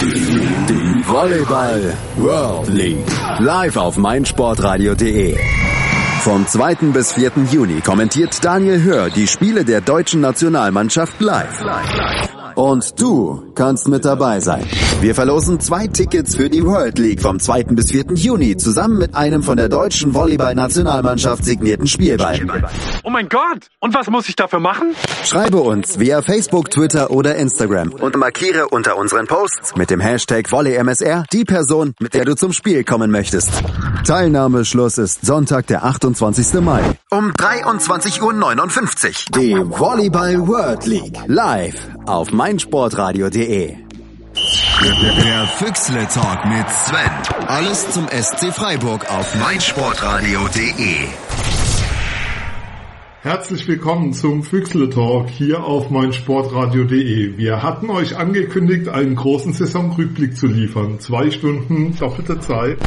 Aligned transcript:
Die 0.00 1.04
Volleyball 1.04 1.92
World 2.16 2.68
League. 2.68 3.04
Live 3.38 3.76
auf 3.76 3.98
meinsportradio.de. 3.98 5.36
Vom 6.20 6.46
2. 6.46 6.74
bis 6.94 7.12
4. 7.12 7.32
Juni 7.50 7.82
kommentiert 7.82 8.42
Daniel 8.42 8.82
Hör 8.82 9.10
die 9.10 9.26
Spiele 9.26 9.62
der 9.62 9.82
deutschen 9.82 10.22
Nationalmannschaft 10.22 11.20
live. 11.20 11.62
Und 12.60 13.00
du 13.00 13.52
kannst 13.54 13.88
mit 13.88 14.04
dabei 14.04 14.38
sein. 14.40 14.66
Wir 15.00 15.14
verlosen 15.14 15.60
zwei 15.60 15.86
Tickets 15.86 16.36
für 16.36 16.50
die 16.50 16.62
World 16.62 16.98
League 16.98 17.22
vom 17.22 17.40
2. 17.40 17.62
bis 17.70 17.90
4. 17.90 18.12
Juni 18.12 18.54
zusammen 18.58 18.98
mit 18.98 19.14
einem 19.14 19.42
von 19.42 19.56
der 19.56 19.70
deutschen 19.70 20.12
Volleyball-Nationalmannschaft 20.12 21.42
signierten 21.42 21.86
Spielball. 21.86 22.38
Oh 23.02 23.08
mein 23.08 23.30
Gott! 23.30 23.68
Und 23.78 23.94
was 23.94 24.10
muss 24.10 24.28
ich 24.28 24.36
dafür 24.36 24.60
machen? 24.60 24.94
Schreibe 25.24 25.56
uns 25.56 25.98
via 25.98 26.20
Facebook, 26.20 26.70
Twitter 26.70 27.10
oder 27.10 27.36
Instagram 27.36 27.92
und 27.92 28.14
markiere 28.18 28.68
unter 28.68 28.98
unseren 28.98 29.26
Posts 29.26 29.76
mit 29.76 29.88
dem 29.88 30.00
Hashtag 30.00 30.52
VolleyMSR 30.52 31.24
die 31.32 31.46
Person, 31.46 31.94
mit 31.98 32.12
der 32.12 32.26
du 32.26 32.36
zum 32.36 32.52
Spiel 32.52 32.84
kommen 32.84 33.10
möchtest. 33.10 33.52
Teilnahmeschluss 34.04 34.98
ist 34.98 35.24
Sonntag, 35.24 35.66
der 35.68 35.86
28. 35.86 36.60
Mai 36.60 36.82
um 37.10 37.32
23.59 37.32 38.20
Uhr. 38.22 39.40
Die 39.40 39.54
Volleyball 39.54 40.46
World 40.46 40.86
League 40.86 41.18
live 41.26 41.88
auf 42.06 42.32
meinsportradio.de. 42.50 43.76
Der 45.22 45.46
Füchsle 45.46 46.08
Talk 46.08 46.46
mit 46.46 46.68
Sven. 46.68 47.46
Alles 47.46 47.92
zum 47.92 48.08
SC 48.08 48.52
Freiburg 48.52 49.08
auf 49.08 49.36
meinsportradio.de. 49.36 51.06
Herzlich 53.22 53.68
willkommen 53.68 54.14
zum 54.14 54.42
Füchsle 54.42 54.90
Talk 54.90 55.28
hier 55.28 55.62
auf 55.62 55.90
meinsportradio.de. 55.90 57.36
Wir 57.38 57.62
hatten 57.62 57.88
euch 57.88 58.16
angekündigt, 58.16 58.88
einen 58.88 59.14
großen 59.14 59.52
Saisonrückblick 59.52 60.36
zu 60.36 60.48
liefern. 60.48 60.98
Zwei 60.98 61.30
Stunden 61.30 61.96
doppelte 61.96 62.40
Zeit, 62.40 62.78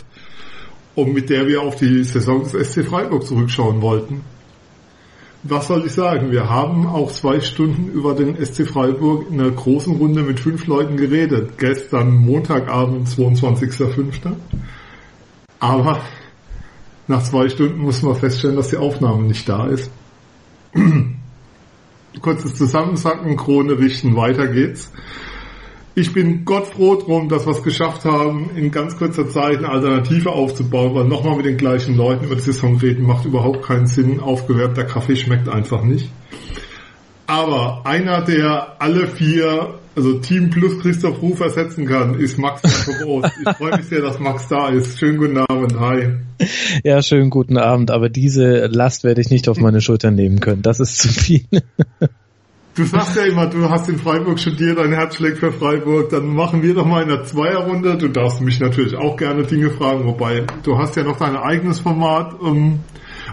um 0.94 1.14
mit 1.14 1.30
der 1.30 1.47
wir 1.47 1.61
auf 1.61 1.78
die 1.78 2.03
Saison 2.03 2.44
des 2.44 2.52
SC 2.52 2.84
Freiburg 2.84 3.25
zurückschauen 3.25 3.81
wollten. 3.81 4.25
Was 5.45 5.67
soll 5.67 5.86
ich 5.86 5.91
sagen? 5.91 6.31
Wir 6.31 6.49
haben 6.49 6.88
auch 6.88 7.11
zwei 7.11 7.41
Stunden 7.41 7.91
über 7.91 8.16
den 8.16 8.38
SC 8.44 8.66
Freiburg 8.66 9.30
in 9.30 9.41
einer 9.41 9.52
großen 9.52 9.94
Runde 9.97 10.22
mit 10.22 10.39
fünf 10.39 10.67
Leuten 10.67 10.95
geredet. 10.95 11.58
Gestern 11.58 12.16
Montagabend, 12.16 13.09
22.05. 13.09 14.35
Aber 15.59 16.00
nach 17.09 17.23
zwei 17.23 17.50
Stunden 17.50 17.80
muss 17.80 18.02
man 18.03 18.16
feststellen, 18.16 18.55
dass 18.55 18.69
die 18.69 18.77
Aufnahme 18.77 19.23
nicht 19.23 19.47
da 19.50 19.67
ist. 19.67 19.91
Kurzes 22.22 22.55
Zusammensacken, 22.55 23.35
Krone 23.35 23.78
richten, 23.78 24.16
weiter 24.16 24.47
geht's. 24.47 24.91
Ich 25.95 26.11
bin 26.11 26.44
Gott 26.44 26.66
froh 26.66 26.95
drum, 26.95 27.30
dass 27.30 27.45
wir 27.45 27.52
es 27.52 27.61
geschafft 27.61 28.03
haben, 28.03 28.49
in 28.55 28.72
ganz 28.72 28.97
kurzer 28.97 29.30
Zeit 29.30 29.59
eine 29.59 29.69
Alternative 29.69 30.31
aufzubauen, 30.31 30.95
weil 30.95 31.03
nochmal 31.05 31.38
mit 31.38 31.45
den 31.45 31.58
gleichen 31.58 31.95
Leuten 31.95 32.25
über 32.25 32.33
die 32.33 32.41
Saison 32.41 32.77
reden 32.77 33.05
macht 33.05 33.25
überhaupt 33.25 33.61
keinen 33.63 33.85
Sinn. 33.85 34.19
Aufgewärmter 34.19 34.85
Kaffee 34.85 35.16
schmeckt 35.16 35.47
einfach 35.47 35.83
nicht. 35.83 36.09
Aber 37.27 37.85
einer, 37.85 38.22
der 38.22 38.81
alle 38.81 39.05
vier, 39.05 39.75
also 39.95 40.13
Team 40.16 40.50
plus 40.50 40.80
Christoph 40.80 41.22
Ruf 41.22 41.39
ersetzen 41.41 41.85
kann, 41.85 42.19
ist 42.19 42.39
Max 42.39 42.63
Groß. 42.63 43.25
Ich 43.45 43.57
freue 43.57 43.78
mich 43.78 43.85
sehr, 43.85 44.02
dass 44.02 44.19
Max 44.19 44.47
da 44.47 44.69
ist. 44.69 44.97
Schönen 44.97 45.19
guten 45.19 45.38
Abend. 45.38 45.80
Hi. 45.80 46.16
Ja, 46.83 47.03
schönen 47.03 47.30
guten 47.30 47.57
Abend. 47.57 47.91
Aber 47.91 48.09
diese 48.09 48.66
Last 48.66 49.03
werde 49.03 49.22
ich 49.22 49.30
nicht 49.30 49.47
auf 49.47 49.59
meine 49.59 49.80
Schultern 49.80 50.16
nehmen 50.16 50.39
können. 50.39 50.63
Das 50.63 50.80
ist 50.80 50.97
zu 50.97 51.09
viel. 51.09 51.45
Du 52.75 52.85
sagst 52.85 53.16
ja 53.16 53.25
immer, 53.25 53.45
du 53.45 53.69
hast 53.69 53.88
in 53.88 53.99
Freiburg 53.99 54.39
studiert, 54.39 54.79
dein 54.79 54.93
Herz 54.93 55.17
schlägt 55.17 55.38
für 55.38 55.52
Freiburg, 55.52 56.09
dann 56.09 56.25
machen 56.25 56.63
wir 56.63 56.73
doch 56.73 56.88
mal 56.88 57.03
in 57.03 57.09
der 57.09 57.23
Zweierrunde. 57.23 57.97
Du 57.97 58.07
darfst 58.07 58.41
mich 58.41 58.59
natürlich 58.59 58.95
auch 58.95 59.16
gerne 59.16 59.43
Dinge 59.43 59.69
fragen, 59.69 60.07
wobei 60.07 60.47
du 60.63 60.79
hast 60.79 60.95
ja 60.95 61.03
noch 61.03 61.17
dein 61.17 61.35
eigenes 61.35 61.79
Format, 61.79 62.33
ähm, 62.44 62.79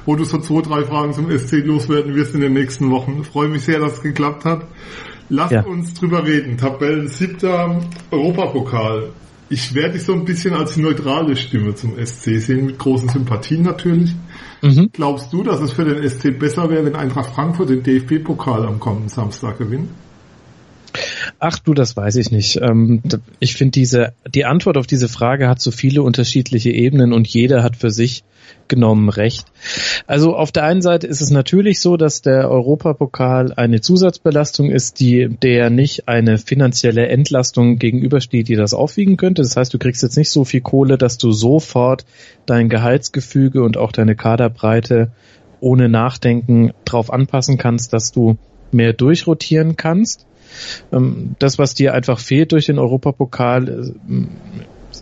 wo 0.04 0.14
du 0.14 0.24
so 0.24 0.38
zwei, 0.38 0.60
drei 0.60 0.84
Fragen 0.84 1.14
zum 1.14 1.30
SC 1.30 1.64
loswerden 1.64 2.14
wirst 2.14 2.34
in 2.34 2.42
den 2.42 2.52
nächsten 2.52 2.90
Wochen. 2.90 3.20
Ich 3.22 3.28
freue 3.28 3.48
mich 3.48 3.62
sehr, 3.64 3.78
dass 3.78 3.94
es 3.94 4.02
geklappt 4.02 4.44
hat. 4.44 4.66
Lass 5.30 5.52
ja. 5.52 5.62
uns 5.62 5.94
drüber 5.94 6.26
reden. 6.26 6.58
Tabellen 6.58 7.08
siebter 7.08 7.80
Europapokal. 8.10 9.08
Ich 9.52 9.74
werde 9.74 9.94
dich 9.94 10.04
so 10.04 10.12
ein 10.12 10.24
bisschen 10.24 10.54
als 10.54 10.76
neutrale 10.76 11.36
Stimme 11.36 11.74
zum 11.74 11.94
SC 11.98 12.38
sehen, 12.38 12.66
mit 12.66 12.78
großen 12.78 13.08
Sympathien 13.08 13.62
natürlich. 13.62 14.12
Mhm. 14.62 14.90
Glaubst 14.92 15.32
du, 15.32 15.42
dass 15.42 15.60
es 15.60 15.72
für 15.72 15.84
den 15.84 16.08
SC 16.08 16.38
besser 16.38 16.70
wäre, 16.70 16.84
wenn 16.84 16.94
Eintracht 16.94 17.34
Frankfurt 17.34 17.68
den 17.68 17.82
DFB-Pokal 17.82 18.64
am 18.64 18.78
kommenden 18.78 19.08
Samstag 19.08 19.58
gewinnt? 19.58 19.88
Ach 21.40 21.58
du, 21.58 21.74
das 21.74 21.96
weiß 21.96 22.16
ich 22.16 22.30
nicht. 22.30 22.60
Ähm, 22.62 23.02
ich 23.40 23.54
finde 23.54 23.72
diese, 23.72 24.12
die 24.32 24.44
Antwort 24.44 24.76
auf 24.76 24.86
diese 24.86 25.08
Frage 25.08 25.48
hat 25.48 25.60
so 25.60 25.72
viele 25.72 26.02
unterschiedliche 26.02 26.70
Ebenen 26.70 27.12
und 27.12 27.26
jeder 27.26 27.64
hat 27.64 27.76
für 27.76 27.90
sich 27.90 28.22
genommen 28.70 29.10
recht. 29.10 29.44
Also 30.06 30.34
auf 30.34 30.50
der 30.50 30.64
einen 30.64 30.80
Seite 30.80 31.06
ist 31.06 31.20
es 31.20 31.30
natürlich 31.30 31.80
so, 31.80 31.98
dass 31.98 32.22
der 32.22 32.50
Europapokal 32.50 33.52
eine 33.52 33.82
Zusatzbelastung 33.82 34.70
ist, 34.70 35.00
die 35.00 35.28
der 35.28 35.68
nicht 35.68 36.08
eine 36.08 36.38
finanzielle 36.38 37.08
Entlastung 37.08 37.78
gegenübersteht, 37.78 38.48
die 38.48 38.56
das 38.56 38.72
aufwiegen 38.72 39.18
könnte. 39.18 39.42
Das 39.42 39.58
heißt, 39.58 39.74
du 39.74 39.78
kriegst 39.78 40.02
jetzt 40.02 40.16
nicht 40.16 40.30
so 40.30 40.46
viel 40.46 40.62
Kohle, 40.62 40.96
dass 40.96 41.18
du 41.18 41.32
sofort 41.32 42.06
dein 42.46 42.70
Gehaltsgefüge 42.70 43.62
und 43.62 43.76
auch 43.76 43.92
deine 43.92 44.16
Kaderbreite 44.16 45.12
ohne 45.60 45.90
Nachdenken 45.90 46.72
drauf 46.86 47.12
anpassen 47.12 47.58
kannst, 47.58 47.92
dass 47.92 48.12
du 48.12 48.38
mehr 48.72 48.94
durchrotieren 48.94 49.76
kannst. 49.76 50.26
Ähm, 50.92 51.34
das, 51.38 51.58
was 51.58 51.74
dir 51.74 51.94
einfach 51.94 52.18
fehlt 52.18 52.52
durch 52.52 52.66
den 52.66 52.78
Europapokal, 52.78 53.68
äh, 53.68 54.24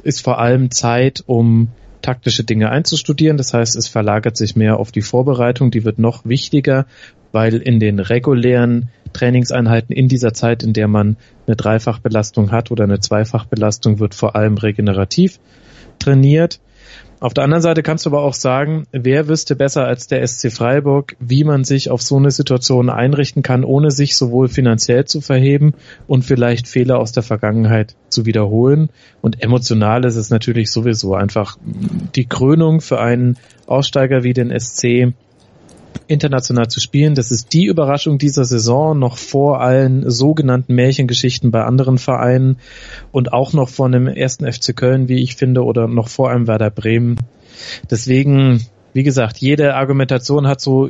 ist 0.02 0.22
vor 0.22 0.38
allem 0.38 0.70
Zeit, 0.70 1.22
um 1.26 1.68
taktische 2.02 2.44
Dinge 2.44 2.70
einzustudieren. 2.70 3.36
Das 3.36 3.54
heißt, 3.54 3.76
es 3.76 3.88
verlagert 3.88 4.36
sich 4.36 4.56
mehr 4.56 4.78
auf 4.78 4.92
die 4.92 5.02
Vorbereitung, 5.02 5.70
die 5.70 5.84
wird 5.84 5.98
noch 5.98 6.24
wichtiger, 6.24 6.86
weil 7.32 7.56
in 7.56 7.80
den 7.80 7.98
regulären 7.98 8.88
Trainingseinheiten 9.12 9.94
in 9.94 10.08
dieser 10.08 10.32
Zeit, 10.32 10.62
in 10.62 10.72
der 10.72 10.88
man 10.88 11.16
eine 11.46 11.56
Dreifachbelastung 11.56 12.50
hat 12.52 12.70
oder 12.70 12.84
eine 12.84 13.00
Zweifachbelastung, 13.00 13.98
wird 13.98 14.14
vor 14.14 14.36
allem 14.36 14.56
regenerativ 14.56 15.38
trainiert. 15.98 16.60
Auf 17.20 17.34
der 17.34 17.42
anderen 17.42 17.62
Seite 17.62 17.82
kannst 17.82 18.06
du 18.06 18.10
aber 18.10 18.22
auch 18.22 18.34
sagen, 18.34 18.86
wer 18.92 19.26
wüsste 19.26 19.56
besser 19.56 19.84
als 19.84 20.06
der 20.06 20.24
SC 20.24 20.52
Freiburg, 20.52 21.16
wie 21.18 21.42
man 21.42 21.64
sich 21.64 21.90
auf 21.90 22.00
so 22.00 22.16
eine 22.16 22.30
Situation 22.30 22.90
einrichten 22.90 23.42
kann, 23.42 23.64
ohne 23.64 23.90
sich 23.90 24.16
sowohl 24.16 24.46
finanziell 24.46 25.04
zu 25.04 25.20
verheben 25.20 25.74
und 26.06 26.24
vielleicht 26.24 26.68
Fehler 26.68 27.00
aus 27.00 27.10
der 27.10 27.24
Vergangenheit 27.24 27.96
zu 28.08 28.24
wiederholen. 28.24 28.90
Und 29.20 29.42
emotional 29.42 30.04
ist 30.04 30.14
es 30.14 30.30
natürlich 30.30 30.70
sowieso 30.70 31.14
einfach 31.14 31.58
die 32.14 32.26
Krönung 32.26 32.80
für 32.80 33.00
einen 33.00 33.36
Aussteiger 33.66 34.22
wie 34.22 34.32
den 34.32 34.56
SC, 34.56 35.12
international 36.06 36.68
zu 36.68 36.80
spielen. 36.80 37.14
Das 37.14 37.30
ist 37.30 37.52
die 37.52 37.66
Überraschung 37.66 38.18
dieser 38.18 38.44
Saison, 38.44 38.98
noch 38.98 39.16
vor 39.16 39.60
allen 39.60 40.08
sogenannten 40.10 40.74
Märchengeschichten 40.74 41.50
bei 41.50 41.64
anderen 41.64 41.98
Vereinen 41.98 42.56
und 43.12 43.32
auch 43.32 43.52
noch 43.52 43.68
vor 43.68 43.86
einem 43.86 44.06
ersten 44.06 44.50
FC 44.50 44.74
Köln, 44.74 45.08
wie 45.08 45.22
ich 45.22 45.36
finde, 45.36 45.64
oder 45.64 45.86
noch 45.86 46.08
vor 46.08 46.30
einem 46.30 46.46
Werder 46.46 46.70
Bremen. 46.70 47.18
Deswegen, 47.90 48.66
wie 48.92 49.02
gesagt, 49.02 49.38
jede 49.38 49.74
Argumentation 49.74 50.46
hat 50.46 50.60
so 50.60 50.88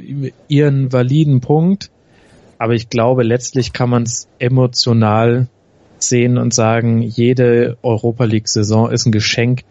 ihren 0.48 0.92
validen 0.92 1.41
Punkt, 1.41 1.91
aber 2.58 2.75
ich 2.75 2.88
glaube, 2.88 3.22
letztlich 3.22 3.72
kann 3.72 3.91
man 3.91 4.03
es 4.04 4.28
emotional 4.38 5.48
sehen 5.98 6.38
und 6.38 6.54
sagen, 6.54 7.03
jede 7.03 7.76
Europa 7.82 8.25
League-Saison 8.25 8.91
ist 8.91 9.06
ein 9.06 9.12
Geschenk, 9.12 9.62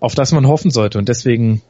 auf 0.00 0.14
das 0.14 0.32
man 0.32 0.46
hoffen 0.46 0.70
sollte. 0.70 0.98
Und 0.98 1.08
deswegen 1.08 1.62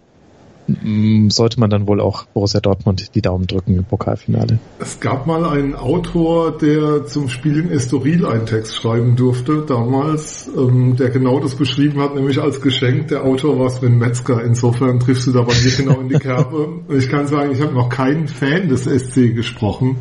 sollte 1.28 1.60
man 1.60 1.68
dann 1.68 1.86
wohl 1.86 2.00
auch 2.00 2.24
Borussia 2.26 2.60
Dortmund 2.60 3.14
die 3.14 3.20
Daumen 3.20 3.46
drücken 3.46 3.76
im 3.76 3.84
Pokalfinale. 3.84 4.58
Es 4.78 4.98
gab 4.98 5.26
mal 5.26 5.44
einen 5.44 5.74
Autor, 5.74 6.56
der 6.56 7.06
zum 7.06 7.28
Spiel 7.28 7.58
in 7.58 7.70
Estoril 7.70 8.24
einen 8.24 8.46
Text 8.46 8.74
schreiben 8.74 9.14
durfte, 9.16 9.64
damals, 9.66 10.48
ähm, 10.56 10.96
der 10.96 11.10
genau 11.10 11.38
das 11.40 11.54
beschrieben 11.54 12.00
hat, 12.00 12.14
nämlich 12.14 12.40
als 12.40 12.62
Geschenk. 12.62 13.08
Der 13.08 13.24
Autor 13.24 13.58
war 13.58 13.68
Sven 13.68 13.98
Metzger. 13.98 14.42
Insofern 14.42 15.00
triffst 15.00 15.26
du 15.26 15.32
da 15.32 15.42
bei 15.42 15.52
mir 15.52 15.70
genau 15.76 16.00
in 16.00 16.08
die 16.08 16.18
Kerbe. 16.18 16.68
Ich 16.94 17.08
kann 17.08 17.26
sagen, 17.26 17.50
ich 17.52 17.60
habe 17.60 17.74
noch 17.74 17.88
keinen 17.88 18.28
Fan 18.28 18.68
des 18.68 18.84
SC 18.84 19.34
gesprochen 19.34 19.96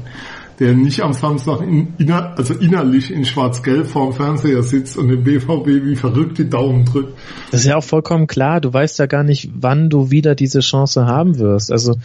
der 0.59 0.73
nicht 0.73 1.01
am 1.01 1.13
Samstag 1.13 1.61
in, 1.61 1.93
inner, 1.97 2.33
also 2.37 2.53
innerlich 2.53 3.11
in 3.11 3.25
schwarz-gelb 3.25 3.87
vorm 3.87 4.13
Fernseher 4.13 4.63
sitzt 4.63 4.97
und 4.97 5.07
dem 5.09 5.23
BVB 5.23 5.67
wie 5.85 5.95
verrückt 5.95 6.37
die 6.37 6.49
Daumen 6.49 6.85
drückt. 6.85 7.17
Das 7.51 7.61
ist 7.61 7.67
ja 7.67 7.77
auch 7.77 7.83
vollkommen 7.83 8.27
klar. 8.27 8.61
Du 8.61 8.71
weißt 8.71 8.99
ja 8.99 9.05
gar 9.05 9.23
nicht, 9.23 9.49
wann 9.53 9.89
du 9.89 10.11
wieder 10.11 10.35
diese 10.35 10.59
Chance 10.59 11.05
haben 11.05 11.39
wirst. 11.39 11.71
Also 11.71 11.95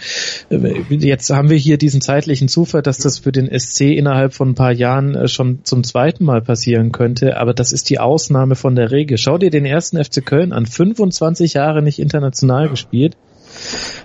äh, 0.50 0.82
jetzt 0.90 1.30
haben 1.30 1.50
wir 1.50 1.56
hier 1.56 1.78
diesen 1.78 2.00
zeitlichen 2.00 2.48
Zufall, 2.48 2.82
dass 2.82 2.98
das 2.98 3.18
für 3.18 3.32
den 3.32 3.48
SC 3.58 3.82
innerhalb 3.82 4.34
von 4.34 4.50
ein 4.50 4.54
paar 4.54 4.72
Jahren 4.72 5.14
äh, 5.14 5.28
schon 5.28 5.60
zum 5.64 5.84
zweiten 5.84 6.24
Mal 6.24 6.42
passieren 6.42 6.92
könnte. 6.92 7.38
Aber 7.38 7.54
das 7.54 7.72
ist 7.72 7.90
die 7.90 7.98
Ausnahme 7.98 8.54
von 8.54 8.74
der 8.74 8.90
Regel. 8.90 9.18
Schau 9.18 9.38
dir 9.38 9.50
den 9.50 9.64
ersten 9.64 10.02
FC 10.02 10.24
Köln 10.24 10.52
an. 10.52 10.66
25 10.66 11.54
Jahre 11.54 11.82
nicht 11.82 11.98
international 11.98 12.64
ja. 12.64 12.70
gespielt 12.70 13.16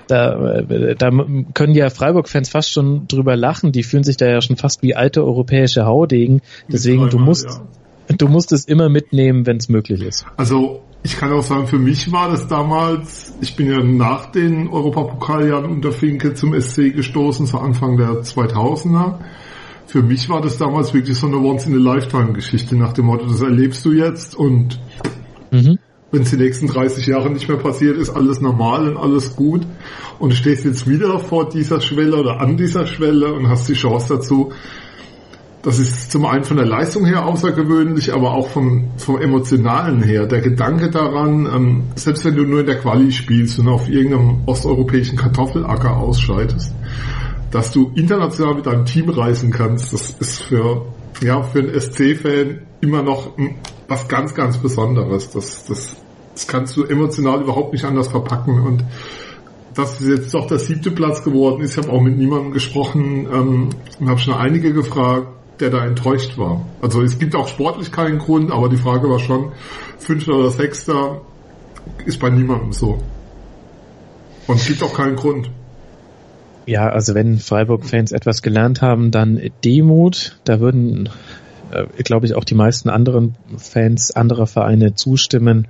da, 0.08 0.62
da 0.62 1.10
können 1.54 1.76
ja 1.76 1.90
Freiburg-Fans 1.90 2.50
fast 2.50 2.72
schon 2.72 3.08
drüber 3.08 3.36
lachen. 3.36 3.72
Die 3.72 3.84
fühlen 3.84 4.04
sich 4.04 4.18
da 4.18 4.28
ja 4.28 4.42
schon 4.42 4.58
fast 4.58 4.82
wie 4.84 4.96
alte 4.96 5.24
europäische 5.24 5.86
Haudegen. 5.86 6.42
Deswegen, 6.68 7.10
du 7.10 7.20
musst, 7.20 7.62
du 8.08 8.28
musst 8.28 8.52
es 8.52 8.66
immer 8.66 8.90
mitnehmen, 8.90 9.46
wenn 9.46 9.58
es 9.58 9.70
möglich 9.70 10.02
ist. 10.02 10.26
Also 10.38 10.82
ich 11.04 11.18
kann 11.18 11.32
auch 11.34 11.44
sagen, 11.44 11.68
für 11.68 11.80
mich 11.80 12.12
war 12.12 12.30
das 12.30 12.48
damals, 12.48 13.34
ich 13.42 13.56
bin 13.56 13.70
ja 13.70 13.84
nach 13.84 14.32
den 14.32 14.70
Europapokaljahren 14.70 15.70
unter 15.70 15.92
Finke 15.92 16.34
zum 16.34 16.60
SC 16.60 16.94
gestoßen, 16.96 17.46
so 17.46 17.58
Anfang 17.58 17.98
der 17.98 18.24
2000er. 18.24 19.20
Für 19.86 20.02
mich 20.02 20.30
war 20.30 20.42
das 20.42 20.58
damals 20.58 20.94
wirklich 20.94 21.18
so 21.18 21.28
eine 21.28 21.38
Once-in-a-Lifetime-Geschichte 21.38 22.78
nach 22.78 22.94
dem 22.94 23.06
Motto, 23.06 23.26
das 23.28 23.42
erlebst 23.42 23.84
du 23.84 23.92
jetzt 23.92 24.34
und 24.34 24.80
mhm. 25.52 25.78
Wenn 26.14 26.22
es 26.22 26.30
die 26.30 26.38
nächsten 26.38 26.68
30 26.68 27.08
Jahre 27.08 27.32
nicht 27.32 27.50
mehr 27.50 27.58
passiert, 27.58 27.98
ist 27.98 28.12
alles 28.12 28.40
normal 28.40 28.88
und 28.88 28.98
alles 28.98 29.36
gut 29.36 29.66
und 30.20 30.32
du 30.32 30.36
stehst 30.36 30.64
jetzt 30.64 30.88
wieder 30.88 31.18
vor 31.20 31.50
dieser 31.50 31.82
Schwelle 31.82 32.18
oder 32.18 32.40
an 32.40 32.56
dieser 32.56 32.86
Schwelle 32.86 33.34
und 33.34 33.50
hast 33.50 33.68
die 33.68 33.74
Chance 33.74 34.16
dazu, 34.16 34.54
das 35.64 35.80
ist 35.80 36.12
zum 36.12 36.26
einen 36.26 36.44
von 36.44 36.58
der 36.58 36.66
Leistung 36.66 37.06
her 37.06 37.26
außergewöhnlich, 37.26 38.14
aber 38.14 38.34
auch 38.34 38.50
vom, 38.50 38.90
vom 38.98 39.20
Emotionalen 39.20 40.04
her. 40.04 40.28
Der 40.28 40.42
Gedanke 40.42 40.92
daran, 40.92 41.46
ähm, 41.46 41.84
selbst 41.96 42.26
wenn 42.26 42.36
du 42.36 42.44
nur 42.44 42.60
in 42.60 42.66
der 42.66 42.80
Quali 42.80 43.12
spielst 43.12 43.58
und 43.60 43.70
auf 43.70 43.90
irgendeinem 43.90 44.42
osteuropäischen 44.46 45.18
Kartoffelacker 45.18 45.98
ausscheidest, 45.98 46.76
dass 47.50 47.72
du 47.72 47.92
international 47.96 48.56
mit 48.56 48.66
deinem 48.66 48.86
Team 48.86 49.10
reisen 49.10 49.52
kannst, 49.52 49.94
das 49.94 50.12
ist 50.20 50.44
für, 50.44 50.86
ja, 51.22 51.42
für 51.42 51.60
einen 51.60 51.80
SC-Fan 51.80 52.60
immer 52.82 53.02
noch 53.02 53.32
was 53.88 54.08
ganz, 54.08 54.36
ganz 54.36 54.58
Besonderes. 54.58 55.30
Das, 55.30 55.66
das, 55.66 55.96
das 56.34 56.48
kannst 56.48 56.76
du 56.76 56.84
emotional 56.84 57.42
überhaupt 57.42 57.74
nicht 57.74 57.86
anders 57.86 58.08
verpacken 58.08 58.62
und 58.62 58.84
das 59.76 60.02
ist 60.02 60.08
jetzt 60.08 60.34
doch 60.34 60.48
der 60.48 60.60
siebte 60.60 60.92
Platz 60.92 61.24
geworden 61.24 61.62
ist. 61.62 61.78
Ich 61.78 61.84
habe 61.84 61.92
auch 61.92 62.02
mit 62.02 62.18
niemandem 62.18 62.52
gesprochen 62.52 63.28
ähm, 63.32 63.70
und 64.00 64.10
habe 64.10 64.20
schon 64.20 64.36
einige 64.36 64.74
gefragt, 64.74 65.28
der 65.60 65.70
da 65.70 65.86
enttäuscht 65.86 66.38
war. 66.38 66.66
Also 66.82 67.02
es 67.02 67.18
gibt 67.20 67.36
auch 67.36 67.48
sportlich 67.48 67.92
keinen 67.92 68.20
Grund, 68.20 68.52
aber 68.52 68.70
die 68.70 68.78
Frage 68.78 69.10
war 69.10 69.20
schon, 69.20 69.52
fünfter 69.98 70.34
oder 70.34 70.52
sechster 70.52 71.22
ist 72.06 72.20
bei 72.20 72.30
niemandem 72.30 72.74
so. 72.74 73.00
Und 74.48 74.58
es 74.58 74.68
gibt 74.68 74.84
auch 74.84 74.94
keinen 74.94 75.16
Grund. 75.16 75.50
Ja, 76.66 76.90
also 76.90 77.14
wenn 77.14 77.40
Freiburg-Fans 77.40 78.12
etwas 78.12 78.42
gelernt 78.42 78.82
haben, 78.82 79.12
dann 79.12 79.40
Demut. 79.64 80.40
Da 80.46 80.60
würden, 80.60 81.10
äh, 81.72 81.86
glaube 82.04 82.26
ich, 82.26 82.36
auch 82.36 82.44
die 82.44 82.56
meisten 82.56 82.90
anderen 82.90 83.36
Fans 83.58 84.12
anderer 84.12 84.48
Vereine 84.48 84.96
zustimmen. 84.96 85.68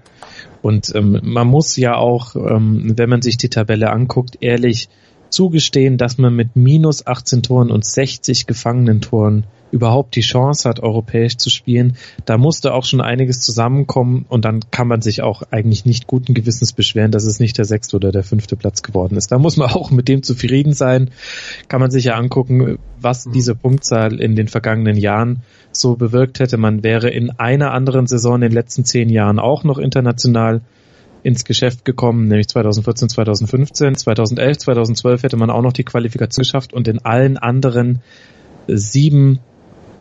Und 0.63 0.95
ähm, 0.95 1.19
man 1.23 1.47
muss 1.47 1.75
ja 1.75 1.97
auch, 1.97 2.37
ähm, 2.37 2.93
wenn 2.95 3.09
man 3.09 3.21
sich 3.21 3.37
die 3.37 3.49
Tabelle 3.49 3.91
anguckt, 3.91 4.37
ehrlich 4.39 4.87
zugestehen, 5.29 5.97
dass 5.97 6.17
man 6.17 6.33
mit 6.33 6.55
minus 6.55 7.05
18 7.05 7.43
Toren 7.43 7.69
und 7.69 7.85
60 7.85 8.47
gefangenen 8.47 9.01
Toren 9.01 9.43
überhaupt 9.73 10.15
die 10.15 10.21
Chance 10.21 10.69
hat, 10.69 10.81
europäisch 10.81 11.37
zu 11.37 11.49
spielen. 11.49 11.97
Da 12.25 12.37
musste 12.37 12.75
auch 12.75 12.85
schon 12.85 13.01
einiges 13.01 13.39
zusammenkommen 13.39 14.25
und 14.29 14.45
dann 14.45 14.59
kann 14.69 14.87
man 14.87 15.01
sich 15.01 15.23
auch 15.23 15.41
eigentlich 15.49 15.83
nicht 15.83 16.05
guten 16.05 16.35
Gewissens 16.35 16.73
beschweren, 16.73 17.09
dass 17.09 17.25
es 17.25 17.39
nicht 17.39 17.57
der 17.57 17.65
sechste 17.65 17.95
oder 17.95 18.11
der 18.11 18.23
fünfte 18.23 18.55
Platz 18.55 18.83
geworden 18.83 19.17
ist. 19.17 19.31
Da 19.31 19.39
muss 19.39 19.57
man 19.57 19.69
auch 19.71 19.89
mit 19.89 20.07
dem 20.07 20.21
zufrieden 20.21 20.73
sein. 20.73 21.09
Kann 21.69 21.81
man 21.81 21.89
sich 21.89 22.05
ja 22.05 22.13
angucken, 22.13 22.77
was 23.01 23.25
mhm. 23.25 23.31
diese 23.33 23.55
Punktzahl 23.55 24.21
in 24.21 24.35
den 24.35 24.47
vergangenen 24.47 24.95
Jahren 24.95 25.41
so 25.71 25.95
bewirkt 25.95 26.39
hätte. 26.39 26.57
Man 26.57 26.83
wäre 26.83 27.09
in 27.09 27.31
einer 27.31 27.71
anderen 27.71 28.05
Saison 28.05 28.35
in 28.35 28.41
den 28.41 28.51
letzten 28.51 28.85
zehn 28.85 29.09
Jahren 29.09 29.39
auch 29.39 29.63
noch 29.63 29.79
international 29.79 30.61
ins 31.23 31.45
Geschäft 31.45 31.83
gekommen, 31.83 32.27
nämlich 32.27 32.49
2014, 32.49 33.09
2015, 33.09 33.95
2011, 33.95 34.57
2012 34.59 35.23
hätte 35.23 35.37
man 35.37 35.49
auch 35.49 35.61
noch 35.63 35.73
die 35.73 35.85
Qualifikation 35.85 36.43
geschafft 36.43 36.73
und 36.73 36.87
in 36.87 36.99
allen 36.99 37.37
anderen 37.37 38.01
sieben 38.67 39.39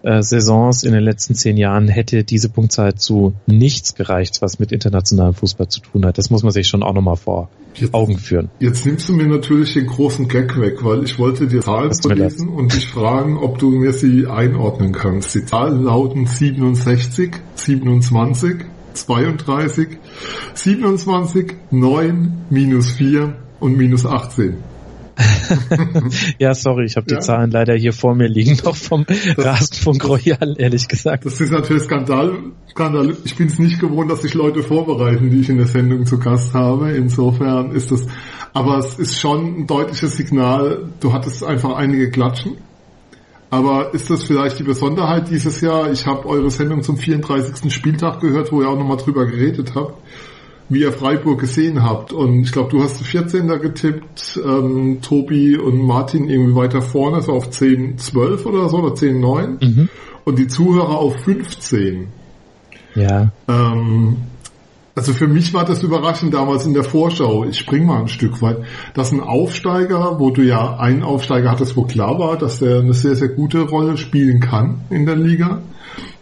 äh, 0.02 0.22
Saisons 0.22 0.82
in 0.82 0.92
den 0.92 1.02
letzten 1.02 1.34
zehn 1.34 1.56
Jahren 1.56 1.88
hätte 1.88 2.24
diese 2.24 2.48
Punktzahl 2.48 2.94
zu 2.94 3.34
nichts 3.46 3.94
gereicht, 3.94 4.42
was 4.42 4.58
mit 4.58 4.72
internationalem 4.72 5.34
Fußball 5.34 5.68
zu 5.68 5.80
tun 5.80 6.04
hat. 6.04 6.18
Das 6.18 6.30
muss 6.30 6.42
man 6.42 6.52
sich 6.52 6.66
schon 6.68 6.82
auch 6.82 6.92
nochmal 6.92 7.16
vor 7.16 7.48
jetzt, 7.74 7.94
Augen 7.94 8.18
führen. 8.18 8.50
Jetzt 8.58 8.84
nimmst 8.86 9.08
du 9.08 9.12
mir 9.14 9.26
natürlich 9.26 9.74
den 9.74 9.86
großen 9.86 10.28
Gag 10.28 10.58
weg, 10.60 10.84
weil 10.84 11.04
ich 11.04 11.18
wollte 11.18 11.46
dir 11.46 11.60
Zahlen 11.60 11.94
vorlesen 11.94 12.48
und 12.48 12.74
dich 12.74 12.88
fragen, 12.88 13.38
ob 13.38 13.58
du 13.58 13.70
mir 13.70 13.92
sie 13.92 14.26
einordnen 14.26 14.92
kannst. 14.92 15.34
Die 15.34 15.44
Zahlen 15.44 15.84
lauten 15.84 16.26
67, 16.26 17.32
27, 17.54 18.56
32, 18.94 19.88
27, 20.54 21.54
9, 21.70 22.44
minus 22.50 22.90
4 22.92 23.34
und 23.60 23.76
minus 23.76 24.04
18. 24.04 24.71
ja, 26.38 26.54
sorry, 26.54 26.86
ich 26.86 26.96
habe 26.96 27.06
die 27.06 27.14
ja. 27.14 27.20
Zahlen 27.20 27.50
leider 27.50 27.74
hier 27.74 27.92
vor 27.92 28.14
mir 28.14 28.28
liegen, 28.28 28.58
noch 28.64 28.76
vom 28.76 29.04
Rasenfunk 29.36 30.04
Royal, 30.08 30.54
ehrlich 30.58 30.88
gesagt. 30.88 31.26
Das 31.26 31.40
ist 31.40 31.50
natürlich 31.50 31.84
Skandal. 31.84 32.32
Skandal. 32.70 33.16
Ich 33.24 33.36
bin 33.36 33.48
es 33.48 33.58
nicht 33.58 33.80
gewohnt, 33.80 34.10
dass 34.10 34.22
sich 34.22 34.34
Leute 34.34 34.62
vorbereiten, 34.62 35.30
die 35.30 35.40
ich 35.40 35.48
in 35.48 35.58
der 35.58 35.66
Sendung 35.66 36.06
zu 36.06 36.18
Gast 36.18 36.54
habe. 36.54 36.92
Insofern 36.92 37.72
ist 37.72 37.90
das, 37.90 38.06
aber 38.52 38.78
es 38.78 38.98
ist 38.98 39.18
schon 39.18 39.60
ein 39.60 39.66
deutliches 39.66 40.16
Signal. 40.16 40.88
Du 41.00 41.12
hattest 41.12 41.44
einfach 41.44 41.76
einige 41.76 42.10
Klatschen. 42.10 42.56
Aber 43.50 43.92
ist 43.92 44.08
das 44.08 44.24
vielleicht 44.24 44.58
die 44.58 44.62
Besonderheit 44.62 45.28
dieses 45.28 45.60
Jahr? 45.60 45.92
Ich 45.92 46.06
habe 46.06 46.26
eure 46.26 46.50
Sendung 46.50 46.82
zum 46.82 46.96
34. 46.96 47.70
Spieltag 47.70 48.20
gehört, 48.20 48.50
wo 48.50 48.62
ihr 48.62 48.68
auch 48.68 48.78
nochmal 48.78 48.96
drüber 48.96 49.26
geredet 49.26 49.72
habt 49.74 49.92
wie 50.72 50.80
ihr 50.80 50.92
Freiburg 50.92 51.40
gesehen 51.40 51.82
habt. 51.82 52.12
Und 52.12 52.42
ich 52.42 52.52
glaube, 52.52 52.70
du 52.70 52.82
hast 52.82 53.02
14 53.02 53.48
da 53.48 53.56
getippt, 53.56 54.40
ähm, 54.44 55.00
Tobi 55.02 55.56
und 55.56 55.80
Martin 55.80 56.28
irgendwie 56.28 56.54
weiter 56.54 56.82
vorne, 56.82 57.22
so 57.22 57.32
auf 57.32 57.50
10, 57.50 57.98
12 57.98 58.46
oder 58.46 58.68
so, 58.68 58.78
oder 58.78 58.94
10, 58.94 59.20
9. 59.20 59.58
Mhm. 59.60 59.88
Und 60.24 60.38
die 60.38 60.46
Zuhörer 60.46 60.98
auf 60.98 61.16
15. 61.24 62.08
Ja. 62.94 63.32
Ähm, 63.48 64.16
also 64.94 65.14
für 65.14 65.26
mich 65.26 65.54
war 65.54 65.64
das 65.64 65.82
überraschend 65.82 66.34
damals 66.34 66.66
in 66.66 66.74
der 66.74 66.84
Vorschau, 66.84 67.44
ich 67.44 67.58
spring 67.58 67.86
mal 67.86 68.02
ein 68.02 68.08
Stück 68.08 68.42
weit, 68.42 68.58
dass 68.92 69.10
ein 69.10 69.20
Aufsteiger, 69.20 70.18
wo 70.18 70.30
du 70.30 70.42
ja 70.42 70.76
einen 70.76 71.02
Aufsteiger 71.02 71.50
hattest, 71.50 71.76
wo 71.76 71.84
klar 71.84 72.18
war, 72.18 72.36
dass 72.36 72.58
der 72.58 72.80
eine 72.80 72.92
sehr, 72.92 73.16
sehr 73.16 73.28
gute 73.28 73.62
Rolle 73.62 73.96
spielen 73.96 74.40
kann 74.40 74.82
in 74.90 75.06
der 75.06 75.16
Liga, 75.16 75.62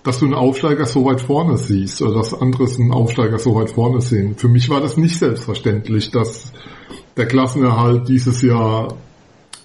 dass 0.03 0.19
du 0.19 0.25
einen 0.25 0.35
Aufsteiger 0.35 0.87
so 0.87 1.05
weit 1.05 1.21
vorne 1.21 1.57
siehst 1.59 2.01
oder 2.03 2.15
dass 2.15 2.35
andere 2.35 2.65
einen 2.65 2.93
Aufsteiger 2.93 3.39
so 3.39 3.55
weit 3.55 3.71
vorne 3.71 4.01
sehen. 4.01 4.37
Für 4.37 4.49
mich 4.49 4.69
war 4.71 4.81
das 4.81 4.97
nicht 4.97 5.19
selbstverständlich, 5.19 6.11
dass 6.11 6.53
der 7.17 7.27
Klassenerhalt 7.27 8.09
dieses 8.09 8.43
Jahr 8.43 8.95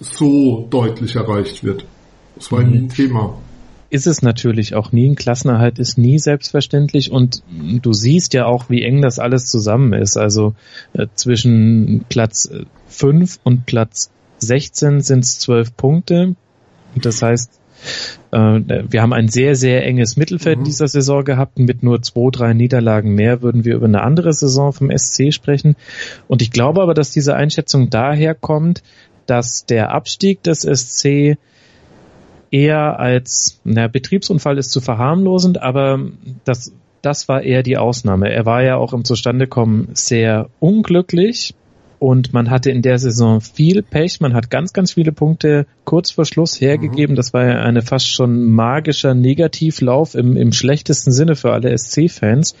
so 0.00 0.66
deutlich 0.68 1.16
erreicht 1.16 1.64
wird. 1.64 1.86
Das 2.34 2.52
war 2.52 2.60
mhm. 2.60 2.70
nie 2.70 2.78
ein 2.78 2.88
Thema. 2.88 3.38
Ist 3.88 4.06
es 4.06 4.20
natürlich 4.20 4.74
auch 4.74 4.92
nie. 4.92 5.08
Ein 5.08 5.14
Klassenerhalt 5.14 5.78
ist 5.78 5.96
nie 5.96 6.18
selbstverständlich 6.18 7.12
und 7.12 7.42
du 7.48 7.92
siehst 7.92 8.34
ja 8.34 8.46
auch, 8.46 8.68
wie 8.68 8.82
eng 8.82 9.00
das 9.00 9.18
alles 9.18 9.46
zusammen 9.46 9.92
ist. 9.92 10.18
Also 10.18 10.54
äh, 10.92 11.06
zwischen 11.14 12.04
Platz 12.08 12.50
5 12.88 13.38
und 13.44 13.64
Platz 13.64 14.10
16 14.38 15.00
sind 15.00 15.24
es 15.24 15.38
12 15.38 15.76
Punkte. 15.76 16.34
Das 16.96 17.22
heißt, 17.22 17.50
äh, 17.52 17.65
wir 18.30 19.02
haben 19.02 19.12
ein 19.12 19.28
sehr, 19.28 19.54
sehr 19.54 19.86
enges 19.86 20.16
Mittelfeld 20.16 20.58
mhm. 20.58 20.64
dieser 20.64 20.88
Saison 20.88 21.24
gehabt. 21.24 21.58
Mit 21.58 21.82
nur 21.82 22.02
zwei, 22.02 22.30
drei 22.30 22.52
Niederlagen 22.52 23.14
mehr 23.14 23.42
würden 23.42 23.64
wir 23.64 23.76
über 23.76 23.86
eine 23.86 24.02
andere 24.02 24.32
Saison 24.32 24.72
vom 24.72 24.90
SC 24.96 25.32
sprechen. 25.32 25.76
Und 26.28 26.42
ich 26.42 26.50
glaube 26.50 26.82
aber, 26.82 26.94
dass 26.94 27.10
diese 27.10 27.34
Einschätzung 27.34 27.88
daher 27.90 28.34
kommt, 28.34 28.82
dass 29.26 29.66
der 29.66 29.92
Abstieg 29.92 30.42
des 30.42 30.62
SC 30.62 31.38
eher 32.50 32.98
als, 32.98 33.60
na, 33.64 33.88
Betriebsunfall 33.88 34.58
ist 34.58 34.70
zu 34.70 34.80
verharmlosend, 34.80 35.60
aber 35.60 36.00
das, 36.44 36.72
das 37.02 37.28
war 37.28 37.42
eher 37.42 37.62
die 37.62 37.76
Ausnahme. 37.76 38.30
Er 38.30 38.46
war 38.46 38.62
ja 38.62 38.76
auch 38.76 38.92
im 38.92 39.04
Zustandekommen 39.04 39.88
sehr 39.94 40.48
unglücklich 40.60 41.54
und 41.98 42.32
man 42.32 42.50
hatte 42.50 42.70
in 42.70 42.82
der 42.82 42.98
Saison 42.98 43.40
viel 43.40 43.82
Pech. 43.82 44.20
Man 44.20 44.34
hat 44.34 44.50
ganz, 44.50 44.72
ganz 44.72 44.92
viele 44.92 45.12
Punkte 45.12 45.66
kurz 45.84 46.10
vor 46.10 46.24
Schluss 46.24 46.60
hergegeben. 46.60 47.14
Mhm. 47.14 47.16
Das 47.16 47.32
war 47.32 47.46
ja 47.46 47.62
eine 47.62 47.82
fast 47.82 48.08
schon 48.08 48.42
magischer 48.42 49.14
Negativlauf 49.14 50.14
im, 50.14 50.36
im 50.36 50.52
schlechtesten 50.52 51.12
Sinne 51.12 51.36
für 51.36 51.52
alle 51.52 51.76
SC-Fans. 51.76 52.54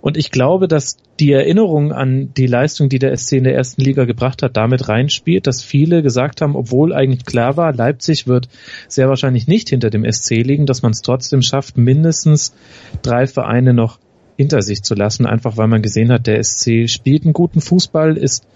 Und 0.00 0.16
ich 0.16 0.30
glaube, 0.30 0.68
dass 0.68 0.96
die 1.18 1.32
Erinnerung 1.32 1.92
an 1.92 2.32
die 2.36 2.46
Leistung, 2.46 2.88
die 2.88 3.00
der 3.00 3.16
SC 3.16 3.32
in 3.32 3.44
der 3.44 3.54
ersten 3.54 3.82
Liga 3.82 4.04
gebracht 4.04 4.42
hat, 4.42 4.56
damit 4.56 4.88
reinspielt, 4.88 5.46
dass 5.46 5.62
viele 5.62 6.02
gesagt 6.02 6.40
haben, 6.40 6.54
obwohl 6.54 6.92
eigentlich 6.92 7.24
klar 7.24 7.56
war, 7.56 7.72
Leipzig 7.72 8.28
wird 8.28 8.48
sehr 8.86 9.08
wahrscheinlich 9.08 9.48
nicht 9.48 9.70
hinter 9.70 9.90
dem 9.90 10.10
SC 10.10 10.42
liegen, 10.42 10.66
dass 10.66 10.82
man 10.82 10.92
es 10.92 11.02
trotzdem 11.02 11.42
schafft, 11.42 11.76
mindestens 11.76 12.54
drei 13.02 13.26
Vereine 13.26 13.74
noch 13.74 13.98
hinter 14.38 14.62
sich 14.62 14.82
zu 14.82 14.94
lassen, 14.94 15.26
einfach 15.26 15.56
weil 15.56 15.66
man 15.66 15.82
gesehen 15.82 16.12
hat, 16.12 16.28
der 16.28 16.42
SC 16.42 16.88
spielt 16.88 17.24
einen 17.24 17.32
guten 17.32 17.60
Fußball, 17.60 18.16
ist 18.16 18.46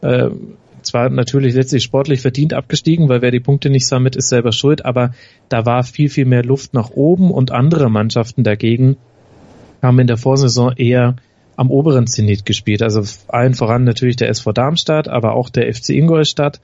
äh, 0.00 0.30
zwar 0.80 1.10
natürlich 1.10 1.54
letztlich 1.54 1.84
sportlich 1.84 2.22
verdient 2.22 2.54
abgestiegen, 2.54 3.10
weil 3.10 3.20
wer 3.20 3.30
die 3.30 3.40
Punkte 3.40 3.68
nicht 3.68 3.86
sammelt, 3.86 4.16
ist 4.16 4.30
selber 4.30 4.52
schuld, 4.52 4.86
aber 4.86 5.10
da 5.50 5.66
war 5.66 5.84
viel, 5.84 6.08
viel 6.08 6.24
mehr 6.24 6.42
Luft 6.42 6.72
nach 6.72 6.90
oben 6.90 7.30
und 7.30 7.52
andere 7.52 7.90
Mannschaften 7.90 8.44
dagegen 8.44 8.96
haben 9.82 9.98
in 9.98 10.06
der 10.06 10.16
Vorsaison 10.16 10.72
eher 10.74 11.16
am 11.54 11.70
oberen 11.70 12.06
Zenit 12.06 12.46
gespielt. 12.46 12.82
Also 12.82 13.02
allen 13.28 13.52
voran 13.52 13.84
natürlich 13.84 14.16
der 14.16 14.30
SV 14.30 14.52
Darmstadt, 14.52 15.06
aber 15.06 15.34
auch 15.34 15.50
der 15.50 15.72
FC 15.72 15.90
Ingolstadt. 15.90 16.60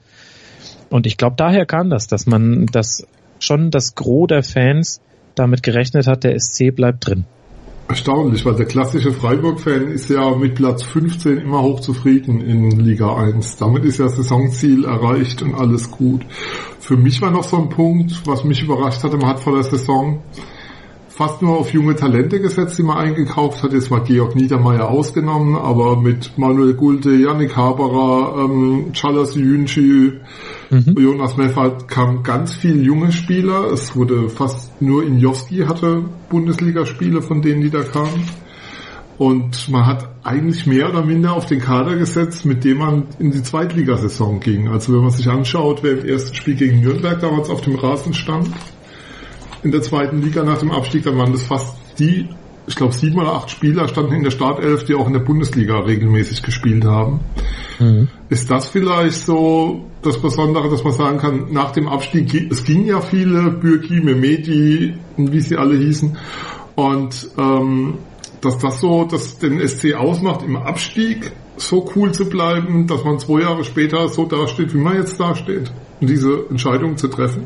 Und 0.89 1.05
ich 1.05 1.17
glaube, 1.17 1.35
daher 1.37 1.67
kam 1.67 1.91
das, 1.91 2.07
dass 2.07 2.25
man, 2.25 2.65
dass 2.67 3.05
schon 3.37 3.69
das 3.69 3.93
Gros 3.93 4.27
der 4.29 4.41
Fans 4.41 4.99
damit 5.35 5.61
gerechnet 5.61 6.07
hat, 6.07 6.23
der 6.23 6.39
SC 6.39 6.73
bleibt 6.73 7.05
drin. 7.05 7.25
Erstaunlich, 7.87 8.45
weil 8.45 8.55
der 8.55 8.65
klassische 8.65 9.11
Freiburg-Fan 9.11 9.87
ist 9.87 10.09
ja 10.09 10.35
mit 10.35 10.55
Platz 10.55 10.83
15 10.83 11.37
immer 11.37 11.61
hochzufrieden 11.61 12.41
in 12.41 12.71
Liga 12.71 13.15
1. 13.15 13.57
Damit 13.57 13.85
ist 13.85 13.99
ja 13.99 14.09
Saisonziel 14.09 14.85
erreicht 14.85 15.41
und 15.41 15.55
alles 15.55 15.91
gut. 15.91 16.25
Für 16.79 16.97
mich 16.97 17.21
war 17.21 17.31
noch 17.31 17.43
so 17.43 17.57
ein 17.57 17.69
Punkt, 17.69 18.21
was 18.25 18.43
mich 18.43 18.63
überrascht 18.63 19.03
hatte, 19.03 19.17
man 19.17 19.27
hat 19.27 19.39
vor 19.39 19.53
der 19.53 19.63
Saison 19.63 20.21
fast 21.15 21.43
nur 21.43 21.57
auf 21.57 21.71
junge 21.71 21.95
Talente 21.95 22.39
gesetzt, 22.39 22.77
die 22.79 22.83
man 22.83 22.97
eingekauft 22.97 23.61
hat. 23.61 23.71
Jetzt 23.71 23.91
war 23.91 24.03
Georg 24.03 24.35
Niedermeyer 24.35 24.89
ausgenommen, 24.89 25.55
aber 25.55 25.95
mit 25.95 26.37
Manuel 26.37 26.73
Gulte, 26.73 27.11
Yannick 27.11 27.55
Haberer, 27.55 28.45
ähm, 28.45 28.93
Chalas 28.93 29.35
Yunchi, 29.35 30.13
mhm. 30.71 30.95
Jonas 30.97 31.37
Meffert 31.37 31.87
kamen 31.87 32.23
ganz 32.23 32.55
viele 32.55 32.81
junge 32.81 33.11
Spieler. 33.11 33.71
Es 33.71 33.95
wurde 33.95 34.27
fast 34.27 34.81
nur 34.81 35.03
Injowski 35.03 35.65
hatte 35.67 36.03
Bundesligaspiele 36.29 37.21
von 37.21 37.43
denen, 37.43 37.61
die 37.61 37.69
da 37.69 37.83
kamen. 37.83 38.23
Und 39.19 39.69
man 39.69 39.85
hat 39.85 40.09
eigentlich 40.23 40.65
mehr 40.65 40.89
oder 40.89 41.05
minder 41.05 41.33
auf 41.33 41.45
den 41.45 41.59
Kader 41.59 41.95
gesetzt, 41.95 42.43
mit 42.45 42.63
dem 42.63 42.79
man 42.79 43.03
in 43.19 43.29
die 43.29 43.43
Zweitligasaison 43.43 44.39
ging. 44.39 44.67
Also 44.67 44.93
wenn 44.93 45.01
man 45.01 45.11
sich 45.11 45.29
anschaut, 45.29 45.83
wer 45.83 45.99
im 45.99 46.05
ersten 46.05 46.35
Spiel 46.35 46.55
gegen 46.55 46.81
Nürnberg 46.81 47.19
damals 47.19 47.51
auf 47.51 47.61
dem 47.61 47.75
Rasen 47.75 48.15
stand, 48.15 48.49
in 49.63 49.71
der 49.71 49.81
zweiten 49.81 50.21
Liga 50.21 50.43
nach 50.43 50.57
dem 50.57 50.71
Abstieg, 50.71 51.03
dann 51.03 51.17
waren 51.17 51.31
das 51.31 51.43
fast 51.43 51.75
die, 51.99 52.27
ich 52.67 52.75
glaube 52.75 52.93
sieben 52.93 53.19
oder 53.19 53.33
acht 53.33 53.49
Spieler 53.49 53.87
standen 53.87 54.13
in 54.13 54.23
der 54.23 54.31
Startelf, 54.31 54.85
die 54.85 54.95
auch 54.95 55.07
in 55.07 55.13
der 55.13 55.19
Bundesliga 55.19 55.79
regelmäßig 55.79 56.43
gespielt 56.43 56.85
haben. 56.85 57.21
Mhm. 57.79 58.07
Ist 58.29 58.49
das 58.49 58.67
vielleicht 58.67 59.25
so 59.25 59.85
das 60.01 60.21
Besondere, 60.21 60.69
dass 60.69 60.83
man 60.83 60.93
sagen 60.93 61.17
kann, 61.17 61.51
nach 61.51 61.71
dem 61.71 61.87
Abstieg, 61.87 62.51
es 62.51 62.63
ging 62.63 62.85
ja 62.85 63.01
viele, 63.01 63.51
Bürki, 63.51 64.01
Memedi 64.01 64.93
und 65.17 65.31
wie 65.31 65.41
sie 65.41 65.57
alle 65.57 65.77
hießen, 65.77 66.17
und 66.75 67.29
ähm, 67.37 67.99
dass 68.41 68.57
das 68.57 68.81
so, 68.81 69.05
dass 69.05 69.37
den 69.37 69.65
SC 69.65 69.93
ausmacht, 69.93 70.43
im 70.43 70.57
Abstieg 70.57 71.31
so 71.55 71.89
cool 71.95 72.11
zu 72.11 72.27
bleiben, 72.27 72.87
dass 72.87 73.03
man 73.03 73.19
zwei 73.19 73.41
Jahre 73.41 73.63
später 73.63 74.09
so 74.09 74.25
dasteht, 74.25 74.73
wie 74.73 74.79
man 74.79 74.97
jetzt 74.97 75.19
dasteht, 75.19 75.71
und 76.01 76.09
diese 76.09 76.45
Entscheidung 76.49 76.97
zu 76.97 77.07
treffen? 77.07 77.43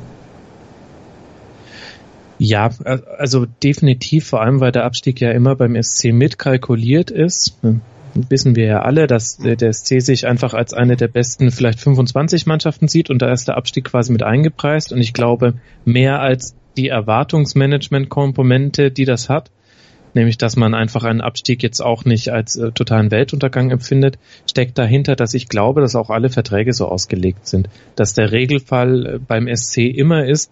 Ja, 2.40 2.70
also 3.18 3.46
definitiv, 3.64 4.28
vor 4.28 4.42
allem 4.42 4.60
weil 4.60 4.72
der 4.72 4.86
Abstieg 4.86 5.22
ja 5.22 5.32
immer 5.32 5.56
beim 5.56 5.82
SC 5.82 6.14
mitkalkuliert 6.14 7.12
ist. 7.12 7.58
Wissen 8.14 8.56
wir 8.56 8.66
ja 8.66 8.82
alle, 8.82 9.06
dass 9.06 9.38
der 9.38 9.74
SC 9.74 10.02
sich 10.02 10.26
einfach 10.26 10.54
als 10.54 10.74
eine 10.74 10.98
der 10.98 11.08
besten 11.08 11.52
vielleicht 11.52 11.80
25 11.80 12.48
Mannschaften 12.48 12.88
sieht 12.88 13.10
und 13.10 13.22
da 13.22 13.32
ist 13.32 13.48
der 13.48 13.58
Abstieg 13.58 13.86
quasi 13.86 14.12
mit 14.12 14.24
eingepreist 14.24 14.92
und 14.92 15.02
ich 15.02 15.14
glaube 15.14 15.56
mehr 15.86 16.20
als 16.20 16.56
die 16.78 16.90
Erwartungsmanagement-Komponente, 16.90 18.92
die 18.92 19.06
das 19.06 19.30
hat, 19.30 19.52
nämlich 20.14 20.38
dass 20.38 20.56
man 20.56 20.74
einfach 20.74 21.04
einen 21.04 21.22
Abstieg 21.22 21.64
jetzt 21.64 21.82
auch 21.82 22.06
nicht 22.06 22.30
als 22.30 22.56
äh, 22.56 22.72
totalen 22.72 23.12
Weltuntergang 23.12 23.72
empfindet, 23.72 24.18
steckt 24.50 24.78
dahinter, 24.78 25.16
dass 25.16 25.34
ich 25.34 25.48
glaube, 25.48 25.82
dass 25.82 25.96
auch 25.96 26.10
alle 26.10 26.30
Verträge 26.30 26.74
so 26.74 26.88
ausgelegt 26.88 27.48
sind, 27.48 27.70
dass 27.96 28.14
der 28.14 28.32
Regelfall 28.32 29.06
äh, 29.06 29.20
beim 29.20 29.54
SC 29.54 29.78
immer 29.78 30.26
ist, 30.26 30.52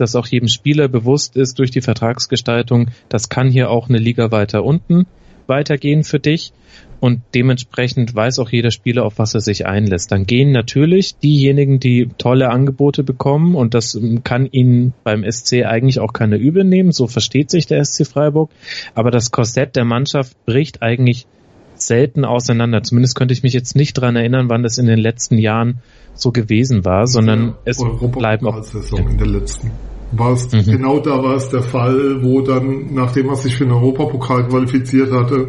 dass 0.00 0.16
auch 0.16 0.26
jedem 0.26 0.48
Spieler 0.48 0.88
bewusst 0.88 1.36
ist 1.36 1.58
durch 1.58 1.70
die 1.70 1.80
Vertragsgestaltung, 1.80 2.88
das 3.08 3.28
kann 3.28 3.50
hier 3.50 3.70
auch 3.70 3.88
eine 3.88 3.98
Liga 3.98 4.30
weiter 4.30 4.64
unten 4.64 5.06
weitergehen 5.50 6.02
für 6.04 6.18
dich. 6.18 6.52
Und 7.00 7.22
dementsprechend 7.34 8.14
weiß 8.14 8.38
auch 8.38 8.50
jeder 8.50 8.70
Spieler, 8.70 9.04
auf 9.04 9.18
was 9.18 9.34
er 9.34 9.40
sich 9.40 9.66
einlässt. 9.66 10.12
Dann 10.12 10.24
gehen 10.24 10.52
natürlich 10.52 11.16
diejenigen, 11.16 11.80
die 11.80 12.08
tolle 12.18 12.50
Angebote 12.50 13.02
bekommen. 13.02 13.54
Und 13.54 13.74
das 13.74 13.98
kann 14.22 14.46
ihnen 14.46 14.92
beim 15.02 15.24
SC 15.30 15.64
eigentlich 15.64 15.98
auch 15.98 16.12
keine 16.12 16.36
übel 16.36 16.64
nehmen, 16.64 16.92
so 16.92 17.06
versteht 17.06 17.50
sich 17.50 17.66
der 17.66 17.84
SC 17.84 18.06
Freiburg, 18.06 18.50
aber 18.94 19.10
das 19.10 19.30
Korsett 19.30 19.76
der 19.76 19.84
Mannschaft 19.84 20.36
bricht 20.44 20.82
eigentlich 20.82 21.26
selten 21.74 22.26
auseinander. 22.26 22.82
Zumindest 22.82 23.16
könnte 23.16 23.32
ich 23.32 23.42
mich 23.42 23.54
jetzt 23.54 23.74
nicht 23.74 23.94
dran 23.94 24.14
erinnern, 24.14 24.50
wann 24.50 24.62
das 24.62 24.76
in 24.76 24.86
den 24.86 24.98
letzten 24.98 25.38
Jahren 25.38 25.80
so 26.14 26.32
gewesen 26.32 26.84
war, 26.84 27.06
sondern 27.06 27.54
es 27.64 27.78
bleiben 28.12 28.46
auch 28.46 28.62
in 28.92 29.16
der 29.16 29.26
letzten 29.26 29.70
war 30.12 30.32
es 30.32 30.50
mhm. 30.52 30.64
genau 30.64 30.98
da 30.98 31.22
war 31.22 31.36
es 31.36 31.48
der 31.48 31.62
Fall, 31.62 32.22
wo 32.22 32.40
dann, 32.40 32.94
nachdem 32.94 33.28
er 33.28 33.36
sich 33.36 33.56
für 33.56 33.64
den 33.64 33.72
Europapokal 33.72 34.48
qualifiziert 34.48 35.12
hatte, 35.12 35.48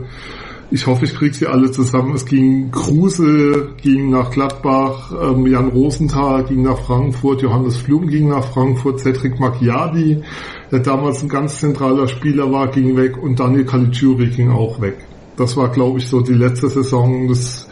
ich 0.73 0.87
hoffe, 0.87 1.03
ich 1.03 1.13
kriege 1.13 1.33
sie 1.33 1.47
alle 1.47 1.69
zusammen. 1.69 2.15
Es 2.15 2.25
ging 2.25 2.71
Kruse, 2.71 3.71
ging 3.81 4.09
nach 4.09 4.31
Gladbach, 4.31 5.11
ähm, 5.21 5.45
Jan 5.45 5.67
Rosenthal 5.67 6.45
ging 6.45 6.63
nach 6.63 6.79
Frankfurt, 6.79 7.41
Johannes 7.41 7.75
Flum 7.75 8.07
ging 8.07 8.29
nach 8.29 8.45
Frankfurt, 8.45 9.01
Cedric 9.01 9.37
Macchiadi, 9.37 10.23
der 10.71 10.79
damals 10.79 11.21
ein 11.21 11.27
ganz 11.27 11.59
zentraler 11.59 12.07
Spieler 12.07 12.49
war, 12.53 12.69
ging 12.69 12.95
weg 12.95 13.21
und 13.21 13.37
Daniel 13.37 13.65
Caligiuri 13.65 14.27
ging 14.27 14.49
auch 14.49 14.79
weg. 14.79 14.97
Das 15.35 15.57
war, 15.57 15.67
glaube 15.69 15.99
ich, 15.99 16.07
so 16.07 16.21
die 16.21 16.33
letzte 16.33 16.69
Saison 16.69 17.27
des 17.27 17.67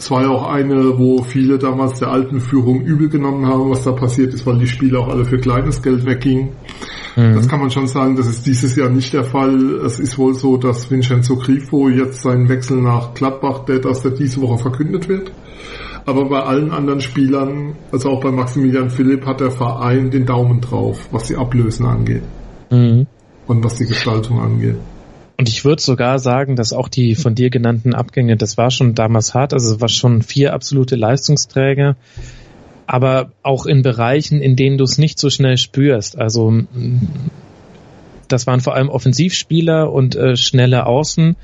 es 0.00 0.10
war 0.10 0.22
ja 0.22 0.30
auch 0.30 0.46
eine, 0.46 0.98
wo 0.98 1.22
viele 1.22 1.58
damals 1.58 1.98
der 1.98 2.08
alten 2.08 2.40
Führung 2.40 2.80
übel 2.80 3.10
genommen 3.10 3.46
haben, 3.46 3.68
was 3.68 3.84
da 3.84 3.92
passiert 3.92 4.32
ist, 4.32 4.46
weil 4.46 4.56
die 4.56 4.66
Spiele 4.66 4.98
auch 4.98 5.08
alle 5.08 5.26
für 5.26 5.36
kleines 5.36 5.82
Geld 5.82 6.06
weggingen. 6.06 6.52
Mhm. 7.16 7.34
Das 7.34 7.46
kann 7.48 7.60
man 7.60 7.70
schon 7.70 7.86
sagen, 7.86 8.16
das 8.16 8.26
ist 8.26 8.46
dieses 8.46 8.76
Jahr 8.76 8.88
nicht 8.88 9.12
der 9.12 9.24
Fall. 9.24 9.74
Es 9.84 10.00
ist 10.00 10.16
wohl 10.16 10.32
so, 10.32 10.56
dass 10.56 10.90
Vincenzo 10.90 11.36
Grifo 11.36 11.90
jetzt 11.90 12.22
seinen 12.22 12.48
Wechsel 12.48 12.80
nach 12.80 13.12
Gladbach, 13.12 13.66
der, 13.66 13.80
dass 13.80 14.00
der 14.00 14.12
diese 14.12 14.40
Woche 14.40 14.56
verkündet 14.56 15.06
wird. 15.10 15.32
Aber 16.06 16.30
bei 16.30 16.40
allen 16.44 16.70
anderen 16.70 17.02
Spielern, 17.02 17.74
also 17.92 18.08
auch 18.08 18.22
bei 18.22 18.30
Maximilian 18.30 18.88
Philipp, 18.88 19.26
hat 19.26 19.40
der 19.40 19.50
Verein 19.50 20.10
den 20.10 20.24
Daumen 20.24 20.62
drauf, 20.62 21.08
was 21.10 21.24
die 21.24 21.36
Ablösen 21.36 21.84
angeht. 21.84 22.22
Mhm. 22.70 23.06
Und 23.46 23.64
was 23.64 23.74
die 23.74 23.84
Gestaltung 23.84 24.40
angeht. 24.40 24.76
Und 25.40 25.48
ich 25.48 25.64
würde 25.64 25.80
sogar 25.80 26.18
sagen, 26.18 26.54
dass 26.54 26.74
auch 26.74 26.90
die 26.90 27.14
von 27.14 27.34
dir 27.34 27.48
genannten 27.48 27.94
Abgänge, 27.94 28.36
das 28.36 28.58
war 28.58 28.70
schon 28.70 28.94
damals 28.94 29.32
hart, 29.32 29.54
also 29.54 29.76
es 29.76 29.80
war 29.80 29.88
schon 29.88 30.20
vier 30.20 30.52
absolute 30.52 30.96
Leistungsträger, 30.96 31.96
aber 32.86 33.32
auch 33.42 33.64
in 33.64 33.80
Bereichen, 33.80 34.42
in 34.42 34.54
denen 34.54 34.76
du 34.76 34.84
es 34.84 34.98
nicht 34.98 35.18
so 35.18 35.30
schnell 35.30 35.56
spürst. 35.56 36.18
Also 36.18 36.64
das 38.28 38.46
waren 38.46 38.60
vor 38.60 38.74
allem 38.74 38.90
Offensivspieler 38.90 39.90
und 39.90 40.14
äh, 40.14 40.36
schnelle 40.36 40.84
Außen. 40.84 41.36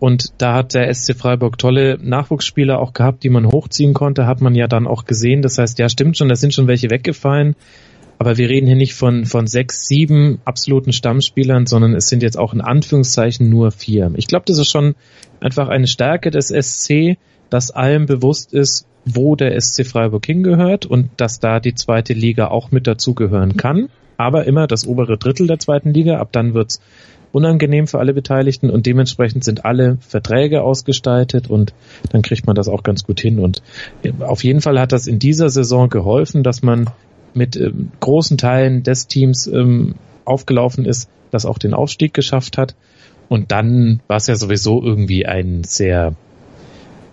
Und 0.00 0.32
da 0.38 0.54
hat 0.54 0.74
der 0.74 0.92
SC 0.92 1.14
Freiburg 1.16 1.56
tolle 1.56 1.96
Nachwuchsspieler 2.02 2.80
auch 2.80 2.92
gehabt, 2.92 3.22
die 3.22 3.30
man 3.30 3.46
hochziehen 3.46 3.94
konnte, 3.94 4.26
hat 4.26 4.40
man 4.40 4.56
ja 4.56 4.66
dann 4.66 4.88
auch 4.88 5.04
gesehen. 5.04 5.42
Das 5.42 5.58
heißt, 5.58 5.78
ja, 5.78 5.88
stimmt 5.88 6.18
schon, 6.18 6.28
da 6.28 6.34
sind 6.34 6.54
schon 6.54 6.66
welche 6.66 6.90
weggefallen. 6.90 7.54
Aber 8.18 8.36
wir 8.36 8.48
reden 8.48 8.66
hier 8.66 8.76
nicht 8.76 8.94
von, 8.94 9.26
von 9.26 9.46
sechs, 9.46 9.86
sieben 9.86 10.40
absoluten 10.44 10.92
Stammspielern, 10.92 11.66
sondern 11.66 11.94
es 11.94 12.08
sind 12.08 12.22
jetzt 12.22 12.38
auch 12.38 12.54
in 12.54 12.60
Anführungszeichen 12.60 13.48
nur 13.48 13.70
vier. 13.70 14.12
Ich 14.16 14.26
glaube, 14.26 14.44
das 14.46 14.58
ist 14.58 14.70
schon 14.70 14.94
einfach 15.40 15.68
eine 15.68 15.86
Stärke 15.86 16.30
des 16.30 16.48
SC, 16.48 17.16
dass 17.50 17.70
allem 17.70 18.06
bewusst 18.06 18.52
ist, 18.52 18.86
wo 19.04 19.36
der 19.36 19.60
SC 19.60 19.86
Freiburg 19.86 20.24
hingehört 20.24 20.86
und 20.86 21.10
dass 21.16 21.40
da 21.40 21.60
die 21.60 21.74
zweite 21.74 22.14
Liga 22.14 22.48
auch 22.48 22.70
mit 22.70 22.86
dazugehören 22.86 23.56
kann. 23.56 23.88
Aber 24.16 24.44
immer 24.44 24.66
das 24.66 24.86
obere 24.86 25.18
Drittel 25.18 25.46
der 25.46 25.58
zweiten 25.58 25.92
Liga. 25.92 26.18
Ab 26.18 26.28
dann 26.32 26.54
wird's 26.54 26.80
unangenehm 27.32 27.88
für 27.88 27.98
alle 27.98 28.14
Beteiligten 28.14 28.70
und 28.70 28.86
dementsprechend 28.86 29.42
sind 29.42 29.64
alle 29.64 29.98
Verträge 30.00 30.62
ausgestaltet 30.62 31.50
und 31.50 31.74
dann 32.10 32.22
kriegt 32.22 32.46
man 32.46 32.54
das 32.54 32.68
auch 32.68 32.84
ganz 32.84 33.02
gut 33.02 33.20
hin. 33.20 33.40
Und 33.40 33.60
auf 34.20 34.44
jeden 34.44 34.60
Fall 34.60 34.78
hat 34.80 34.92
das 34.92 35.08
in 35.08 35.18
dieser 35.18 35.50
Saison 35.50 35.88
geholfen, 35.88 36.44
dass 36.44 36.62
man 36.62 36.88
mit 37.36 37.56
ähm, 37.56 37.90
großen 38.00 38.38
Teilen 38.38 38.82
des 38.82 39.06
Teams 39.06 39.46
ähm, 39.46 39.94
aufgelaufen 40.24 40.84
ist, 40.84 41.08
das 41.30 41.46
auch 41.46 41.58
den 41.58 41.74
Aufstieg 41.74 42.14
geschafft 42.14 42.58
hat. 42.58 42.74
Und 43.28 43.52
dann 43.52 44.00
war 44.06 44.16
es 44.16 44.26
ja 44.26 44.36
sowieso 44.36 44.82
irgendwie 44.82 45.26
ein 45.26 45.64
sehr 45.64 46.14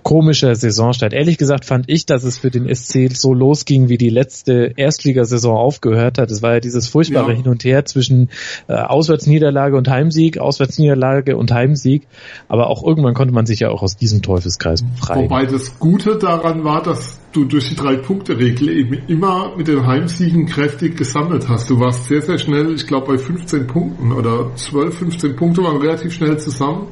komischer 0.03 0.55
Saisonstart. 0.55 1.13
Ehrlich 1.13 1.37
gesagt 1.37 1.65
fand 1.65 1.85
ich, 1.87 2.05
dass 2.05 2.23
es 2.23 2.37
für 2.37 2.51
den 2.51 2.73
SC 2.73 3.09
so 3.13 3.33
losging, 3.33 3.89
wie 3.89 3.97
die 3.97 4.09
letzte 4.09 4.73
Erstligasaison 4.75 5.55
aufgehört 5.55 6.17
hat. 6.17 6.31
Es 6.31 6.41
war 6.41 6.53
ja 6.53 6.59
dieses 6.59 6.87
furchtbare 6.87 7.31
ja. 7.31 7.37
Hin 7.37 7.47
und 7.47 7.63
Her 7.63 7.85
zwischen 7.85 8.29
äh, 8.67 8.73
Auswärtsniederlage 8.73 9.75
und 9.75 9.89
Heimsieg, 9.89 10.37
Auswärtsniederlage 10.37 11.37
und 11.37 11.51
Heimsieg. 11.51 12.07
Aber 12.47 12.67
auch 12.67 12.83
irgendwann 12.83 13.13
konnte 13.13 13.33
man 13.33 13.45
sich 13.45 13.59
ja 13.59 13.69
auch 13.69 13.81
aus 13.83 13.97
diesem 13.97 14.21
Teufelskreis 14.21 14.83
befreien. 14.83 15.25
Wobei 15.25 15.45
das 15.45 15.79
Gute 15.79 16.17
daran 16.17 16.63
war, 16.63 16.81
dass 16.81 17.19
du 17.31 17.45
durch 17.45 17.69
die 17.69 17.75
Drei-Punkte-Regel 17.75 18.69
eben 18.69 18.93
immer 19.07 19.55
mit 19.55 19.67
den 19.67 19.85
Heimsiegen 19.85 20.45
kräftig 20.45 20.97
gesammelt 20.97 21.47
hast. 21.47 21.69
Du 21.69 21.79
warst 21.79 22.07
sehr, 22.07 22.21
sehr 22.21 22.37
schnell, 22.37 22.73
ich 22.73 22.87
glaube 22.87 23.13
bei 23.13 23.17
15 23.17 23.67
Punkten 23.67 24.11
oder 24.11 24.51
12, 24.55 24.97
15 24.97 25.35
Punkte 25.35 25.63
waren 25.63 25.77
relativ 25.77 26.13
schnell 26.13 26.37
zusammen. 26.37 26.87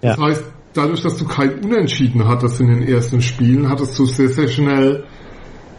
Das 0.00 0.16
ja. 0.16 0.22
heißt, 0.22 0.44
dadurch, 0.76 1.02
dass 1.02 1.16
du 1.16 1.24
kein 1.24 1.58
Unentschieden 1.64 2.26
hattest 2.26 2.60
in 2.60 2.68
den 2.68 2.82
ersten 2.82 3.20
Spielen, 3.20 3.68
hattest 3.68 3.98
du 3.98 4.04
sehr, 4.06 4.28
sehr 4.28 4.48
schnell, 4.48 5.04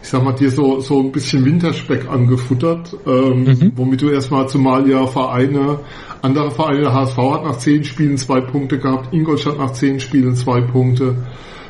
ich 0.01 0.09
sag 0.09 0.23
mal, 0.23 0.33
dir 0.33 0.49
so, 0.49 0.79
so 0.79 0.99
ein 0.99 1.11
bisschen 1.11 1.45
Winterspeck 1.45 2.07
angefuttert, 2.09 2.95
ähm, 3.05 3.43
mhm. 3.43 3.71
womit 3.75 4.01
du 4.01 4.09
erstmal 4.09 4.47
zumal 4.47 4.89
ja 4.89 5.05
Vereine, 5.07 5.79
andere 6.21 6.51
Vereine, 6.51 6.81
der 6.81 6.93
HSV 6.93 7.17
hat 7.17 7.43
nach 7.43 7.57
zehn 7.57 7.83
Spielen 7.83 8.17
zwei 8.17 8.41
Punkte 8.41 8.79
gehabt, 8.79 9.13
Ingolstadt 9.13 9.57
nach 9.57 9.71
zehn 9.71 9.99
Spielen 9.99 10.35
zwei 10.35 10.61
Punkte, 10.61 11.15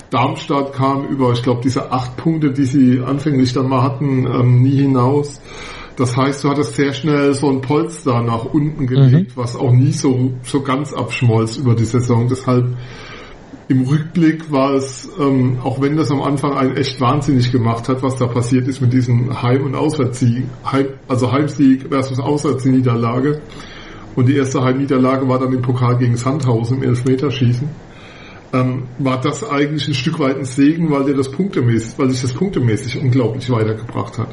Darmstadt 0.09 0.73
kam 0.73 1.05
über, 1.07 1.33
ich 1.33 1.43
glaube, 1.43 1.61
diese 1.63 1.91
acht 1.91 2.15
Punkte, 2.15 2.51
die 2.51 2.63
sie 2.63 3.01
anfänglich 3.01 3.53
dann 3.53 3.67
mal 3.67 3.83
hatten, 3.83 4.25
ähm, 4.25 4.61
nie 4.61 4.77
hinaus. 4.77 5.41
Das 5.97 6.15
heißt, 6.15 6.43
du 6.43 6.49
hattest 6.49 6.75
sehr 6.75 6.93
schnell 6.93 7.33
so 7.33 7.49
ein 7.49 7.61
Polster 7.61 8.21
nach 8.21 8.45
unten 8.45 8.85
gelegt, 8.85 9.35
mhm. 9.35 9.41
was 9.41 9.55
auch 9.55 9.71
nie 9.71 9.91
so, 9.91 10.33
so 10.43 10.61
ganz 10.61 10.93
abschmolz 10.93 11.57
über 11.57 11.75
die 11.75 11.85
Saison. 11.85 12.27
Deshalb 12.29 12.77
im 13.69 13.81
Rückblick 13.81 14.51
war 14.51 14.75
es, 14.75 15.09
ähm, 15.19 15.59
auch 15.61 15.81
wenn 15.81 15.97
das 15.97 16.09
am 16.09 16.21
Anfang 16.21 16.53
einen 16.55 16.77
echt 16.77 17.01
wahnsinnig 17.01 17.51
gemacht 17.51 17.89
hat, 17.89 18.01
was 18.01 18.15
da 18.15 18.27
passiert 18.27 18.67
ist 18.67 18.81
mit 18.81 18.93
diesem 18.93 19.41
Heim- 19.41 19.65
und 19.65 19.75
Auswärtssieg, 19.75 20.45
Heim, 20.65 20.87
also 21.07 21.31
Heimsieg 21.31 21.87
versus 21.89 22.19
Auswärtsniederlage. 22.19 23.41
Und 24.15 24.27
die 24.27 24.37
erste 24.37 24.63
Heimniederlage 24.63 25.27
war 25.27 25.39
dann 25.39 25.53
im 25.53 25.61
Pokal 25.61 25.97
gegen 25.97 26.15
Sandhausen 26.15 26.77
im 26.77 26.89
Elfmeterschießen. 26.89 27.67
Ähm, 28.53 28.83
war 28.99 29.19
das 29.19 29.47
eigentlich 29.47 29.87
ein 29.89 29.93
Stück 29.93 30.19
weit 30.19 30.37
ein 30.37 30.45
Segen, 30.45 30.89
weil 30.89 31.03
dir 31.03 31.15
das 31.15 31.29
punktemäßig, 31.29 31.99
weil 31.99 32.09
sich 32.09 32.21
das 32.21 32.33
punktemäßig 32.33 33.01
unglaublich 33.01 33.49
weitergebracht 33.49 34.17
hat. 34.17 34.29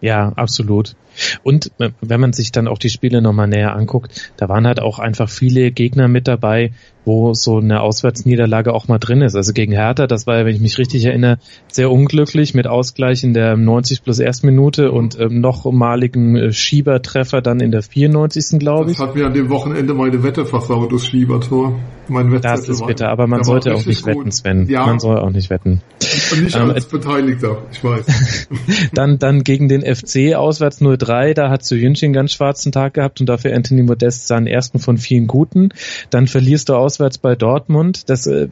Ja, 0.00 0.32
absolut. 0.36 0.96
Und 1.42 1.70
äh, 1.78 1.90
wenn 2.00 2.20
man 2.20 2.32
sich 2.32 2.52
dann 2.52 2.68
auch 2.68 2.78
die 2.78 2.90
Spiele 2.90 3.22
nochmal 3.22 3.48
näher 3.48 3.74
anguckt, 3.74 4.32
da 4.36 4.48
waren 4.48 4.66
halt 4.66 4.80
auch 4.80 4.98
einfach 4.98 5.28
viele 5.28 5.70
Gegner 5.70 6.08
mit 6.08 6.28
dabei, 6.28 6.72
wo 7.04 7.34
so 7.34 7.58
eine 7.58 7.80
Auswärtsniederlage 7.80 8.72
auch 8.72 8.88
mal 8.88 8.98
drin 8.98 9.20
ist. 9.20 9.36
Also 9.36 9.52
gegen 9.52 9.72
Hertha, 9.72 10.06
das 10.06 10.26
war 10.26 10.38
ja, 10.38 10.46
wenn 10.46 10.54
ich 10.54 10.60
mich 10.60 10.78
richtig 10.78 11.04
erinnere, 11.04 11.38
sehr 11.68 11.90
unglücklich 11.90 12.54
mit 12.54 12.66
Ausgleich 12.66 13.24
in 13.24 13.34
der 13.34 13.56
90 13.56 14.02
plus 14.02 14.18
Erstminute 14.18 14.90
und 14.90 15.18
ähm, 15.18 15.40
nochmaligen 15.40 16.36
äh, 16.36 16.52
Schiebertreffer 16.52 17.42
dann 17.42 17.60
in 17.60 17.70
der 17.70 17.82
94. 17.82 18.58
glaube 18.58 18.90
ich. 18.90 18.96
Das 18.96 19.08
hat 19.08 19.14
mir 19.14 19.26
an 19.26 19.34
dem 19.34 19.50
Wochenende 19.50 19.94
meine 19.94 20.22
Wette 20.22 20.46
versaut, 20.46 20.92
das 20.92 21.06
Schiebertor. 21.06 21.78
Mein 22.08 22.40
das 22.42 22.68
ist 22.68 22.86
bitter, 22.86 23.08
aber 23.08 23.26
man 23.26 23.44
sollte 23.44 23.74
auch 23.74 23.86
nicht 23.86 24.02
gut. 24.02 24.16
wetten, 24.16 24.30
Sven. 24.30 24.68
Ja. 24.68 24.86
Man 24.86 24.98
soll 24.98 25.18
auch 25.18 25.30
nicht 25.30 25.48
wetten. 25.48 25.80
Und 26.32 26.44
nicht 26.44 26.56
ähm, 26.56 26.70
als 26.70 26.84
Beteiligter, 26.86 27.62
ich 27.72 27.82
weiß. 27.82 28.48
dann, 28.92 29.18
dann 29.18 29.42
gegen 29.42 29.68
den 29.68 29.82
FC 29.82 30.34
auswärts 30.34 30.82
0-3, 30.82 31.03
da 31.34 31.50
hat 31.50 31.64
Jünchen 31.74 32.06
einen 32.06 32.14
ganz 32.14 32.32
schwarzen 32.32 32.72
Tag 32.72 32.94
gehabt 32.94 33.20
und 33.20 33.28
dafür 33.28 33.54
Anthony 33.54 33.82
Modest 33.82 34.26
seinen 34.26 34.46
ersten 34.46 34.78
von 34.78 34.98
vielen 34.98 35.26
guten. 35.26 35.70
Dann 36.10 36.26
verlierst 36.26 36.68
du 36.68 36.74
auswärts 36.74 37.18
bei 37.18 37.34
Dortmund, 37.34 38.08
das 38.08 38.26
äh, 38.26 38.48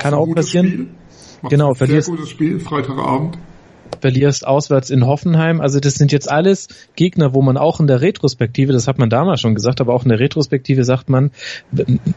kann 0.00 0.14
auch 0.14 0.32
passieren. 0.34 0.90
Genau, 1.48 1.74
verlierst. 1.74 2.06
Sehr 2.06 2.16
gutes 2.16 2.30
Spiel, 2.30 2.60
Freitagabend 2.60 3.38
verlierst 4.00 4.46
auswärts 4.46 4.90
in 4.90 5.06
Hoffenheim. 5.06 5.60
Also 5.60 5.80
das 5.80 5.94
sind 5.94 6.12
jetzt 6.12 6.30
alles 6.30 6.68
Gegner, 6.94 7.32
wo 7.34 7.42
man 7.42 7.56
auch 7.56 7.80
in 7.80 7.86
der 7.86 8.00
Retrospektive, 8.00 8.72
das 8.72 8.86
hat 8.86 8.98
man 8.98 9.08
damals 9.08 9.40
schon 9.40 9.54
gesagt, 9.54 9.80
aber 9.80 9.94
auch 9.94 10.02
in 10.02 10.10
der 10.10 10.20
Retrospektive 10.20 10.84
sagt 10.84 11.08
man, 11.08 11.30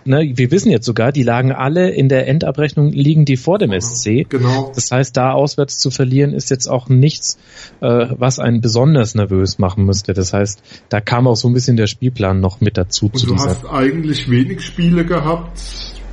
ne, 0.06 0.34
wir 0.36 0.52
wissen 0.52 0.70
jetzt 0.70 0.86
sogar, 0.86 1.12
die 1.12 1.24
lagen 1.24 1.52
alle 1.52 1.90
in 1.90 2.10
der 2.10 2.28
Endabrechnung, 2.28 2.92
liegen 2.92 3.26
die 3.26 3.38
vor 3.38 3.58
dem 3.58 3.72
SC. 3.80 4.28
Genau. 4.30 4.72
Das 4.76 4.92
heißt, 4.92 5.16
da 5.16 5.32
auswärts 5.32 5.80
zu 5.80 5.92
verlieren 5.92 6.34
ist 6.34 6.50
jetzt 6.50 6.68
auch 6.68 6.90
nichts, 6.90 7.38
äh, 7.82 8.08
was 8.18 8.40
einen 8.40 8.62
besonders 8.62 9.16
nervös 9.16 9.60
machen 9.60 9.86
müsste. 9.86 10.14
Das 10.14 10.34
heißt, 10.34 10.62
da 10.90 11.00
kam 11.00 11.28
auch 11.28 11.36
so 11.36 11.48
ein 11.48 11.54
bisschen 11.54 11.78
der 11.78 11.88
Spielplan 11.88 12.40
noch 12.40 12.60
mit 12.62 12.78
dazu. 12.78 13.06
Und 13.06 13.30
du 13.30 13.36
hast 13.36 13.66
eigentlich 13.66 14.30
wenig 14.30 14.62
Spiele 14.62 15.06
gehabt, 15.06 15.60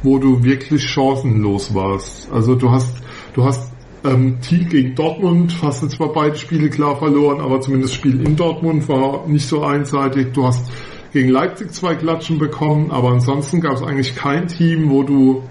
wo 0.03 0.19
du 0.19 0.45
wirklich 0.45 0.85
chancenlos 0.89 1.75
warst. 1.75 2.31
Also 2.31 2.55
du 2.55 2.71
hast, 2.71 2.95
du 3.35 3.45
hast 3.45 3.74
ähm, 4.05 4.41
Thiel 4.41 4.67
gegen 4.67 4.95
Dortmund 4.95 5.57
hast 5.63 5.83
du 5.83 5.89
zwar 5.89 6.13
beide 6.13 6.37
Spiele 6.37 6.69
klar 6.69 6.97
verloren, 6.97 7.41
aber 7.41 7.61
zumindest 7.61 7.95
das 7.95 7.99
Spiel 7.99 8.25
in 8.25 8.37
Dortmund 8.37 8.89
war 8.89 9.27
nicht 9.27 9.49
so 9.49 9.63
einseitig. 9.63 10.33
Du 10.35 10.47
hast 10.47 10.71
gegen 11.13 11.31
Leipzig 11.31 11.73
zwei 11.73 11.95
Klatschen 11.95 12.39
bekommen, 12.39 12.91
aber 12.91 13.11
ansonsten 13.11 13.61
gab 13.61 13.75
es 13.75 13.83
eigentlich 13.83 14.15
kein 14.15 14.49
Team, 14.49 14.91
wo 14.91 15.03
du 15.03 15.43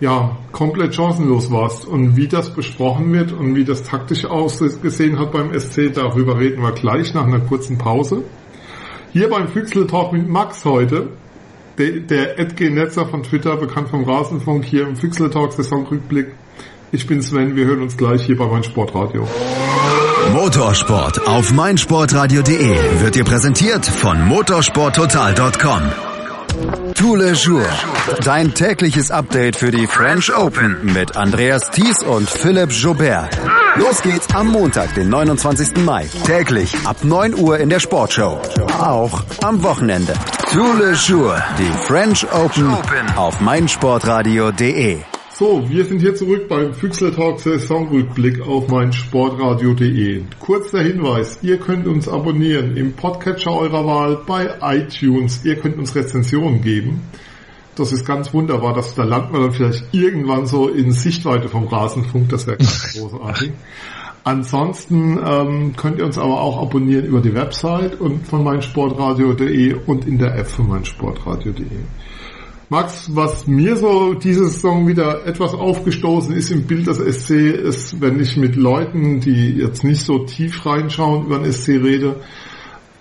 ja 0.00 0.36
komplett 0.52 0.94
chancenlos 0.94 1.50
warst. 1.50 1.86
Und 1.86 2.16
wie 2.16 2.28
das 2.28 2.54
besprochen 2.54 3.12
wird 3.12 3.32
und 3.32 3.54
wie 3.54 3.64
das 3.64 3.82
taktisch 3.82 4.24
ausgesehen 4.24 5.18
hat 5.18 5.32
beim 5.32 5.58
SC, 5.58 5.92
darüber 5.92 6.38
reden 6.38 6.62
wir 6.62 6.72
gleich 6.72 7.12
nach 7.14 7.26
einer 7.26 7.40
kurzen 7.40 7.78
Pause. 7.78 8.24
Hier 9.12 9.28
beim 9.28 9.48
Füchsel 9.48 9.86
Talk 9.86 10.12
mit 10.12 10.28
Max 10.28 10.64
heute, 10.64 11.10
der, 11.76 12.00
der 12.00 12.38
Edge 12.38 12.70
Netzer 12.70 13.06
von 13.06 13.22
Twitter, 13.22 13.56
bekannt 13.56 13.90
vom 13.90 14.04
Rasenfunk, 14.04 14.64
hier 14.64 14.88
im 14.88 14.96
Füchsel 14.96 15.28
Talk 15.28 15.52
Saisonrückblick 15.52 16.28
ich 16.92 17.06
bin 17.06 17.22
Sven, 17.22 17.56
wir 17.56 17.64
hören 17.64 17.82
uns 17.82 17.96
gleich 17.96 18.24
hier 18.24 18.36
bei 18.36 18.46
Meinsportradio. 18.46 19.26
Motorsport 20.32 21.26
auf 21.26 21.52
meinsportradio.de 21.52 23.00
wird 23.00 23.14
dir 23.14 23.24
präsentiert 23.24 23.84
von 23.84 24.26
motorsporttotal.com. 24.28 25.82
Tous 26.94 27.16
les 27.16 27.44
jours, 27.44 27.66
dein 28.24 28.54
tägliches 28.54 29.10
Update 29.10 29.56
für 29.56 29.70
die 29.70 29.86
French 29.86 30.32
Open 30.36 30.76
mit 30.82 31.16
Andreas 31.16 31.70
Thies 31.70 32.02
und 32.04 32.28
Philipp 32.28 32.70
Jobert. 32.70 33.36
Los 33.76 34.02
geht's 34.02 34.28
am 34.34 34.48
Montag, 34.48 34.94
den 34.94 35.08
29. 35.08 35.84
Mai. 35.84 36.06
Täglich 36.26 36.76
ab 36.84 36.98
9 37.02 37.34
Uhr 37.34 37.58
in 37.58 37.70
der 37.70 37.80
Sportshow. 37.80 38.40
Auch 38.78 39.24
am 39.42 39.62
Wochenende. 39.62 40.12
Tous 40.52 40.78
les 40.78 41.08
jours, 41.08 41.40
die 41.58 41.72
French 41.86 42.26
Open 42.32 42.74
auf 43.16 43.40
meinsportradio.de. 43.40 45.11
So, 45.34 45.66
wir 45.66 45.86
sind 45.86 46.00
hier 46.00 46.14
zurück 46.14 46.46
beim 46.46 46.74
Füchsler 46.74 47.10
Talk 47.10 47.40
Saisonrückblick 47.40 48.42
auf 48.42 48.68
mein 48.68 48.92
Sportradio.de. 48.92 50.24
Kurzer 50.38 50.82
Hinweis, 50.82 51.38
ihr 51.40 51.56
könnt 51.56 51.86
uns 51.86 52.06
abonnieren 52.06 52.76
im 52.76 52.92
Podcatcher 52.92 53.50
eurer 53.50 53.86
Wahl 53.86 54.20
bei 54.26 54.50
iTunes. 54.60 55.42
Ihr 55.46 55.56
könnt 55.56 55.78
uns 55.78 55.94
Rezensionen 55.94 56.60
geben. 56.60 57.00
Das 57.76 57.92
ist 57.92 58.04
ganz 58.04 58.34
wunderbar, 58.34 58.74
dass 58.74 58.94
da 58.94 59.04
landen 59.04 59.32
wir 59.32 59.40
dann 59.40 59.52
vielleicht 59.52 59.84
irgendwann 59.92 60.44
so 60.44 60.68
in 60.68 60.92
Sichtweite 60.92 61.48
vom 61.48 61.66
Rasenfunk. 61.66 62.28
Das 62.28 62.46
wäre 62.46 62.58
ganz 62.58 62.92
großartig. 62.98 63.52
Ansonsten 64.24 65.18
ähm, 65.26 65.74
könnt 65.78 65.98
ihr 65.98 66.04
uns 66.04 66.18
aber 66.18 66.42
auch 66.42 66.60
abonnieren 66.60 67.06
über 67.06 67.22
die 67.22 67.34
Website 67.34 67.98
und 67.98 68.26
von 68.26 68.44
meinsportradio.de 68.44 69.76
und 69.86 70.06
in 70.06 70.18
der 70.18 70.36
App 70.36 70.48
von 70.48 70.68
meinsportradio.de. 70.68 71.64
Max, 72.72 73.14
was 73.14 73.46
mir 73.46 73.76
so 73.76 74.14
diese 74.14 74.46
Saison 74.46 74.88
wieder 74.88 75.26
etwas 75.26 75.52
aufgestoßen 75.52 76.34
ist 76.34 76.50
im 76.50 76.66
Bild 76.66 76.86
des 76.86 76.96
SC, 76.96 77.32
ist, 77.32 78.00
wenn 78.00 78.18
ich 78.18 78.38
mit 78.38 78.56
Leuten, 78.56 79.20
die 79.20 79.58
jetzt 79.58 79.84
nicht 79.84 80.02
so 80.02 80.20
tief 80.20 80.64
reinschauen, 80.64 81.26
über 81.26 81.38
den 81.38 81.52
SC 81.52 81.68
rede, 81.68 82.16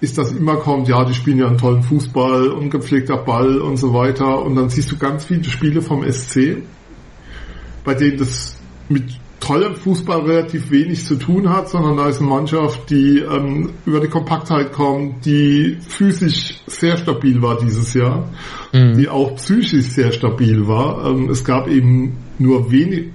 ist 0.02 0.18
das 0.18 0.34
immer 0.34 0.58
kommt, 0.58 0.90
ja, 0.90 1.06
die 1.06 1.14
spielen 1.14 1.38
ja 1.38 1.48
einen 1.48 1.58
tollen 1.58 1.84
Fußball, 1.84 2.50
ungepflegter 2.50 3.16
Ball 3.16 3.62
und 3.62 3.78
so 3.78 3.94
weiter. 3.94 4.44
Und 4.44 4.58
dann 4.58 4.68
siehst 4.68 4.92
du 4.92 4.98
ganz 4.98 5.24
viele 5.24 5.46
Spiele 5.46 5.82
vom 5.82 6.04
SC, 6.04 6.58
bei 7.86 7.94
denen 7.94 8.18
das 8.18 8.58
mit 8.90 9.21
tollem 9.42 9.76
Fußball 9.76 10.22
relativ 10.22 10.72
wenig 10.72 11.04
zu 11.04 11.16
tun 11.16 11.50
hat, 11.50 11.68
sondern 11.68 11.98
da 11.98 12.08
ist 12.08 12.20
eine 12.20 12.30
Mannschaft, 12.30 12.90
die 12.90 13.20
ähm, 13.20 13.72
über 13.86 14.00
die 14.00 14.08
Kompaktheit 14.08 14.72
kommt, 14.72 15.26
die 15.26 15.78
physisch 15.86 16.62
sehr 16.68 16.96
stabil 16.98 17.42
war 17.42 17.58
dieses 17.58 17.94
Jahr 17.94 18.30
mhm. 18.74 18.98
die 18.98 19.10
auch 19.10 19.36
psychisch 19.36 19.86
sehr 19.86 20.12
stabil 20.12 20.68
war. 20.68 21.06
Ähm, 21.06 21.30
es 21.30 21.44
gab 21.44 21.68
eben 21.68 22.18
nur 22.40 22.72
wenig 22.72 23.10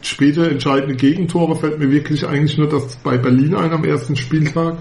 später 0.00 0.50
entscheidende 0.50 0.94
Gegentore, 0.94 1.56
fällt 1.56 1.78
mir 1.78 1.90
wirklich 1.90 2.26
eigentlich 2.26 2.56
nur 2.56 2.68
das 2.68 2.96
bei 2.96 3.18
Berlin 3.18 3.54
ein 3.54 3.72
am 3.72 3.84
ersten 3.84 4.16
Spieltag. 4.16 4.78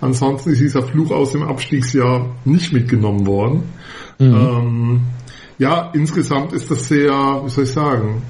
Ansonsten 0.00 0.50
ist 0.50 0.60
dieser 0.60 0.82
Fluch 0.82 1.10
aus 1.10 1.32
dem 1.32 1.42
Abstiegsjahr 1.42 2.30
nicht 2.44 2.72
mitgenommen 2.72 3.26
worden. 3.26 3.62
Mhm. 4.18 4.34
Ähm, 4.34 5.00
ja, 5.58 5.90
insgesamt 5.92 6.52
ist 6.52 6.70
das 6.70 6.88
sehr, 6.88 7.12
wie 7.44 7.50
soll 7.50 7.64
ich 7.64 7.70
sagen, 7.70 8.22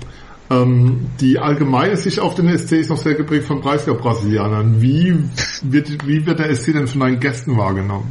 ähm, 0.51 1.07
die 1.21 1.39
allgemeine 1.39 1.97
Sicht 1.97 2.19
auf 2.19 2.35
den 2.35 2.57
SC 2.57 2.73
ist 2.73 2.91
noch 2.91 2.97
sehr 2.97 3.15
geprägt 3.15 3.47
von 3.47 3.61
Preisgau-Brasilianern. 3.61 4.83
Wie 4.83 5.17
wird, 5.63 6.07
wie 6.07 6.27
wird 6.27 6.41
der 6.41 6.55
SC 6.55 6.73
denn 6.73 6.89
von 6.89 7.01
deinen 7.01 7.21
Gästen 7.21 7.57
wahrgenommen? 7.57 8.11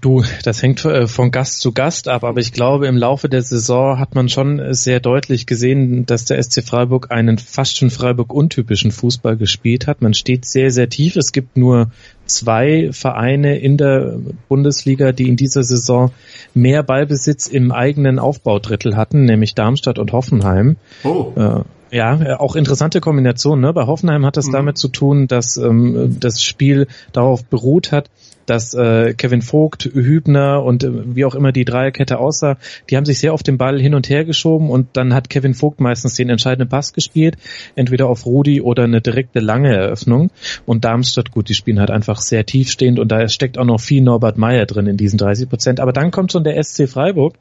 Du, 0.00 0.22
das 0.44 0.62
hängt 0.62 0.84
äh, 0.84 1.08
von 1.08 1.32
Gast 1.32 1.60
zu 1.60 1.72
Gast 1.72 2.06
ab, 2.06 2.22
aber 2.22 2.40
ich 2.40 2.52
glaube, 2.52 2.86
im 2.86 2.96
Laufe 2.96 3.28
der 3.28 3.42
Saison 3.42 3.98
hat 3.98 4.14
man 4.14 4.28
schon 4.28 4.74
sehr 4.74 5.00
deutlich 5.00 5.46
gesehen, 5.46 6.06
dass 6.06 6.24
der 6.24 6.40
SC 6.40 6.62
Freiburg 6.62 7.10
einen 7.10 7.38
fast 7.38 7.76
schon 7.76 7.90
Freiburg-untypischen 7.90 8.92
Fußball 8.92 9.36
gespielt 9.36 9.88
hat. 9.88 10.02
Man 10.02 10.14
steht 10.14 10.44
sehr, 10.44 10.70
sehr 10.70 10.88
tief. 10.88 11.16
Es 11.16 11.32
gibt 11.32 11.56
nur 11.56 11.90
zwei 12.26 12.90
Vereine 12.92 13.58
in 13.58 13.76
der 13.76 14.18
Bundesliga, 14.48 15.10
die 15.10 15.28
in 15.28 15.36
dieser 15.36 15.64
Saison 15.64 16.12
mehr 16.54 16.84
Ballbesitz 16.84 17.48
im 17.48 17.72
eigenen 17.72 18.20
Aufbaudrittel 18.20 18.96
hatten, 18.96 19.24
nämlich 19.24 19.56
Darmstadt 19.56 19.98
und 19.98 20.12
Hoffenheim. 20.12 20.76
Oh. 21.02 21.32
Äh, 21.36 21.62
ja, 21.90 22.40
auch 22.40 22.56
interessante 22.56 23.00
Kombination. 23.00 23.60
Ne? 23.60 23.72
Bei 23.72 23.86
Hoffenheim 23.86 24.26
hat 24.26 24.36
das 24.36 24.48
mhm. 24.48 24.52
damit 24.52 24.78
zu 24.78 24.88
tun, 24.88 25.28
dass 25.28 25.56
ähm, 25.56 26.16
das 26.20 26.42
Spiel 26.42 26.88
darauf 27.12 27.44
beruht 27.44 27.92
hat, 27.92 28.10
dass 28.46 28.74
äh, 28.74 29.14
Kevin 29.14 29.42
Vogt, 29.42 29.84
Hübner 29.84 30.62
und 30.62 30.84
äh, 30.84 31.14
wie 31.14 31.24
auch 31.24 31.34
immer 31.34 31.52
die 31.52 31.64
Dreierkette 31.64 32.18
aussah, 32.18 32.56
die 32.88 32.96
haben 32.96 33.04
sich 33.04 33.18
sehr 33.18 33.32
auf 33.32 33.42
den 33.42 33.58
Ball 33.58 33.80
hin 33.80 33.94
und 33.94 34.08
her 34.08 34.24
geschoben 34.24 34.70
und 34.70 34.88
dann 34.94 35.14
hat 35.14 35.28
Kevin 35.28 35.54
Vogt 35.54 35.80
meistens 35.80 36.14
den 36.14 36.30
entscheidenden 36.30 36.68
Pass 36.68 36.92
gespielt, 36.92 37.36
entweder 37.74 38.08
auf 38.08 38.26
Rudi 38.26 38.60
oder 38.60 38.84
eine 38.84 39.00
direkte 39.00 39.40
lange 39.40 39.74
Eröffnung. 39.74 40.30
Und 40.64 40.84
Darmstadt, 40.84 41.30
gut, 41.30 41.48
die 41.48 41.54
spielen 41.54 41.80
halt 41.80 41.90
einfach 41.90 42.20
sehr 42.20 42.46
tiefstehend 42.46 42.98
und 42.98 43.10
da 43.12 43.28
steckt 43.28 43.58
auch 43.58 43.64
noch 43.64 43.80
viel 43.80 44.02
Norbert 44.02 44.38
Meyer 44.38 44.66
drin 44.66 44.86
in 44.86 44.96
diesen 44.96 45.18
30 45.18 45.48
Prozent. 45.48 45.80
Aber 45.80 45.92
dann 45.92 46.10
kommt 46.10 46.32
schon 46.32 46.44
der 46.44 46.62
SC 46.62 46.88
Freiburg 46.88 47.34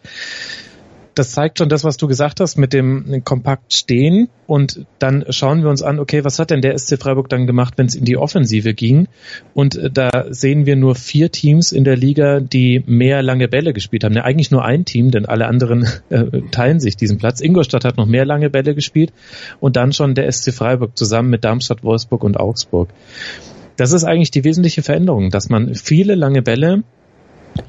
das 1.15 1.31
zeigt 1.31 1.57
schon 1.57 1.69
das, 1.69 1.83
was 1.83 1.97
du 1.97 2.07
gesagt 2.07 2.39
hast 2.39 2.57
mit 2.57 2.73
dem 2.73 3.23
kompakt 3.23 3.73
stehen 3.73 4.29
und 4.47 4.85
dann 4.99 5.25
schauen 5.29 5.63
wir 5.63 5.69
uns 5.69 5.81
an, 5.81 5.99
okay, 5.99 6.23
was 6.23 6.37
hat 6.37 6.51
denn 6.51 6.61
der 6.61 6.77
SC 6.77 6.99
Freiburg 6.99 7.29
dann 7.29 7.47
gemacht, 7.47 7.75
wenn 7.77 7.87
es 7.87 7.95
in 7.95 8.05
die 8.05 8.17
Offensive 8.17 8.73
ging? 8.73 9.07
Und 9.53 9.75
äh, 9.75 9.89
da 9.89 10.25
sehen 10.29 10.65
wir 10.65 10.75
nur 10.75 10.95
vier 10.95 11.31
Teams 11.31 11.71
in 11.71 11.83
der 11.83 11.95
Liga, 11.95 12.39
die 12.39 12.83
mehr 12.85 13.23
lange 13.23 13.47
Bälle 13.47 13.73
gespielt 13.73 14.03
haben. 14.03 14.13
Ja, 14.13 14.23
eigentlich 14.23 14.51
nur 14.51 14.63
ein 14.63 14.85
Team, 14.85 15.11
denn 15.11 15.25
alle 15.25 15.47
anderen 15.47 15.87
äh, 16.09 16.41
teilen 16.51 16.79
sich 16.79 16.97
diesen 16.97 17.17
Platz. 17.17 17.41
Ingolstadt 17.41 17.85
hat 17.85 17.97
noch 17.97 18.05
mehr 18.05 18.25
lange 18.25 18.49
Bälle 18.49 18.75
gespielt 18.75 19.13
und 19.59 19.75
dann 19.75 19.93
schon 19.93 20.15
der 20.15 20.31
SC 20.31 20.53
Freiburg 20.53 20.97
zusammen 20.97 21.29
mit 21.29 21.43
Darmstadt, 21.43 21.83
Wolfsburg 21.83 22.23
und 22.23 22.37
Augsburg. 22.39 22.89
Das 23.77 23.91
ist 23.91 24.05
eigentlich 24.05 24.31
die 24.31 24.43
wesentliche 24.43 24.83
Veränderung, 24.83 25.31
dass 25.31 25.49
man 25.49 25.75
viele 25.75 26.15
lange 26.15 26.41
Bälle 26.41 26.83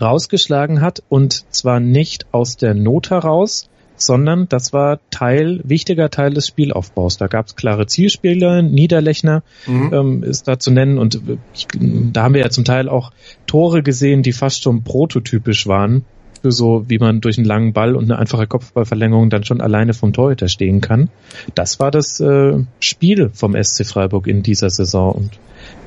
rausgeschlagen 0.01 0.81
hat 0.81 1.03
und 1.09 1.45
zwar 1.53 1.81
nicht 1.81 2.27
aus 2.33 2.57
der 2.57 2.75
Not 2.75 3.11
heraus, 3.11 3.69
sondern 3.97 4.49
das 4.49 4.73
war 4.73 5.01
Teil, 5.11 5.61
wichtiger 5.65 6.11
Teil 6.11 6.35
des 6.35 6.47
Spielaufbaus. 6.47 7.17
Da 7.17 7.29
gab 7.29 7.47
es 7.47 7.57
klare 7.57 7.87
Zielspieler, 7.87 8.63
Niederlechner 8.63 9.43
mhm. 9.67 9.93
ähm, 9.93 10.23
ist 10.23 10.49
da 10.49 10.59
zu 10.59 10.71
nennen 10.71 10.99
und 10.99 11.21
ich, 11.55 11.67
da 12.13 12.25
haben 12.25 12.35
wir 12.35 12.43
ja 12.43 12.51
zum 12.51 12.65
Teil 12.65 12.89
auch 12.89 13.13
Tore 13.47 13.83
gesehen, 13.83 14.23
die 14.23 14.33
fast 14.33 14.63
schon 14.63 14.83
prototypisch 14.85 15.67
waren 15.67 16.05
für 16.43 16.53
so, 16.53 16.85
wie 16.89 16.99
man 16.99 17.21
durch 17.21 17.39
einen 17.39 17.47
langen 17.47 17.73
Ball 17.73 17.97
und 17.97 18.05
eine 18.05 18.19
einfache 18.19 18.47
Kopfballverlängerung 18.47 19.31
dann 19.31 19.45
schon 19.45 19.61
alleine 19.61 19.95
vom 19.95 20.13
Torhüter 20.13 20.49
stehen 20.49 20.81
kann. 20.81 21.09
Das 21.55 21.81
war 21.81 21.91
das 21.91 22.21
äh, 22.21 22.59
Spiel 22.81 23.31
vom 23.33 23.57
SC 23.61 23.87
Freiburg 23.87 24.27
in 24.27 24.43
dieser 24.43 24.71
Saison 24.71 25.13
und 25.13 25.31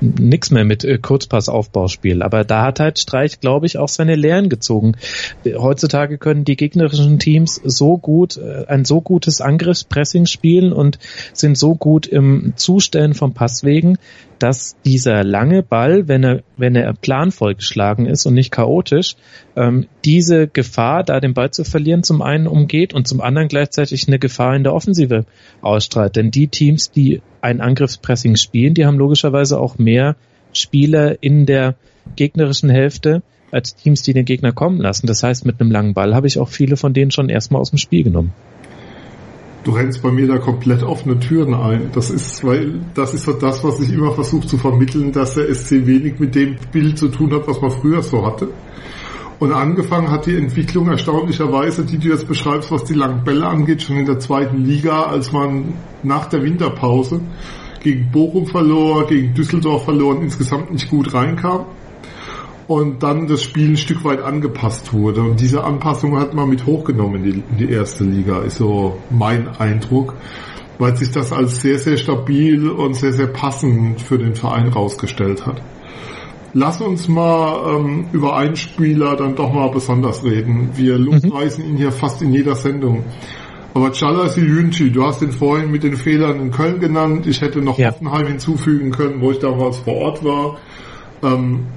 nix 0.01 0.51
mehr 0.51 0.65
mit 0.65 0.83
äh, 0.83 0.97
Kurzpassaufbauspiel. 0.97 2.21
Aber 2.21 2.43
da 2.43 2.63
hat 2.63 2.79
halt 2.79 2.99
Streich, 2.99 3.39
glaube 3.39 3.65
ich, 3.65 3.77
auch 3.77 3.89
seine 3.89 4.15
Lehren 4.15 4.49
gezogen. 4.49 4.93
Heutzutage 5.45 6.17
können 6.17 6.45
die 6.45 6.55
gegnerischen 6.55 7.19
Teams 7.19 7.59
so 7.63 7.97
gut, 7.97 8.37
äh, 8.37 8.65
ein 8.67 8.85
so 8.85 9.01
gutes 9.01 9.41
Angriffspressing 9.41 10.25
spielen 10.25 10.71
und 10.73 10.99
sind 11.33 11.57
so 11.57 11.75
gut 11.75 12.07
im 12.07 12.53
Zustellen 12.55 13.13
von 13.13 13.33
Passwegen, 13.33 13.97
dass 14.39 14.77
dieser 14.85 15.23
lange 15.23 15.63
Ball, 15.63 16.07
wenn 16.07 16.23
er, 16.23 16.43
wenn 16.55 16.75
er 16.75 16.93
planvoll 16.93 17.55
geschlagen 17.55 18.05
ist 18.05 18.25
und 18.25 18.33
nicht 18.33 18.51
chaotisch, 18.51 19.15
ähm, 19.55 19.87
diese 20.05 20.47
Gefahr, 20.47 21.03
da 21.03 21.19
den 21.19 21.33
Ball 21.33 21.51
zu 21.51 21.65
verlieren, 21.65 22.03
zum 22.03 22.21
einen 22.21 22.47
umgeht 22.47 22.93
und 22.93 23.07
zum 23.07 23.19
anderen 23.21 23.49
gleichzeitig 23.49 24.07
eine 24.07 24.17
Gefahr 24.17 24.55
in 24.55 24.63
der 24.63 24.73
Offensive 24.73 25.25
ausstrahlt. 25.61 26.15
Denn 26.15 26.31
die 26.31 26.47
Teams, 26.47 26.91
die 26.91 27.21
ein 27.41 27.61
Angriffspressing 27.61 28.35
spielen, 28.35 28.73
die 28.73 28.85
haben 28.85 28.97
logischerweise 28.97 29.59
auch 29.59 29.77
mehr 29.77 30.15
Spieler 30.53 31.21
in 31.21 31.45
der 31.45 31.75
gegnerischen 32.15 32.69
Hälfte 32.69 33.21
als 33.51 33.75
Teams, 33.75 34.01
die 34.03 34.13
den 34.13 34.25
Gegner 34.25 34.51
kommen 34.51 34.79
lassen. 34.79 35.07
Das 35.07 35.23
heißt, 35.23 35.45
mit 35.45 35.59
einem 35.59 35.71
langen 35.71 35.93
Ball 35.93 36.15
habe 36.15 36.27
ich 36.27 36.39
auch 36.39 36.49
viele 36.49 36.77
von 36.77 36.93
denen 36.93 37.11
schon 37.11 37.29
erstmal 37.29 37.61
aus 37.61 37.71
dem 37.71 37.77
Spiel 37.77 38.03
genommen 38.03 38.33
du 39.63 39.71
rennst 39.71 40.01
bei 40.01 40.11
mir 40.11 40.27
da 40.27 40.37
komplett 40.37 40.83
offene 40.83 41.19
Türen 41.19 41.53
ein. 41.53 41.91
Das 41.93 42.09
ist, 42.09 42.43
weil 42.43 42.79
das 42.93 43.13
ist 43.13 43.25
so 43.25 43.33
das, 43.33 43.63
was 43.63 43.79
ich 43.79 43.91
immer 43.91 44.11
versuche 44.13 44.47
zu 44.47 44.57
vermitteln, 44.57 45.11
dass 45.11 45.35
der 45.35 45.53
SC 45.53 45.85
wenig 45.85 46.19
mit 46.19 46.35
dem 46.35 46.57
Bild 46.71 46.97
zu 46.97 47.09
tun 47.09 47.33
hat, 47.33 47.47
was 47.47 47.61
man 47.61 47.71
früher 47.71 48.01
so 48.01 48.25
hatte. 48.25 48.49
Und 49.39 49.53
angefangen 49.53 50.11
hat 50.11 50.25
die 50.25 50.35
Entwicklung 50.35 50.89
erstaunlicherweise, 50.89 51.85
die 51.85 51.97
du 51.97 52.09
jetzt 52.09 52.27
beschreibst, 52.27 52.71
was 52.71 52.83
die 52.83 52.93
langen 52.93 53.23
Bälle 53.23 53.47
angeht, 53.47 53.81
schon 53.81 53.97
in 53.97 54.05
der 54.05 54.19
zweiten 54.19 54.65
Liga, 54.65 55.03
als 55.03 55.31
man 55.31 55.75
nach 56.03 56.25
der 56.25 56.43
Winterpause 56.43 57.21
gegen 57.81 58.11
Bochum 58.11 58.47
verlor, 58.47 59.07
gegen 59.07 59.33
Düsseldorf 59.33 59.85
verlor 59.85 60.15
und 60.15 60.23
insgesamt 60.23 60.71
nicht 60.71 60.89
gut 60.89 61.13
reinkam 61.13 61.65
und 62.69 63.01
dann 63.01 63.27
das 63.27 63.41
Spiel 63.41 63.71
ein 63.71 63.77
Stück 63.77 64.03
weit 64.03 64.21
angepasst 64.21 64.93
wurde. 64.93 65.21
Und 65.21 65.39
diese 65.39 65.63
Anpassung 65.63 66.19
hat 66.19 66.35
man 66.35 66.49
mit 66.49 66.67
hochgenommen 66.67 67.23
in 67.23 67.23
die, 67.23 67.43
in 67.49 67.57
die 67.57 67.73
erste 67.73 68.03
Liga, 68.03 68.41
ist 68.41 68.57
so 68.57 68.99
mein 69.09 69.47
Eindruck, 69.47 70.13
weil 70.77 70.95
sich 70.95 71.09
das 71.09 71.31
als 71.31 71.61
sehr, 71.61 71.79
sehr 71.79 71.97
stabil 71.97 72.69
und 72.69 72.93
sehr, 72.93 73.11
sehr 73.11 73.27
passend 73.27 73.99
für 74.01 74.19
den 74.19 74.35
Verein 74.35 74.67
rausgestellt 74.67 75.47
hat. 75.47 75.61
Lass 76.53 76.81
uns 76.81 77.07
mal 77.07 77.77
ähm, 77.77 78.07
über 78.11 78.35
einen 78.35 78.55
Spieler 78.55 79.15
dann 79.15 79.35
doch 79.35 79.53
mal 79.53 79.69
besonders 79.69 80.23
reden. 80.23 80.71
Wir 80.75 80.97
lobpreisen 80.97 81.65
mhm. 81.65 81.71
ihn 81.71 81.77
hier 81.77 81.91
fast 81.91 82.21
in 82.21 82.33
jeder 82.33 82.55
Sendung. 82.55 83.03
Aber 83.73 83.91
Chala 83.91 84.27
Silyunchi, 84.27 84.91
du 84.91 85.05
hast 85.05 85.21
ihn 85.21 85.31
vorhin 85.31 85.69
mit 85.69 85.83
den 85.83 85.95
Fehlern 85.95 86.39
in 86.39 86.51
Köln 86.51 86.79
genannt. 86.79 87.27
Ich 87.27 87.41
hätte 87.41 87.61
noch 87.61 87.77
ja. 87.77 87.91
Hoffenheim 87.91 88.27
hinzufügen 88.27 88.91
können, 88.91 89.21
wo 89.21 89.31
ich 89.31 89.39
damals 89.39 89.77
vor 89.77 89.95
Ort 89.95 90.23
war. 90.23 90.57
Ähm, 91.21 91.67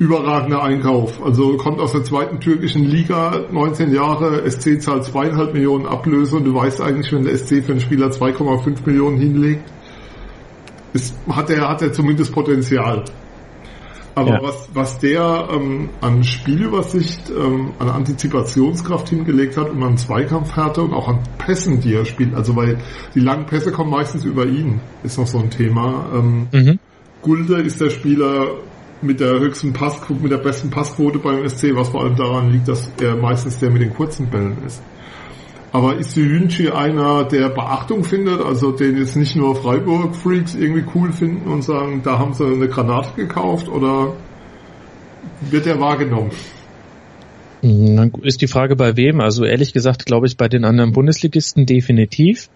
überragender 0.00 0.64
Einkauf. 0.64 1.22
Also 1.22 1.56
kommt 1.58 1.78
aus 1.78 1.92
der 1.92 2.02
zweiten 2.02 2.40
türkischen 2.40 2.84
Liga, 2.84 3.44
19 3.52 3.94
Jahre, 3.94 4.50
SC 4.50 4.80
zahlt 4.80 5.04
zweieinhalb 5.04 5.52
Millionen 5.52 5.86
Ablöse 5.86 6.36
und 6.36 6.44
du 6.44 6.54
weißt 6.54 6.80
eigentlich, 6.80 7.12
wenn 7.12 7.24
der 7.24 7.36
SC 7.36 7.62
für 7.62 7.72
einen 7.72 7.80
Spieler 7.80 8.08
2,5 8.08 8.78
Millionen 8.86 9.18
hinlegt, 9.18 9.62
ist, 10.94 11.14
hat 11.28 11.50
er 11.50 11.68
hat 11.68 11.82
er 11.82 11.92
zumindest 11.92 12.32
Potenzial. 12.32 13.04
Aber 14.20 14.34
ja. 14.34 14.42
was, 14.42 14.68
was 14.74 14.98
der 14.98 15.48
ähm, 15.50 15.88
an 16.02 16.22
Spielübersicht, 16.24 17.30
ähm, 17.30 17.72
an 17.78 17.88
Antizipationskraft 17.88 19.08
hingelegt 19.08 19.56
hat 19.56 19.70
und 19.70 19.82
an 19.82 19.96
Zweikampfhärte 19.96 20.82
und 20.82 20.92
auch 20.92 21.08
an 21.08 21.20
Pässen, 21.38 21.80
die 21.80 21.94
er 21.94 22.04
spielt, 22.04 22.34
also 22.34 22.54
weil 22.54 22.76
die 23.14 23.20
langen 23.20 23.46
Pässe 23.46 23.72
kommen 23.72 23.90
meistens 23.90 24.26
über 24.26 24.44
ihn, 24.44 24.80
ist 25.02 25.16
noch 25.16 25.26
so 25.26 25.38
ein 25.38 25.48
Thema. 25.48 26.04
Ähm, 26.14 26.48
mhm. 26.52 26.78
Gulde 27.22 27.62
ist 27.62 27.80
der 27.80 27.88
Spieler, 27.88 28.48
mit 29.02 29.20
der 29.20 29.40
höchsten 29.40 29.72
Passquote, 29.72 30.20
mit 30.20 30.30
der 30.30 30.38
besten 30.38 30.68
Passquote 30.68 31.18
beim 31.18 31.48
SC, 31.48 31.74
was 31.74 31.88
vor 31.88 32.02
allem 32.02 32.16
daran 32.16 32.50
liegt, 32.50 32.68
dass 32.68 32.90
er 33.00 33.16
meistens 33.16 33.58
der 33.58 33.70
mit 33.70 33.80
den 33.80 33.94
kurzen 33.94 34.28
Bällen 34.28 34.58
ist. 34.66 34.82
Aber 35.72 35.96
ist 35.96 36.16
Yunchi 36.16 36.70
einer, 36.70 37.24
der 37.24 37.48
Beachtung 37.48 38.02
findet, 38.02 38.40
also 38.40 38.72
den 38.72 38.96
jetzt 38.96 39.16
nicht 39.16 39.36
nur 39.36 39.54
Freiburg-Freaks 39.54 40.56
irgendwie 40.56 40.84
cool 40.94 41.12
finden 41.12 41.48
und 41.48 41.62
sagen, 41.62 42.02
da 42.02 42.18
haben 42.18 42.34
sie 42.34 42.44
eine 42.44 42.68
Granate 42.68 43.10
gekauft 43.14 43.68
oder 43.68 44.14
wird 45.42 45.66
er 45.66 45.78
wahrgenommen? 45.80 46.30
Dann 47.62 48.12
ist 48.22 48.40
die 48.40 48.48
Frage 48.48 48.74
bei 48.74 48.96
wem? 48.96 49.20
Also 49.20 49.44
ehrlich 49.44 49.72
gesagt 49.72 50.06
glaube 50.06 50.26
ich 50.26 50.36
bei 50.36 50.48
den 50.48 50.64
anderen 50.64 50.92
Bundesligisten 50.92 51.66
definitiv. 51.66 52.48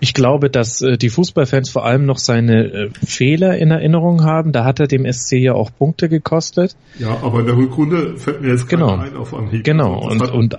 Ich 0.00 0.14
glaube, 0.14 0.48
dass 0.48 0.80
äh, 0.80 0.96
die 0.96 1.08
Fußballfans 1.08 1.70
vor 1.70 1.84
allem 1.84 2.06
noch 2.06 2.18
seine 2.18 2.66
äh, 2.66 2.90
Fehler 3.04 3.56
in 3.56 3.72
Erinnerung 3.72 4.22
haben. 4.22 4.52
Da 4.52 4.64
hat 4.64 4.78
er 4.78 4.86
dem 4.86 5.10
SC 5.10 5.32
ja 5.38 5.54
auch 5.54 5.70
Punkte 5.76 6.08
gekostet. 6.08 6.76
Ja, 7.00 7.18
aber 7.22 7.40
in 7.40 7.46
der 7.46 7.56
Rückrunde 7.56 8.16
fällt 8.16 8.42
mir 8.42 8.50
jetzt 8.50 8.68
genau. 8.68 8.96
ein 8.96 9.16
auf 9.16 9.34
Anhieb. 9.34 9.64
Genau, 9.64 9.98
und, 10.08 10.20
und 10.30 10.58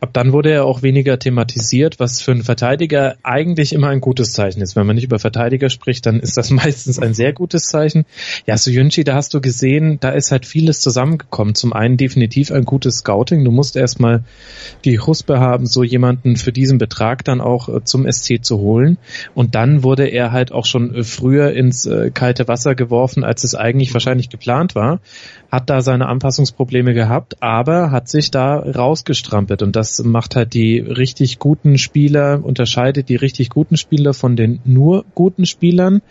Ab 0.00 0.10
dann 0.12 0.32
wurde 0.32 0.50
er 0.50 0.64
auch 0.64 0.82
weniger 0.82 1.18
thematisiert, 1.18 1.98
was 1.98 2.20
für 2.20 2.30
einen 2.30 2.44
Verteidiger 2.44 3.16
eigentlich 3.22 3.72
immer 3.72 3.88
ein 3.88 4.00
gutes 4.00 4.32
Zeichen 4.32 4.60
ist. 4.60 4.76
Wenn 4.76 4.86
man 4.86 4.94
nicht 4.94 5.04
über 5.04 5.18
Verteidiger 5.18 5.70
spricht, 5.70 6.06
dann 6.06 6.20
ist 6.20 6.36
das 6.36 6.50
meistens 6.58 6.98
ein 6.98 7.14
sehr 7.14 7.32
gutes 7.32 7.64
Zeichen. 7.64 8.04
Ja, 8.46 8.56
so 8.56 8.70
Yunchi, 8.70 9.04
da 9.04 9.14
hast 9.14 9.34
du 9.34 9.40
gesehen, 9.40 9.98
da 10.00 10.10
ist 10.10 10.30
halt 10.30 10.46
vieles 10.46 10.80
zusammengekommen. 10.80 11.54
Zum 11.54 11.72
einen 11.72 11.96
definitiv 11.96 12.52
ein 12.52 12.64
gutes 12.64 12.98
Scouting. 12.98 13.44
Du 13.44 13.50
musst 13.50 13.76
erstmal 13.76 14.24
die 14.84 15.00
Huspe 15.00 15.40
haben, 15.40 15.66
so 15.66 15.82
jemanden 15.82 16.36
für 16.36 16.52
diesen 16.52 16.78
Betrag 16.78 17.24
dann 17.24 17.40
auch 17.40 17.68
äh, 17.68 17.84
zum 17.84 18.10
SC 18.10 18.44
zu 18.44 18.58
holen. 18.58 18.98
Und 19.34 19.54
dann 19.54 19.82
wurde 19.82 20.06
er 20.06 20.30
halt 20.32 20.52
auch 20.52 20.64
schon 20.64 20.94
äh, 20.94 21.02
früher 21.02 21.52
ins 21.52 21.86
äh, 21.86 22.10
kalte 22.12 22.46
Wasser 22.46 22.74
geworfen, 22.74 23.24
als 23.24 23.42
es 23.42 23.54
eigentlich 23.54 23.92
wahrscheinlich 23.94 24.30
geplant 24.30 24.74
war. 24.74 25.00
Hat 25.50 25.70
da 25.70 25.80
seine 25.80 26.08
Anpassungsprobleme 26.08 26.92
gehabt, 26.92 27.42
aber 27.42 27.90
hat 27.90 28.08
sich 28.08 28.30
da 28.30 28.56
rausgestrampelt 28.56 29.62
und 29.62 29.76
das 29.76 30.02
macht 30.04 30.36
halt 30.36 30.52
die 30.52 30.78
richtig 30.78 31.38
guten 31.38 31.78
Spieler, 31.78 32.44
unterscheidet 32.44 33.08
die 33.08 33.16
richtig 33.16 33.48
guten 33.48 33.78
Spieler 33.78 34.12
von 34.12 34.36
den 34.36 34.60
nur 34.64 35.06
guten 35.14 35.46
Spielern, 35.46 36.02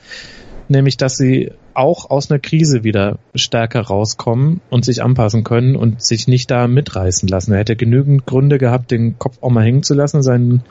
nämlich 0.70 0.98
dass 0.98 1.18
sie 1.18 1.52
auch 1.78 2.10
aus 2.10 2.32
einer 2.32 2.40
Krise 2.40 2.84
wieder 2.84 3.20
stärker 3.36 3.82
rauskommen 3.82 4.62
und 4.72 4.84
sich 4.84 5.04
anpassen 5.04 5.44
können 5.44 5.76
und 5.76 6.02
sich 6.02 6.28
nicht 6.28 6.50
da 6.50 6.68
mitreißen 6.68 7.30
lassen. 7.30 7.52
Er 7.52 7.60
hätte 7.60 7.76
genügend 7.76 8.26
Gründe 8.26 8.58
gehabt, 8.58 8.90
den 8.90 9.20
Kopf 9.20 9.38
auch 9.42 9.52
mal 9.52 9.64
hängen 9.64 9.84
zu 9.84 9.94
lassen, 9.94 10.24
seinen 10.24 10.64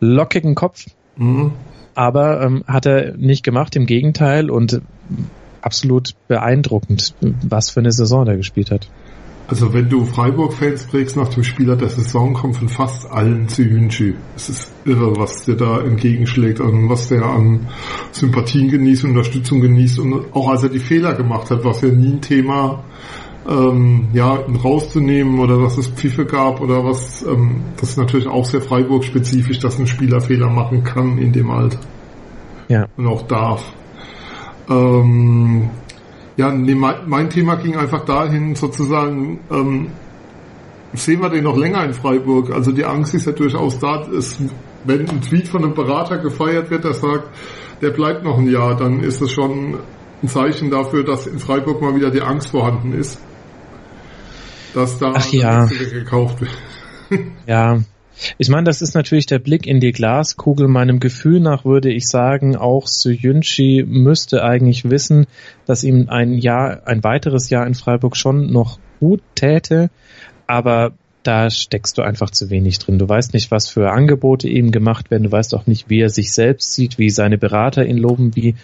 lockigen 0.00 0.54
Kopf. 0.54 0.86
Mhm. 1.16 1.52
Aber 1.94 2.40
ähm, 2.42 2.64
hat 2.66 2.86
er 2.86 3.16
nicht 3.16 3.44
gemacht, 3.44 3.76
im 3.76 3.84
Gegenteil 3.84 4.50
und 4.50 4.80
absolut 5.64 6.14
beeindruckend, 6.28 7.14
was 7.42 7.70
für 7.70 7.80
eine 7.80 7.92
Saison 7.92 8.26
er 8.26 8.36
gespielt 8.36 8.70
hat. 8.70 8.88
Also 9.46 9.74
wenn 9.74 9.90
du 9.90 10.06
Freiburg-Fans 10.06 10.86
prägst 10.86 11.16
nach 11.16 11.28
dem 11.28 11.44
Spieler 11.44 11.76
der 11.76 11.90
Saison, 11.90 12.32
kommt 12.32 12.56
von 12.56 12.68
fast 12.68 13.10
allen 13.10 13.46
zu 13.46 13.62
Yunchi. 13.62 14.14
Es 14.36 14.48
ist 14.48 14.72
irre, 14.86 15.18
was 15.18 15.44
der 15.44 15.56
da 15.56 15.80
entgegenschlägt 15.82 16.60
und 16.60 16.88
was 16.88 17.08
der 17.08 17.24
an 17.24 17.68
Sympathien 18.12 18.70
genießt, 18.70 19.04
Unterstützung 19.04 19.60
genießt 19.60 19.98
und 19.98 20.32
auch 20.32 20.48
als 20.48 20.62
er 20.62 20.70
die 20.70 20.78
Fehler 20.78 21.12
gemacht 21.12 21.50
hat, 21.50 21.62
was 21.62 21.82
ja 21.82 21.88
nie 21.88 22.14
ein 22.14 22.20
Thema 22.22 22.84
ähm, 23.46 24.08
ja, 24.14 24.32
rauszunehmen 24.64 25.38
oder 25.38 25.60
dass 25.60 25.76
es 25.76 25.88
Pfiffe 25.88 26.24
gab 26.24 26.62
oder 26.62 26.82
was, 26.82 27.22
ähm, 27.22 27.64
das 27.78 27.90
ist 27.90 27.98
natürlich 27.98 28.26
auch 28.26 28.46
sehr 28.46 28.62
Freiburg-spezifisch, 28.62 29.58
dass 29.58 29.78
ein 29.78 29.86
Spieler 29.86 30.22
Fehler 30.22 30.48
machen 30.48 30.84
kann 30.84 31.18
in 31.18 31.32
dem 31.32 31.50
Alter. 31.50 31.80
Ja. 32.68 32.86
Und 32.96 33.06
auch 33.06 33.22
darf. 33.26 33.74
Ähm, 34.68 35.70
ja, 36.36 36.50
nee, 36.50 36.74
mein, 36.74 37.30
Thema 37.30 37.56
ging 37.56 37.76
einfach 37.76 38.04
dahin, 38.04 38.54
sozusagen, 38.54 39.40
ähm, 39.50 39.88
sehen 40.92 41.20
wir 41.20 41.28
den 41.28 41.44
noch 41.44 41.56
länger 41.56 41.84
in 41.84 41.94
Freiburg. 41.94 42.52
Also 42.52 42.72
die 42.72 42.84
Angst 42.84 43.14
ist 43.14 43.26
ja 43.26 43.32
durchaus 43.32 43.78
da, 43.78 44.02
es, 44.16 44.38
wenn 44.84 45.08
ein 45.08 45.20
Tweet 45.20 45.48
von 45.48 45.64
einem 45.64 45.74
Berater 45.74 46.18
gefeiert 46.18 46.70
wird, 46.70 46.84
der 46.84 46.94
sagt, 46.94 47.28
der 47.82 47.90
bleibt 47.90 48.24
noch 48.24 48.38
ein 48.38 48.48
Jahr, 48.48 48.76
dann 48.76 49.00
ist 49.00 49.20
es 49.20 49.30
schon 49.30 49.78
ein 50.22 50.28
Zeichen 50.28 50.70
dafür, 50.70 51.04
dass 51.04 51.26
in 51.26 51.38
Freiburg 51.38 51.80
mal 51.82 51.94
wieder 51.94 52.10
die 52.10 52.22
Angst 52.22 52.50
vorhanden 52.50 52.92
ist. 52.92 53.20
Dass 54.72 54.98
da 54.98 55.12
Ach 55.14 55.26
ja. 55.32 55.66
gekauft 55.66 56.40
wird. 56.40 56.50
ja, 57.46 57.78
ich 58.38 58.48
meine, 58.48 58.64
das 58.64 58.82
ist 58.82 58.94
natürlich 58.94 59.26
der 59.26 59.38
Blick 59.38 59.66
in 59.66 59.80
die 59.80 59.92
Glaskugel. 59.92 60.68
Meinem 60.68 61.00
Gefühl 61.00 61.40
nach 61.40 61.64
würde 61.64 61.92
ich 61.92 62.06
sagen, 62.06 62.56
auch 62.56 62.86
Suyunchi 62.86 63.84
müsste 63.86 64.42
eigentlich 64.42 64.88
wissen, 64.88 65.26
dass 65.66 65.84
ihm 65.84 66.08
ein 66.08 66.34
Jahr, 66.34 66.86
ein 66.86 67.02
weiteres 67.04 67.50
Jahr 67.50 67.66
in 67.66 67.74
Freiburg 67.74 68.16
schon 68.16 68.52
noch 68.52 68.78
gut 69.00 69.22
täte. 69.34 69.90
Aber 70.46 70.92
da 71.22 71.50
steckst 71.50 71.96
du 71.98 72.02
einfach 72.02 72.30
zu 72.30 72.50
wenig 72.50 72.78
drin. 72.78 72.98
Du 72.98 73.08
weißt 73.08 73.32
nicht, 73.32 73.50
was 73.50 73.68
für 73.68 73.90
Angebote 73.90 74.48
ihm 74.48 74.70
gemacht 74.70 75.10
werden. 75.10 75.24
Du 75.24 75.32
weißt 75.32 75.54
auch 75.54 75.66
nicht, 75.66 75.88
wie 75.88 76.00
er 76.00 76.10
sich 76.10 76.32
selbst 76.32 76.74
sieht, 76.74 76.98
wie 76.98 77.10
seine 77.10 77.38
Berater 77.38 77.84
ihn 77.84 77.96
loben, 77.96 78.36
wie 78.36 78.54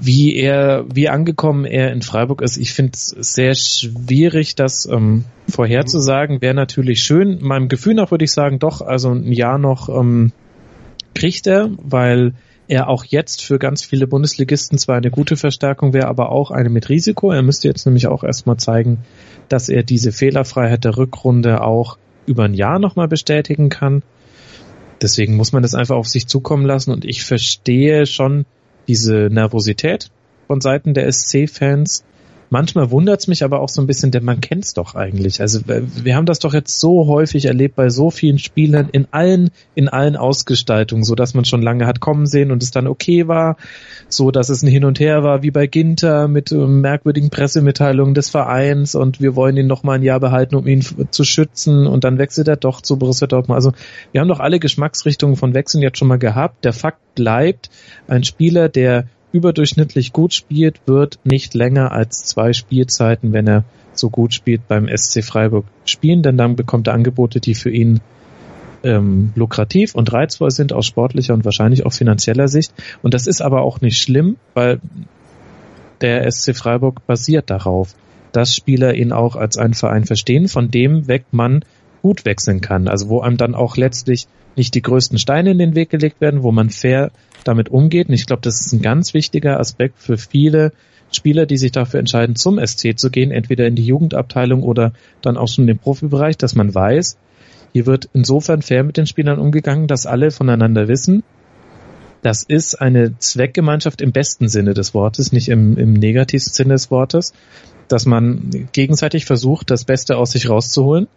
wie 0.00 0.34
er, 0.34 0.84
wie 0.92 1.08
angekommen 1.08 1.64
er 1.64 1.92
in 1.92 2.02
Freiburg 2.02 2.40
ist. 2.40 2.56
Ich 2.56 2.72
finde 2.72 2.92
es 2.94 3.08
sehr 3.08 3.54
schwierig, 3.54 4.54
das 4.54 4.86
ähm, 4.86 5.24
vorherzusagen. 5.48 6.40
Wäre 6.40 6.54
natürlich 6.54 7.02
schön. 7.02 7.38
Meinem 7.42 7.68
Gefühl 7.68 7.94
nach 7.94 8.10
würde 8.10 8.24
ich 8.24 8.32
sagen, 8.32 8.58
doch, 8.58 8.80
also 8.80 9.10
ein 9.10 9.30
Jahr 9.30 9.58
noch 9.58 9.88
ähm, 9.88 10.32
kriegt 11.14 11.46
er, 11.46 11.70
weil 11.82 12.32
er 12.66 12.88
auch 12.88 13.04
jetzt 13.04 13.42
für 13.42 13.58
ganz 13.58 13.84
viele 13.84 14.06
Bundesligisten 14.06 14.78
zwar 14.78 14.96
eine 14.96 15.10
gute 15.10 15.36
Verstärkung 15.36 15.92
wäre, 15.92 16.06
aber 16.06 16.30
auch 16.30 16.50
eine 16.50 16.70
mit 16.70 16.88
Risiko. 16.88 17.30
Er 17.32 17.42
müsste 17.42 17.68
jetzt 17.68 17.84
nämlich 17.84 18.06
auch 18.06 18.24
erstmal 18.24 18.56
zeigen, 18.56 19.00
dass 19.48 19.68
er 19.68 19.82
diese 19.82 20.12
Fehlerfreiheit 20.12 20.84
der 20.84 20.96
Rückrunde 20.96 21.62
auch 21.62 21.98
über 22.26 22.44
ein 22.44 22.54
Jahr 22.54 22.78
nochmal 22.78 23.08
bestätigen 23.08 23.68
kann. 23.68 24.02
Deswegen 25.02 25.36
muss 25.36 25.52
man 25.52 25.62
das 25.62 25.74
einfach 25.74 25.96
auf 25.96 26.06
sich 26.06 26.26
zukommen 26.28 26.64
lassen 26.64 26.92
und 26.92 27.04
ich 27.04 27.24
verstehe 27.24 28.06
schon, 28.06 28.46
diese 28.90 29.28
Nervosität 29.30 30.10
von 30.48 30.60
Seiten 30.60 30.94
der 30.94 31.06
SC-Fans. 31.12 32.02
Manchmal 32.52 32.90
wundert 32.90 33.20
es 33.20 33.28
mich 33.28 33.44
aber 33.44 33.60
auch 33.60 33.68
so 33.68 33.80
ein 33.80 33.86
bisschen, 33.86 34.10
denn 34.10 34.24
man 34.24 34.40
kennt 34.40 34.64
es 34.64 34.74
doch 34.74 34.96
eigentlich. 34.96 35.40
Also 35.40 35.60
wir 35.66 36.16
haben 36.16 36.26
das 36.26 36.40
doch 36.40 36.52
jetzt 36.52 36.80
so 36.80 37.06
häufig 37.06 37.44
erlebt 37.44 37.76
bei 37.76 37.90
so 37.90 38.10
vielen 38.10 38.40
Spielern 38.40 38.88
in 38.90 39.06
allen 39.12 39.50
in 39.76 39.88
allen 39.88 40.16
Ausgestaltungen, 40.16 41.04
so 41.04 41.14
dass 41.14 41.32
man 41.32 41.44
schon 41.44 41.62
lange 41.62 41.86
hat 41.86 42.00
kommen 42.00 42.26
sehen 42.26 42.50
und 42.50 42.64
es 42.64 42.72
dann 42.72 42.88
okay 42.88 43.28
war, 43.28 43.56
so 44.08 44.32
dass 44.32 44.48
es 44.48 44.62
ein 44.62 44.68
Hin 44.68 44.84
und 44.84 44.98
Her 44.98 45.22
war 45.22 45.44
wie 45.44 45.52
bei 45.52 45.68
Ginter 45.68 46.26
mit 46.26 46.50
äh, 46.50 46.56
merkwürdigen 46.56 47.30
Pressemitteilungen 47.30 48.14
des 48.14 48.30
Vereins 48.30 48.96
und 48.96 49.20
wir 49.20 49.36
wollen 49.36 49.56
ihn 49.56 49.68
noch 49.68 49.84
mal 49.84 49.94
ein 49.94 50.02
Jahr 50.02 50.18
behalten, 50.18 50.56
um 50.56 50.66
ihn 50.66 50.84
zu 51.12 51.22
schützen 51.22 51.86
und 51.86 52.02
dann 52.02 52.18
wechselt 52.18 52.48
er 52.48 52.56
doch 52.56 52.80
zu 52.80 52.98
Borussia 52.98 53.28
Dortmund. 53.28 53.54
Also 53.54 53.72
wir 54.10 54.20
haben 54.20 54.28
doch 54.28 54.40
alle 54.40 54.58
Geschmacksrichtungen 54.58 55.36
von 55.36 55.54
Wechseln 55.54 55.82
jetzt 55.82 55.98
schon 55.98 56.08
mal 56.08 56.18
gehabt. 56.18 56.64
Der 56.64 56.72
Fakt 56.72 57.14
bleibt, 57.14 57.70
ein 58.08 58.24
Spieler, 58.24 58.68
der 58.68 59.04
überdurchschnittlich 59.32 60.12
gut 60.12 60.34
spielt, 60.34 60.80
wird 60.86 61.18
nicht 61.24 61.54
länger 61.54 61.92
als 61.92 62.24
zwei 62.24 62.52
Spielzeiten, 62.52 63.32
wenn 63.32 63.46
er 63.46 63.64
so 63.92 64.10
gut 64.10 64.34
spielt, 64.34 64.66
beim 64.68 64.88
SC 64.88 65.22
Freiburg 65.24 65.66
spielen, 65.84 66.22
denn 66.22 66.36
dann 66.36 66.56
bekommt 66.56 66.86
er 66.86 66.94
Angebote, 66.94 67.40
die 67.40 67.54
für 67.54 67.70
ihn 67.70 68.00
ähm, 68.82 69.32
lukrativ 69.34 69.94
und 69.94 70.12
reizvoll 70.12 70.50
sind 70.50 70.72
aus 70.72 70.86
sportlicher 70.86 71.34
und 71.34 71.44
wahrscheinlich 71.44 71.84
auch 71.84 71.92
finanzieller 71.92 72.48
Sicht. 72.48 72.72
Und 73.02 73.14
das 73.14 73.26
ist 73.26 73.42
aber 73.42 73.62
auch 73.62 73.80
nicht 73.80 73.98
schlimm, 74.00 74.36
weil 74.54 74.80
der 76.00 76.30
SC 76.30 76.56
Freiburg 76.56 77.06
basiert 77.06 77.50
darauf, 77.50 77.94
dass 78.32 78.54
Spieler 78.54 78.94
ihn 78.94 79.12
auch 79.12 79.36
als 79.36 79.58
einen 79.58 79.74
Verein 79.74 80.06
verstehen, 80.06 80.48
von 80.48 80.70
dem 80.70 81.08
weg 81.08 81.26
man 81.30 81.64
gut 82.02 82.24
wechseln 82.24 82.60
kann. 82.60 82.88
Also 82.88 83.08
wo 83.08 83.20
einem 83.20 83.36
dann 83.36 83.54
auch 83.54 83.76
letztlich 83.76 84.26
nicht 84.56 84.74
die 84.74 84.82
größten 84.82 85.18
Steine 85.18 85.50
in 85.50 85.58
den 85.58 85.74
Weg 85.74 85.90
gelegt 85.90 86.20
werden, 86.20 86.42
wo 86.42 86.52
man 86.52 86.70
fair 86.70 87.10
damit 87.44 87.68
umgeht. 87.68 88.08
Und 88.08 88.14
ich 88.14 88.26
glaube, 88.26 88.42
das 88.42 88.60
ist 88.60 88.72
ein 88.72 88.82
ganz 88.82 89.14
wichtiger 89.14 89.58
Aspekt 89.58 89.98
für 89.98 90.18
viele 90.18 90.72
Spieler, 91.12 91.46
die 91.46 91.56
sich 91.56 91.72
dafür 91.72 92.00
entscheiden, 92.00 92.36
zum 92.36 92.64
SC 92.64 92.96
zu 92.96 93.10
gehen, 93.10 93.30
entweder 93.30 93.66
in 93.66 93.74
die 93.74 93.84
Jugendabteilung 93.84 94.62
oder 94.62 94.92
dann 95.22 95.36
auch 95.36 95.48
schon 95.48 95.64
in 95.64 95.68
den 95.68 95.78
Profibereich, 95.78 96.36
dass 96.36 96.54
man 96.54 96.74
weiß, 96.74 97.16
hier 97.72 97.86
wird 97.86 98.08
insofern 98.12 98.62
fair 98.62 98.84
mit 98.84 98.96
den 98.96 99.06
Spielern 99.06 99.38
umgegangen, 99.38 99.86
dass 99.86 100.06
alle 100.06 100.30
voneinander 100.30 100.88
wissen, 100.88 101.22
das 102.22 102.42
ist 102.42 102.80
eine 102.80 103.18
Zweckgemeinschaft 103.18 104.02
im 104.02 104.12
besten 104.12 104.48
Sinne 104.48 104.74
des 104.74 104.92
Wortes, 104.92 105.32
nicht 105.32 105.48
im, 105.48 105.78
im 105.78 105.94
negativsten 105.94 106.52
Sinne 106.52 106.74
des 106.74 106.90
Wortes, 106.90 107.32
dass 107.92 108.06
man 108.06 108.68
gegenseitig 108.72 109.24
versucht, 109.24 109.70
das 109.70 109.84
Beste 109.84 110.16
aus 110.16 110.32
sich 110.32 110.48
rauszuholen 110.48 111.08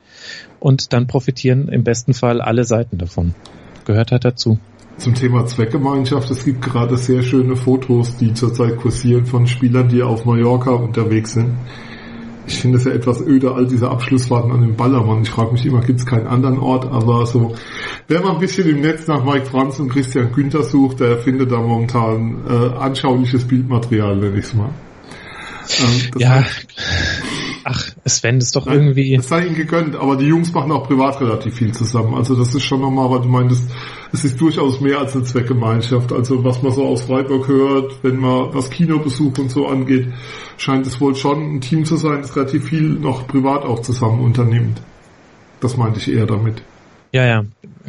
und 0.60 0.94
dann 0.94 1.08
profitieren 1.08 1.68
im 1.68 1.84
besten 1.84 2.14
Fall 2.14 2.42
alle 2.42 2.64
Seiten 2.64 2.98
davon. 2.98 3.36
Gehört 3.86 4.12
halt 4.12 4.26
dazu. 4.26 4.58
Zum 4.98 5.16
Thema 5.16 5.46
Zweckgemeinschaft, 5.46 6.30
es 6.30 6.46
gibt 6.46 6.62
gerade 6.62 6.98
sehr 6.98 7.24
schöne 7.24 7.56
Fotos, 7.56 8.16
die 8.18 8.34
zurzeit 8.34 8.78
kursieren 8.78 9.26
von 9.26 9.48
Spielern, 9.48 9.90
die 9.90 10.04
auf 10.04 10.26
Mallorca 10.26 10.72
unterwegs 10.72 11.34
sind. 11.34 11.56
Ich 12.46 12.60
finde 12.60 12.78
es 12.78 12.84
ja 12.84 12.92
etwas 12.92 13.22
öde, 13.22 13.54
all 13.54 13.66
diese 13.66 13.90
Abschlussfahrten 13.90 14.52
an 14.52 14.62
den 14.62 14.76
Ballermann. 14.76 15.22
Ich 15.22 15.30
frage 15.30 15.54
mich 15.54 15.66
immer, 15.66 15.82
gibt 15.82 16.00
es 16.00 16.06
keinen 16.06 16.28
anderen 16.28 16.60
Ort? 16.60 16.86
Aber 16.86 17.26
so, 17.26 17.56
wer 18.08 18.22
mal 18.22 18.34
ein 18.34 18.40
bisschen 18.40 18.68
im 18.68 18.82
Netz 18.82 19.08
nach 19.08 19.24
Mike 19.24 19.46
Franz 19.46 19.80
und 19.80 19.90
Christian 19.90 20.32
Günther 20.32 20.64
sucht, 20.64 21.00
der 21.00 21.18
findet 21.18 21.52
da 21.52 21.62
momentan 21.62 22.44
äh, 22.48 22.78
anschauliches 22.78 23.48
Bildmaterial, 23.48 24.18
nenne 24.18 24.38
ich 24.38 24.46
es 24.46 24.54
mal. 24.54 24.70
Ähm, 25.80 26.12
ja, 26.20 26.46
ach, 27.64 27.90
Sven 28.06 28.38
ist 28.38 28.56
doch 28.56 28.68
irgendwie. 28.68 29.16
Es 29.16 29.30
sei 29.30 29.46
ihnen 29.46 29.56
gegönnt, 29.56 29.96
aber 29.96 30.16
die 30.16 30.26
Jungs 30.26 30.54
machen 30.54 30.72
auch 30.72 30.88
privat 30.88 31.20
relativ 31.22 31.56
viel 31.56 31.74
zusammen. 31.74 32.14
Also 32.16 32.36
das 32.36 32.54
ist 32.54 32.64
schon 32.64 32.82
nochmal, 32.82 33.10
weil 33.10 33.22
du 33.22 33.28
meintest, 33.28 33.70
es 34.12 34.24
ist 34.26 34.40
durchaus 34.40 34.82
mehr 34.82 35.00
als 35.00 35.16
eine 35.16 35.24
Zweckgemeinschaft. 35.24 36.12
Also 36.12 36.44
was 36.44 36.62
man 36.62 36.72
so 36.72 36.86
aus 36.86 37.04
Freiburg 37.04 37.48
hört, 37.48 38.04
wenn 38.04 38.18
man 38.18 38.54
was 38.54 38.70
Kinobesuch 38.70 39.38
und 39.38 39.50
so 39.50 39.68
angeht, 39.68 40.08
scheint 40.58 40.86
es 40.86 41.00
wohl 41.02 41.16
schon 41.16 41.56
ein 41.56 41.62
Team 41.62 41.86
zu 41.86 41.96
sein, 41.96 42.22
das 42.22 42.36
relativ 42.36 42.66
viel 42.66 42.84
noch 42.84 43.28
privat 43.28 43.64
auch 43.64 43.80
zusammen 43.80 44.20
unternimmt. 44.20 44.82
Das 45.60 45.78
meinte 45.78 46.00
ich 46.00 46.12
eher 46.12 46.26
damit. 46.26 46.62
Ja, 47.14 47.26
ja, 47.26 47.46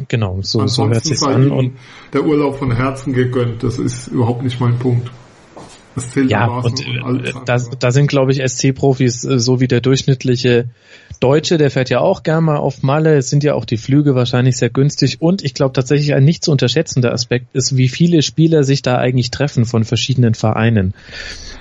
genau, 0.07 0.39
so, 0.43 0.65
so 0.67 0.87
hört 0.87 1.03
sich 1.03 1.21
an. 1.23 1.49
Und 1.51 1.73
der 2.13 2.23
Urlaub 2.23 2.59
von 2.59 2.71
Herzen 2.71 3.11
gegönnt, 3.11 3.63
das 3.63 3.79
ist 3.79 4.07
überhaupt 4.07 4.43
nicht 4.43 4.59
mein 4.59 4.77
Punkt. 4.77 5.09
Das 5.95 6.11
zählt 6.11 6.29
ja, 6.29 6.47
und 6.47 6.85
äh, 6.85 7.33
da, 7.45 7.57
da 7.57 7.91
sind, 7.91 8.07
glaube 8.07 8.33
ich, 8.33 8.41
SC-Profis 8.45 9.23
äh, 9.23 9.39
so 9.39 9.59
wie 9.61 9.67
der 9.67 9.81
durchschnittliche 9.81 10.69
Deutsche, 11.21 11.57
der 11.57 11.71
fährt 11.71 11.89
ja 11.89 11.99
auch 11.99 12.23
gern 12.23 12.43
mal 12.43 12.57
auf 12.57 12.83
Malle. 12.83 13.15
Es 13.15 13.29
sind 13.29 13.43
ja 13.43 13.53
auch 13.53 13.65
die 13.65 13.77
Flüge 13.77 14.15
wahrscheinlich 14.15 14.57
sehr 14.57 14.69
günstig. 14.69 15.21
Und 15.21 15.43
ich 15.43 15.53
glaube 15.53 15.73
tatsächlich 15.73 16.13
ein 16.13 16.25
nicht 16.25 16.43
zu 16.43 16.51
unterschätzender 16.51 17.13
Aspekt 17.13 17.47
ist, 17.53 17.77
wie 17.77 17.87
viele 17.87 18.21
Spieler 18.21 18.63
sich 18.63 18.81
da 18.81 18.97
eigentlich 18.97 19.31
treffen 19.31 19.65
von 19.65 19.85
verschiedenen 19.85 20.33
Vereinen. 20.33 20.93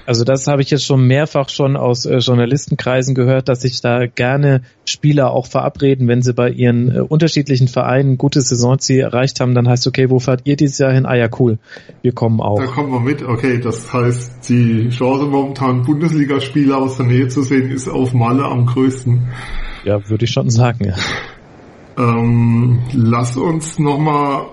Also 0.07 0.25
das 0.25 0.47
habe 0.47 0.61
ich 0.61 0.71
jetzt 0.71 0.85
schon 0.85 1.07
mehrfach 1.07 1.49
schon 1.49 1.77
aus 1.77 2.05
äh, 2.05 2.19
Journalistenkreisen 2.19 3.15
gehört, 3.15 3.49
dass 3.49 3.63
sich 3.63 3.81
da 3.81 4.07
gerne 4.07 4.63
Spieler 4.85 5.31
auch 5.31 5.47
verabreden, 5.47 6.09
wenn 6.09 6.21
sie 6.21 6.35
bei 6.35 6.51
ihren 6.51 6.95
äh, 6.95 7.01
unterschiedlichen 7.01 7.69
Vereinen 7.69 8.19
gute 8.19 8.43
Saisonziel 8.43 9.01
erreicht 9.01 9.41
haben, 9.41 9.55
dann 9.55 9.67
heißt 9.67 9.87
okay, 9.87 10.11
wo 10.11 10.19
fahrt 10.19 10.43
ihr 10.45 10.57
dieses 10.57 10.77
Jahr 10.79 10.93
hin? 10.93 11.07
Ah 11.07 11.17
ja, 11.17 11.29
cool, 11.39 11.59
wir 12.03 12.13
kommen 12.13 12.41
auch. 12.41 12.59
Da 12.59 12.67
kommen 12.67 12.93
wir 12.93 13.01
mit, 13.01 13.23
okay, 13.23 13.59
das 13.61 13.93
heißt, 13.93 14.49
die 14.49 14.91
Chance 14.91 15.25
momentan 15.25 15.83
Bundesligaspieler 15.85 16.77
aus 16.77 16.99
der 16.99 17.07
Nähe 17.07 17.29
zu 17.29 17.43
sehen, 17.43 17.71
ist 17.71 17.89
auf 17.89 18.13
Malle 18.13 18.45
am 18.45 18.67
größten. 18.67 19.23
Ja, 19.85 20.07
würde 20.09 20.25
ich 20.25 20.31
schon 20.31 20.51
sagen, 20.51 20.85
ja. 20.85 20.95
Ähm, 21.97 22.81
lass 22.93 23.37
uns 23.39 23.79
nochmal 23.79 24.47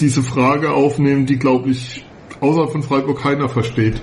diese 0.00 0.22
Frage 0.22 0.72
aufnehmen, 0.72 1.26
die 1.26 1.38
glaube 1.38 1.70
ich 1.70 2.04
außer 2.40 2.66
von 2.68 2.82
Freiburg 2.82 3.20
keiner 3.20 3.48
versteht. 3.48 4.02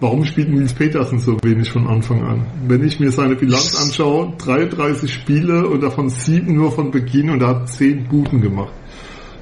Warum 0.00 0.24
spielt 0.24 0.48
Nils 0.48 0.72
Petersen 0.72 1.18
so 1.18 1.36
wenig 1.42 1.70
von 1.70 1.86
Anfang 1.86 2.22
an? 2.22 2.46
Wenn 2.66 2.82
ich 2.82 2.98
mir 2.98 3.12
seine 3.12 3.36
Bilanz 3.36 3.76
anschaue, 3.76 4.32
33 4.38 5.12
Spiele 5.12 5.68
und 5.68 5.82
davon 5.82 6.08
sieben 6.08 6.56
nur 6.56 6.72
von 6.72 6.90
Beginn 6.90 7.28
und 7.28 7.42
er 7.42 7.48
hat 7.48 7.68
zehn 7.68 8.04
Buten 8.08 8.40
gemacht. 8.40 8.72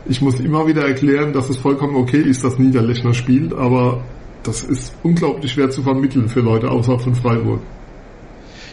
Ich 0.07 0.21
muss 0.21 0.41
immer 0.41 0.67
wieder 0.67 0.85
erklären, 0.85 1.33
dass 1.33 1.49
es 1.49 1.59
vollkommen 1.59 1.95
okay 1.95 2.21
ist, 2.21 2.43
dass 2.43 2.59
Niederlechner 2.59 3.15
spielt, 3.15 3.55
aber 3.55 4.03
das 4.43 4.65
ist 4.65 4.97
unglaublich 5.05 5.53
schwer 5.53 5.71
zu 5.71 5.85
vermitteln 5.85 6.29
für 6.29 6.41
Leute 6.41 6.69
außerhalb 6.73 7.03
von 7.03 7.15
Freiburg. 7.15 7.61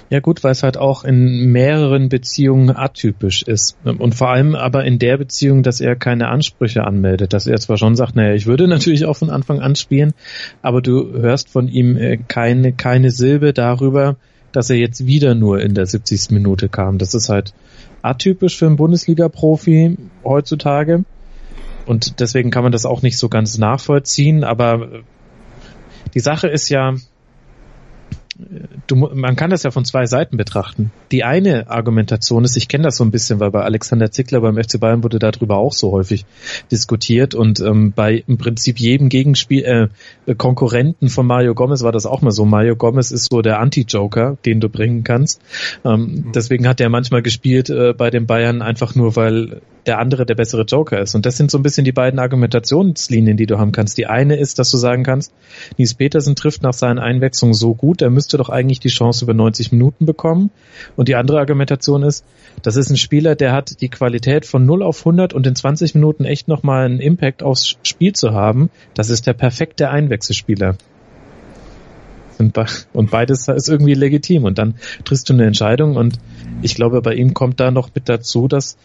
Ja 0.09 0.19
gut, 0.19 0.43
weil 0.43 0.51
es 0.51 0.61
halt 0.61 0.77
auch 0.77 1.03
in 1.03 1.51
mehreren 1.51 2.09
Beziehungen 2.09 2.75
atypisch 2.75 3.41
ist. 3.41 3.75
Und 3.83 4.13
vor 4.13 4.29
allem 4.29 4.53
aber 4.53 4.85
in 4.85 4.99
der 4.99 5.17
Beziehung, 5.17 5.63
dass 5.63 5.81
er 5.81 5.95
keine 5.95 6.27
Ansprüche 6.27 6.83
anmeldet. 6.83 7.33
Dass 7.33 7.47
er 7.47 7.59
zwar 7.59 7.77
schon 7.77 7.95
sagt, 7.95 8.15
naja, 8.15 8.33
ich 8.35 8.45
würde 8.45 8.67
natürlich 8.67 9.05
auch 9.05 9.17
von 9.17 9.31
Anfang 9.31 9.61
an 9.61 9.75
spielen, 9.75 10.13
aber 10.61 10.81
du 10.81 11.11
hörst 11.13 11.49
von 11.49 11.67
ihm 11.67 11.97
äh, 11.97 12.17
keine, 12.17 12.71
keine 12.71 13.09
Silbe 13.09 13.51
darüber, 13.51 14.17
dass 14.51 14.69
er 14.69 14.77
jetzt 14.77 15.07
wieder 15.07 15.33
nur 15.33 15.59
in 15.59 15.73
der 15.73 15.87
70. 15.87 16.29
Minute 16.29 16.69
kam. 16.69 16.99
Das 16.99 17.15
ist 17.15 17.29
halt 17.29 17.53
atypisch 18.03 18.57
für 18.57 18.67
einen 18.67 18.75
Bundesliga-Profi 18.75 19.97
heutzutage. 20.23 21.03
Und 21.87 22.19
deswegen 22.19 22.51
kann 22.51 22.63
man 22.63 22.71
das 22.71 22.85
auch 22.85 23.01
nicht 23.01 23.17
so 23.17 23.27
ganz 23.27 23.57
nachvollziehen. 23.57 24.43
Aber 24.43 25.03
die 26.13 26.19
Sache 26.19 26.47
ist 26.47 26.69
ja, 26.69 26.93
du, 28.87 28.95
man 28.95 29.35
kann 29.35 29.49
das 29.49 29.63
ja 29.63 29.71
von 29.71 29.85
zwei 29.85 30.05
Seiten 30.05 30.35
betrachten. 30.35 30.91
Die 31.11 31.23
eine 31.23 31.69
Argumentation 31.69 32.43
ist, 32.43 32.57
ich 32.57 32.67
kenne 32.67 32.83
das 32.83 32.97
so 32.97 33.03
ein 33.03 33.11
bisschen, 33.11 33.39
weil 33.39 33.51
bei 33.51 33.61
Alexander 33.61 34.11
Zickler 34.11 34.41
beim 34.41 34.61
FC 34.61 34.79
Bayern 34.79 35.03
wurde 35.03 35.19
darüber 35.19 35.57
auch 35.57 35.71
so 35.71 35.91
häufig 35.91 36.25
diskutiert 36.71 37.33
und 37.33 37.61
ähm, 37.61 37.93
bei 37.95 38.23
im 38.27 38.37
Prinzip 38.37 38.79
jedem 38.79 39.09
Gegenspiel 39.09 39.89
äh, 40.27 40.35
Konkurrenten 40.35 41.09
von 41.09 41.25
Mario 41.25 41.55
Gomez 41.55 41.83
war 41.83 41.91
das 41.91 42.05
auch 42.05 42.21
mal 42.21 42.31
so. 42.31 42.45
Mario 42.45 42.75
Gomez 42.75 43.11
ist 43.11 43.31
so 43.31 43.41
der 43.41 43.59
Anti-Joker, 43.59 44.37
den 44.45 44.59
du 44.59 44.69
bringen 44.69 45.03
kannst. 45.03 45.41
Ähm, 45.85 46.01
mhm. 46.01 46.31
Deswegen 46.33 46.67
hat 46.67 46.81
er 46.81 46.89
manchmal 46.89 47.21
gespielt 47.21 47.69
äh, 47.69 47.93
bei 47.93 48.09
den 48.09 48.25
Bayern 48.25 48.61
einfach 48.61 48.95
nur, 48.95 49.15
weil 49.15 49.61
der 49.85 49.99
andere 49.99 50.25
der 50.25 50.35
bessere 50.35 50.63
Joker 50.63 50.99
ist. 50.99 51.15
Und 51.15 51.25
das 51.25 51.37
sind 51.37 51.51
so 51.51 51.57
ein 51.57 51.63
bisschen 51.63 51.85
die 51.85 51.91
beiden 51.91 52.19
Argumentationslinien, 52.19 53.37
die 53.37 53.45
du 53.45 53.59
haben 53.59 53.71
kannst. 53.71 53.97
Die 53.97 54.07
eine 54.07 54.35
ist, 54.37 54.59
dass 54.59 54.71
du 54.71 54.77
sagen 54.77 55.03
kannst, 55.03 55.31
Nies 55.77 55.93
Petersen 55.93 56.35
trifft 56.35 56.63
nach 56.63 56.73
seinen 56.73 56.99
Einwechslungen 56.99 57.53
so 57.53 57.75
gut, 57.75 58.01
er 58.01 58.09
müsste 58.09 58.24
doch 58.33 58.49
eigentlich 58.49 58.79
die 58.79 58.89
Chance 58.89 59.25
über 59.25 59.33
90 59.33 59.71
Minuten 59.71 60.05
bekommen. 60.05 60.51
Und 60.95 61.07
die 61.07 61.15
andere 61.15 61.39
Argumentation 61.39 62.03
ist, 62.03 62.25
das 62.61 62.75
ist 62.75 62.89
ein 62.89 62.97
Spieler, 62.97 63.35
der 63.35 63.51
hat 63.51 63.81
die 63.81 63.89
Qualität 63.89 64.45
von 64.45 64.65
0 64.65 64.83
auf 64.83 64.99
100 64.99 65.33
und 65.33 65.45
in 65.45 65.55
20 65.55 65.95
Minuten 65.95 66.25
echt 66.25 66.47
nochmal 66.47 66.85
einen 66.85 66.99
Impact 66.99 67.43
aufs 67.43 67.77
Spiel 67.83 68.13
zu 68.13 68.33
haben. 68.33 68.69
Das 68.93 69.09
ist 69.09 69.27
der 69.27 69.33
perfekte 69.33 69.89
Einwechselspieler. 69.89 70.77
Und 72.37 73.11
beides 73.11 73.47
ist 73.47 73.69
irgendwie 73.69 73.93
legitim. 73.93 74.43
Und 74.43 74.57
dann 74.57 74.75
triffst 75.05 75.29
du 75.29 75.33
eine 75.33 75.45
Entscheidung. 75.45 75.95
Und 75.95 76.19
ich 76.61 76.75
glaube, 76.75 77.01
bei 77.01 77.13
ihm 77.13 77.33
kommt 77.33 77.59
da 77.59 77.71
noch 77.71 77.89
mit 77.95 78.09
dazu, 78.09 78.47
dass 78.47 78.77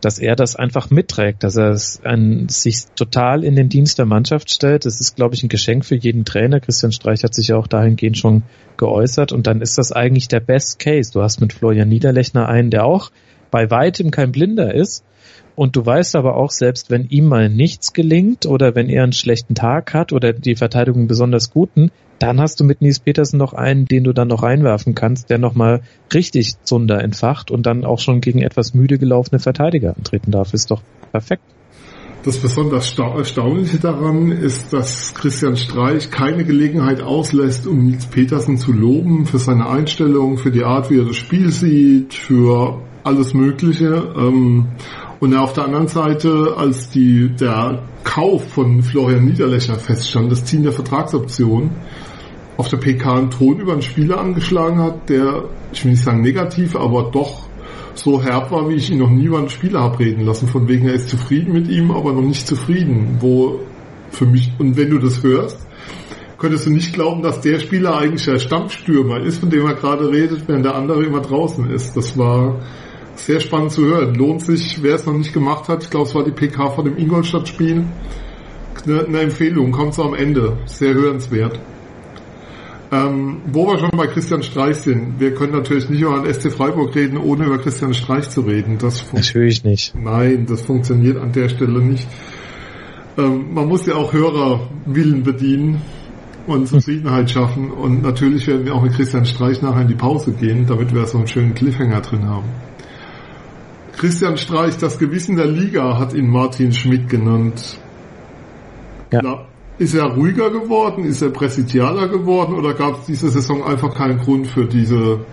dass 0.00 0.18
er 0.18 0.36
das 0.36 0.56
einfach 0.56 0.90
mitträgt, 0.90 1.44
dass 1.44 1.56
er 1.56 1.78
ein, 2.04 2.48
sich 2.48 2.86
total 2.96 3.44
in 3.44 3.56
den 3.56 3.68
Dienst 3.68 3.98
der 3.98 4.06
Mannschaft 4.06 4.50
stellt. 4.50 4.86
Das 4.86 5.00
ist, 5.00 5.16
glaube 5.16 5.34
ich, 5.34 5.42
ein 5.42 5.48
Geschenk 5.48 5.84
für 5.84 5.96
jeden 5.96 6.24
Trainer. 6.24 6.60
Christian 6.60 6.92
Streich 6.92 7.22
hat 7.22 7.34
sich 7.34 7.48
ja 7.48 7.56
auch 7.56 7.66
dahingehend 7.66 8.18
schon 8.18 8.42
geäußert 8.76 9.32
und 9.32 9.46
dann 9.46 9.60
ist 9.60 9.78
das 9.78 9.92
eigentlich 9.92 10.28
der 10.28 10.40
Best 10.40 10.78
Case. 10.78 11.12
Du 11.12 11.22
hast 11.22 11.40
mit 11.40 11.52
Florian 11.52 11.88
Niederlechner 11.88 12.48
einen, 12.48 12.70
der 12.70 12.84
auch 12.84 13.10
bei 13.50 13.70
weitem 13.70 14.10
kein 14.10 14.32
Blinder 14.32 14.74
ist, 14.74 15.04
und 15.60 15.76
du 15.76 15.84
weißt 15.84 16.16
aber 16.16 16.38
auch, 16.38 16.52
selbst 16.52 16.88
wenn 16.88 17.10
ihm 17.10 17.26
mal 17.26 17.50
nichts 17.50 17.92
gelingt 17.92 18.46
oder 18.46 18.74
wenn 18.74 18.88
er 18.88 19.02
einen 19.02 19.12
schlechten 19.12 19.54
Tag 19.54 19.92
hat 19.92 20.10
oder 20.10 20.32
die 20.32 20.56
Verteidigung 20.56 21.06
besonders 21.06 21.50
guten, 21.50 21.90
dann 22.18 22.40
hast 22.40 22.60
du 22.60 22.64
mit 22.64 22.80
Nies 22.80 22.98
Petersen 22.98 23.36
noch 23.36 23.52
einen, 23.52 23.84
den 23.84 24.04
du 24.04 24.14
dann 24.14 24.28
noch 24.28 24.42
reinwerfen 24.42 24.94
kannst, 24.94 25.28
der 25.28 25.36
nochmal 25.36 25.82
richtig 26.14 26.54
Zunder 26.64 27.04
entfacht 27.04 27.50
und 27.50 27.66
dann 27.66 27.84
auch 27.84 27.98
schon 27.98 28.22
gegen 28.22 28.40
etwas 28.40 28.72
müde 28.72 28.96
gelaufene 28.96 29.38
Verteidiger 29.38 29.94
antreten 29.94 30.30
darf. 30.30 30.54
Ist 30.54 30.70
doch 30.70 30.80
perfekt. 31.12 31.42
Das 32.24 32.38
besonders 32.38 32.98
Erstaunliche 32.98 33.78
daran 33.78 34.32
ist, 34.32 34.72
dass 34.72 35.12
Christian 35.12 35.58
Streich 35.58 36.10
keine 36.10 36.46
Gelegenheit 36.46 37.02
auslässt, 37.02 37.66
um 37.66 37.84
Nils 37.84 38.06
Petersen 38.06 38.56
zu 38.56 38.72
loben 38.72 39.26
für 39.26 39.38
seine 39.38 39.68
Einstellung, 39.68 40.38
für 40.38 40.52
die 40.52 40.64
Art, 40.64 40.88
wie 40.88 41.00
er 41.00 41.04
das 41.04 41.16
Spiel 41.16 41.50
sieht, 41.50 42.14
für 42.14 42.80
alles 43.04 43.34
Mögliche. 43.34 44.14
Ähm, 44.16 44.68
und 45.20 45.36
auf 45.36 45.52
der 45.52 45.64
anderen 45.64 45.86
Seite, 45.86 46.54
als 46.56 46.88
die, 46.88 47.28
der 47.28 47.82
Kauf 48.04 48.48
von 48.52 48.82
Florian 48.82 49.26
Niederlechner 49.26 49.78
feststand, 49.78 50.32
das 50.32 50.44
Ziehen 50.44 50.62
der 50.62 50.72
Vertragsoption, 50.72 51.70
auf 52.56 52.68
der 52.68 52.78
PK 52.78 53.16
einen 53.16 53.30
Ton 53.30 53.58
über 53.58 53.72
einen 53.72 53.82
Spieler 53.82 54.18
angeschlagen 54.18 54.80
hat, 54.82 55.08
der, 55.10 55.44
ich 55.72 55.84
will 55.84 55.92
nicht 55.92 56.02
sagen 56.02 56.22
negativ, 56.22 56.74
aber 56.74 57.10
doch 57.10 57.48
so 57.94 58.22
herb 58.22 58.50
war, 58.50 58.68
wie 58.68 58.74
ich 58.74 58.90
ihn 58.90 58.98
noch 58.98 59.10
nie 59.10 59.24
über 59.24 59.38
einen 59.38 59.50
Spieler 59.50 59.80
habe 59.80 59.98
reden 59.98 60.24
lassen, 60.24 60.48
von 60.48 60.68
wegen 60.68 60.88
er 60.88 60.94
ist 60.94 61.10
zufrieden 61.10 61.52
mit 61.52 61.68
ihm, 61.68 61.90
aber 61.90 62.12
noch 62.12 62.22
nicht 62.22 62.46
zufrieden, 62.46 63.18
wo 63.20 63.60
für 64.10 64.26
mich, 64.26 64.52
und 64.58 64.76
wenn 64.76 64.90
du 64.90 64.98
das 64.98 65.22
hörst, 65.22 65.58
könntest 66.38 66.66
du 66.66 66.70
nicht 66.70 66.94
glauben, 66.94 67.22
dass 67.22 67.42
der 67.42 67.58
Spieler 67.58 67.98
eigentlich 67.98 68.24
der 68.24 68.38
Stammstürmer 68.38 69.20
ist, 69.20 69.40
von 69.40 69.50
dem 69.50 69.66
er 69.66 69.74
gerade 69.74 70.10
redet, 70.10 70.48
während 70.48 70.64
der 70.64 70.74
andere 70.74 71.04
immer 71.04 71.20
draußen 71.20 71.70
ist. 71.70 71.94
Das 71.96 72.16
war, 72.16 72.60
sehr 73.24 73.40
spannend 73.40 73.72
zu 73.72 73.84
hören. 73.84 74.14
Lohnt 74.14 74.42
sich, 74.42 74.82
wer 74.82 74.94
es 74.94 75.06
noch 75.06 75.14
nicht 75.14 75.32
gemacht 75.32 75.68
hat, 75.68 75.84
ich 75.84 75.90
glaube, 75.90 76.08
es 76.08 76.14
war 76.14 76.24
die 76.24 76.30
PK 76.30 76.70
von 76.70 76.84
dem 76.84 76.96
Ingolstadt-Spiel. 76.96 77.84
Eine, 78.86 79.04
eine, 79.04 79.20
Empfehlung, 79.20 79.72
kommt 79.72 79.94
so 79.94 80.04
am 80.04 80.14
Ende. 80.14 80.56
Sehr 80.66 80.94
hörenswert. 80.94 81.60
Ähm, 82.92 83.42
wo 83.46 83.66
wir 83.68 83.78
schon 83.78 83.90
bei 83.90 84.08
Christian 84.08 84.42
Streich 84.42 84.78
sind, 84.78 85.20
wir 85.20 85.32
können 85.34 85.52
natürlich 85.52 85.88
nicht 85.88 86.00
über 86.00 86.20
den 86.20 86.32
SC 86.32 86.50
Freiburg 86.50 86.94
reden, 86.96 87.18
ohne 87.18 87.44
über 87.46 87.58
Christian 87.58 87.94
Streich 87.94 88.28
zu 88.30 88.40
reden. 88.40 88.78
Das 88.78 89.12
natürlich 89.12 89.62
nicht. 89.62 89.94
Nein, 89.94 90.46
das 90.46 90.62
funktioniert 90.62 91.18
an 91.18 91.30
der 91.30 91.48
Stelle 91.48 91.80
nicht. 91.80 92.08
Ähm, 93.16 93.54
man 93.54 93.68
muss 93.68 93.86
ja 93.86 93.94
auch 93.94 94.12
Hörerwillen 94.12 95.22
bedienen 95.22 95.82
und 96.46 96.66
Zufriedenheit 96.66 97.30
schaffen. 97.30 97.70
Und 97.70 98.02
natürlich 98.02 98.46
werden 98.46 98.64
wir 98.64 98.74
auch 98.74 98.82
mit 98.82 98.94
Christian 98.94 99.24
Streich 99.24 99.62
nachher 99.62 99.82
in 99.82 99.88
die 99.88 99.94
Pause 99.94 100.32
gehen, 100.32 100.66
damit 100.66 100.92
wir 100.92 101.06
so 101.06 101.18
einen 101.18 101.28
schönen 101.28 101.54
Cliffhanger 101.54 102.00
drin 102.00 102.28
haben. 102.28 102.48
Christian 104.00 104.38
Streich, 104.38 104.78
das 104.78 104.98
Gewissen 104.98 105.36
der 105.36 105.44
Liga, 105.44 105.98
hat 105.98 106.14
ihn 106.14 106.26
Martin 106.26 106.72
Schmidt 106.72 107.10
genannt. 107.10 107.76
Ja. 109.12 109.20
Na, 109.22 109.44
ist 109.76 109.92
er 109.92 110.04
ruhiger 110.04 110.48
geworden? 110.48 111.04
Ist 111.04 111.20
er 111.20 111.28
präsidialer 111.28 112.08
geworden? 112.08 112.54
Oder 112.54 112.72
gab 112.72 113.00
es 113.00 113.04
diese 113.04 113.28
Saison 113.28 113.62
einfach 113.62 113.94
keinen 113.94 114.16
Grund 114.16 114.46
für 114.46 114.64
diese 114.64 115.26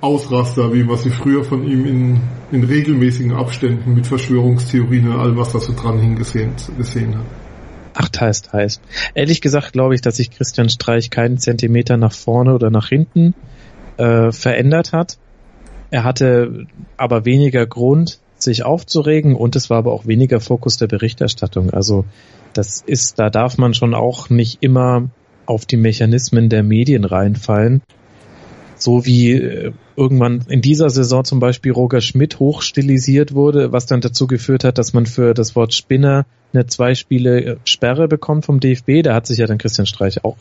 Ausraster, 0.00 0.72
wie 0.72 0.84
man 0.84 0.98
sie 0.98 1.10
früher 1.10 1.42
von 1.42 1.66
ihm 1.66 1.84
in, 1.84 2.20
in 2.52 2.62
regelmäßigen 2.62 3.32
Abständen 3.32 3.92
mit 3.92 4.06
Verschwörungstheorien 4.06 5.08
und 5.08 5.18
allem, 5.18 5.36
was 5.36 5.50
da 5.50 5.58
so 5.58 5.74
dran 5.74 5.98
hingesehen 5.98 6.52
gesehen 6.78 7.18
hat? 7.18 7.24
Ach, 7.94 8.20
heißt, 8.20 8.52
heißt. 8.52 8.80
Ehrlich 9.14 9.40
gesagt 9.40 9.72
glaube 9.72 9.96
ich, 9.96 10.00
dass 10.00 10.18
sich 10.18 10.30
Christian 10.30 10.68
Streich 10.68 11.10
keinen 11.10 11.38
Zentimeter 11.38 11.96
nach 11.96 12.12
vorne 12.12 12.54
oder 12.54 12.70
nach 12.70 12.88
hinten 12.88 13.34
äh, 13.96 14.30
verändert 14.30 14.92
hat. 14.92 15.18
Er 15.90 16.04
hatte 16.04 16.66
aber 16.96 17.24
weniger 17.24 17.66
Grund, 17.66 18.20
sich 18.38 18.64
aufzuregen 18.64 19.34
und 19.34 19.56
es 19.56 19.70
war 19.70 19.78
aber 19.78 19.92
auch 19.92 20.06
weniger 20.06 20.40
Fokus 20.40 20.76
der 20.76 20.86
Berichterstattung. 20.86 21.70
Also 21.70 22.04
das 22.52 22.82
ist, 22.86 23.18
da 23.18 23.30
darf 23.30 23.58
man 23.58 23.74
schon 23.74 23.94
auch 23.94 24.30
nicht 24.30 24.62
immer 24.62 25.10
auf 25.46 25.66
die 25.66 25.76
Mechanismen 25.76 26.48
der 26.48 26.62
Medien 26.62 27.04
reinfallen. 27.04 27.82
So 28.76 29.04
wie 29.04 29.32
äh, 29.32 29.72
irgendwann 29.94 30.44
in 30.48 30.62
dieser 30.62 30.88
Saison 30.88 31.24
zum 31.24 31.38
Beispiel 31.38 31.72
Roger 31.72 32.00
Schmidt 32.00 32.38
hochstilisiert 32.38 33.34
wurde, 33.34 33.72
was 33.72 33.84
dann 33.84 34.00
dazu 34.00 34.26
geführt 34.26 34.64
hat, 34.64 34.78
dass 34.78 34.94
man 34.94 35.04
für 35.04 35.34
das 35.34 35.54
Wort 35.54 35.74
Spinner 35.74 36.24
eine 36.54 36.66
zwei 36.66 36.94
Spiele 36.94 37.44
äh, 37.44 37.56
Sperre 37.64 38.08
bekommt 38.08 38.46
vom 38.46 38.58
DFB. 38.58 39.02
Da 39.02 39.14
hat 39.14 39.26
sich 39.26 39.38
ja 39.38 39.46
dann 39.46 39.58
Christian 39.58 39.86
Streich 39.86 40.24
auch 40.24 40.36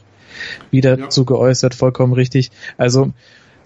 wieder 0.71 0.97
ja. 0.97 1.09
zu 1.09 1.25
geäußert, 1.25 1.75
vollkommen 1.75 2.13
richtig. 2.13 2.51
Also 2.77 3.12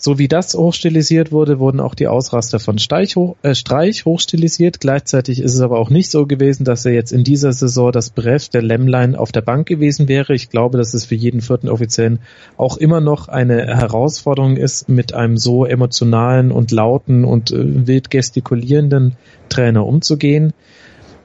so 0.03 0.19
wie 0.19 0.27
das 0.27 0.53
hochstilisiert 0.53 1.31
wurde, 1.31 1.59
wurden 1.59 1.79
auch 1.79 1.95
die 1.95 2.09
Ausraster 2.09 2.59
von 2.59 2.77
Streich, 2.77 3.15
hoch, 3.15 3.37
äh, 3.41 3.55
Streich 3.55 4.03
hochstilisiert. 4.03 4.81
Gleichzeitig 4.81 5.39
ist 5.39 5.53
es 5.53 5.61
aber 5.61 5.79
auch 5.79 5.89
nicht 5.89 6.11
so 6.11 6.25
gewesen, 6.25 6.65
dass 6.65 6.85
er 6.85 6.91
jetzt 6.91 7.13
in 7.13 7.23
dieser 7.23 7.53
Saison 7.53 7.89
das 7.93 8.09
Brett 8.09 8.53
der 8.53 8.63
Lämmlein 8.63 9.15
auf 9.15 9.31
der 9.31 9.39
Bank 9.39 9.65
gewesen 9.65 10.09
wäre. 10.09 10.33
Ich 10.33 10.49
glaube, 10.49 10.77
dass 10.77 10.93
es 10.93 11.05
für 11.05 11.15
jeden 11.15 11.39
vierten 11.39 11.69
Offiziellen 11.69 12.19
auch 12.57 12.75
immer 12.75 12.99
noch 12.99 13.29
eine 13.29 13.65
Herausforderung 13.65 14.57
ist, 14.57 14.89
mit 14.89 15.13
einem 15.13 15.37
so 15.37 15.65
emotionalen 15.65 16.51
und 16.51 16.71
lauten 16.71 17.23
und 17.23 17.51
äh, 17.51 17.87
wild 17.87 18.09
gestikulierenden 18.11 19.15
Trainer 19.47 19.85
umzugehen. 19.85 20.51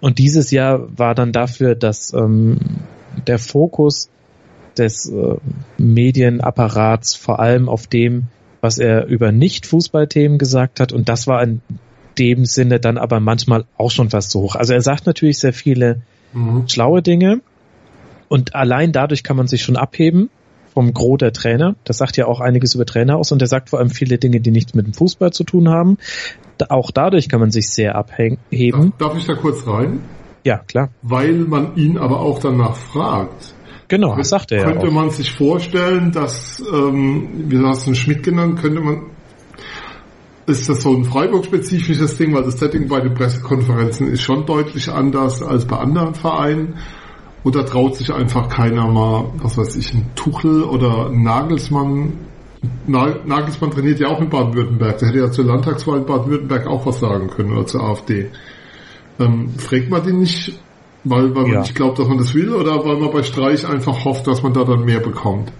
Und 0.00 0.18
dieses 0.18 0.52
Jahr 0.52 0.86
war 0.96 1.16
dann 1.16 1.32
dafür, 1.32 1.74
dass 1.74 2.12
ähm, 2.12 2.58
der 3.26 3.40
Fokus 3.40 4.08
des 4.76 5.10
äh, 5.10 5.34
Medienapparats 5.78 7.16
vor 7.16 7.40
allem 7.40 7.68
auf 7.68 7.88
dem 7.88 8.28
was 8.60 8.78
er 8.78 9.06
über 9.06 9.32
Nicht-Fußballthemen 9.32 10.38
gesagt 10.38 10.80
hat 10.80 10.92
und 10.92 11.08
das 11.08 11.26
war 11.26 11.42
in 11.42 11.60
dem 12.18 12.44
Sinne 12.44 12.80
dann 12.80 12.98
aber 12.98 13.20
manchmal 13.20 13.64
auch 13.76 13.90
schon 13.90 14.10
fast 14.10 14.30
so 14.30 14.40
hoch. 14.40 14.56
Also 14.56 14.72
er 14.72 14.82
sagt 14.82 15.06
natürlich 15.06 15.38
sehr 15.38 15.52
viele 15.52 16.02
mhm. 16.32 16.66
schlaue 16.68 17.02
Dinge 17.02 17.40
und 18.28 18.54
allein 18.54 18.92
dadurch 18.92 19.22
kann 19.22 19.36
man 19.36 19.46
sich 19.46 19.62
schon 19.62 19.76
abheben 19.76 20.30
vom 20.74 20.92
Gros 20.92 21.18
der 21.18 21.32
Trainer. 21.32 21.76
Das 21.84 21.98
sagt 21.98 22.16
ja 22.16 22.26
auch 22.26 22.40
einiges 22.40 22.74
über 22.74 22.86
Trainer 22.86 23.16
aus 23.16 23.32
und 23.32 23.42
er 23.42 23.48
sagt 23.48 23.70
vor 23.70 23.78
allem 23.78 23.90
viele 23.90 24.18
Dinge, 24.18 24.40
die 24.40 24.50
nichts 24.50 24.74
mit 24.74 24.86
dem 24.86 24.94
Fußball 24.94 25.32
zu 25.32 25.44
tun 25.44 25.68
haben. 25.68 25.98
Auch 26.68 26.90
dadurch 26.90 27.28
kann 27.28 27.40
man 27.40 27.50
sich 27.50 27.70
sehr 27.70 27.94
abheben. 27.94 28.38
Darf, 28.98 29.10
darf 29.10 29.16
ich 29.16 29.26
da 29.26 29.34
kurz 29.34 29.66
rein? 29.66 30.00
Ja, 30.44 30.58
klar. 30.58 30.90
Weil 31.02 31.34
man 31.34 31.76
ihn 31.76 31.98
aber 31.98 32.20
auch 32.20 32.38
danach 32.38 32.76
fragt. 32.76 33.54
Genau, 33.88 34.16
das 34.16 34.28
sagt 34.28 34.52
er 34.52 34.58
ja. 34.58 34.64
Könnte 34.72 34.90
man 34.90 35.10
sich 35.10 35.32
vorstellen, 35.32 36.12
dass, 36.12 36.62
ähm, 36.72 37.46
wie 37.48 37.58
hast 37.58 37.86
du 37.86 37.94
Schmidt 37.94 38.22
genannt, 38.22 38.60
könnte 38.60 38.80
man, 38.80 39.06
ist 40.46 40.68
das 40.68 40.82
so 40.82 40.94
ein 40.94 41.04
Freiburg-spezifisches 41.04 42.16
Ding, 42.18 42.34
weil 42.34 42.44
das 42.44 42.58
Setting 42.58 42.86
bei 42.88 43.00
den 43.00 43.14
Pressekonferenzen 43.14 44.08
ist 44.08 44.22
schon 44.22 44.44
deutlich 44.46 44.90
anders 44.90 45.42
als 45.42 45.64
bei 45.66 45.78
anderen 45.78 46.14
Vereinen. 46.14 46.74
Oder 47.44 47.64
traut 47.64 47.96
sich 47.96 48.12
einfach 48.12 48.48
keiner 48.48 48.86
mal, 48.88 49.32
was 49.36 49.56
weiß 49.56 49.76
ich, 49.76 49.94
ein 49.94 50.10
Tuchel 50.16 50.64
oder 50.64 51.06
ein 51.06 51.22
Nagelsmann. 51.22 52.12
Nagelsmann 52.86 53.70
trainiert 53.70 54.00
ja 54.00 54.08
auch 54.08 54.20
in 54.20 54.28
Baden-Württemberg. 54.28 54.98
Der 54.98 55.08
hätte 55.08 55.18
ja 55.18 55.30
zur 55.30 55.44
Landtagswahl 55.44 55.98
in 55.98 56.06
Baden-Württemberg 56.06 56.66
auch 56.66 56.84
was 56.84 57.00
sagen 57.00 57.28
können 57.28 57.52
oder 57.52 57.64
zur 57.64 57.82
AfD. 57.84 58.30
Ähm, 59.20 59.50
fragt 59.56 59.88
man 59.88 60.02
den 60.02 60.18
nicht, 60.18 60.58
weil, 61.04 61.34
weil 61.34 61.46
ja. 61.46 61.52
man 61.54 61.60
nicht 61.62 61.74
glaubt, 61.74 61.98
dass 61.98 62.08
man 62.08 62.18
das 62.18 62.34
will 62.34 62.52
oder 62.52 62.84
weil 62.84 62.96
man 62.96 63.10
bei 63.10 63.22
Streich 63.22 63.66
einfach 63.66 64.04
hofft, 64.04 64.26
dass 64.26 64.42
man 64.42 64.52
da 64.52 64.64
dann 64.64 64.84
mehr 64.84 65.00
bekommt? 65.00 65.52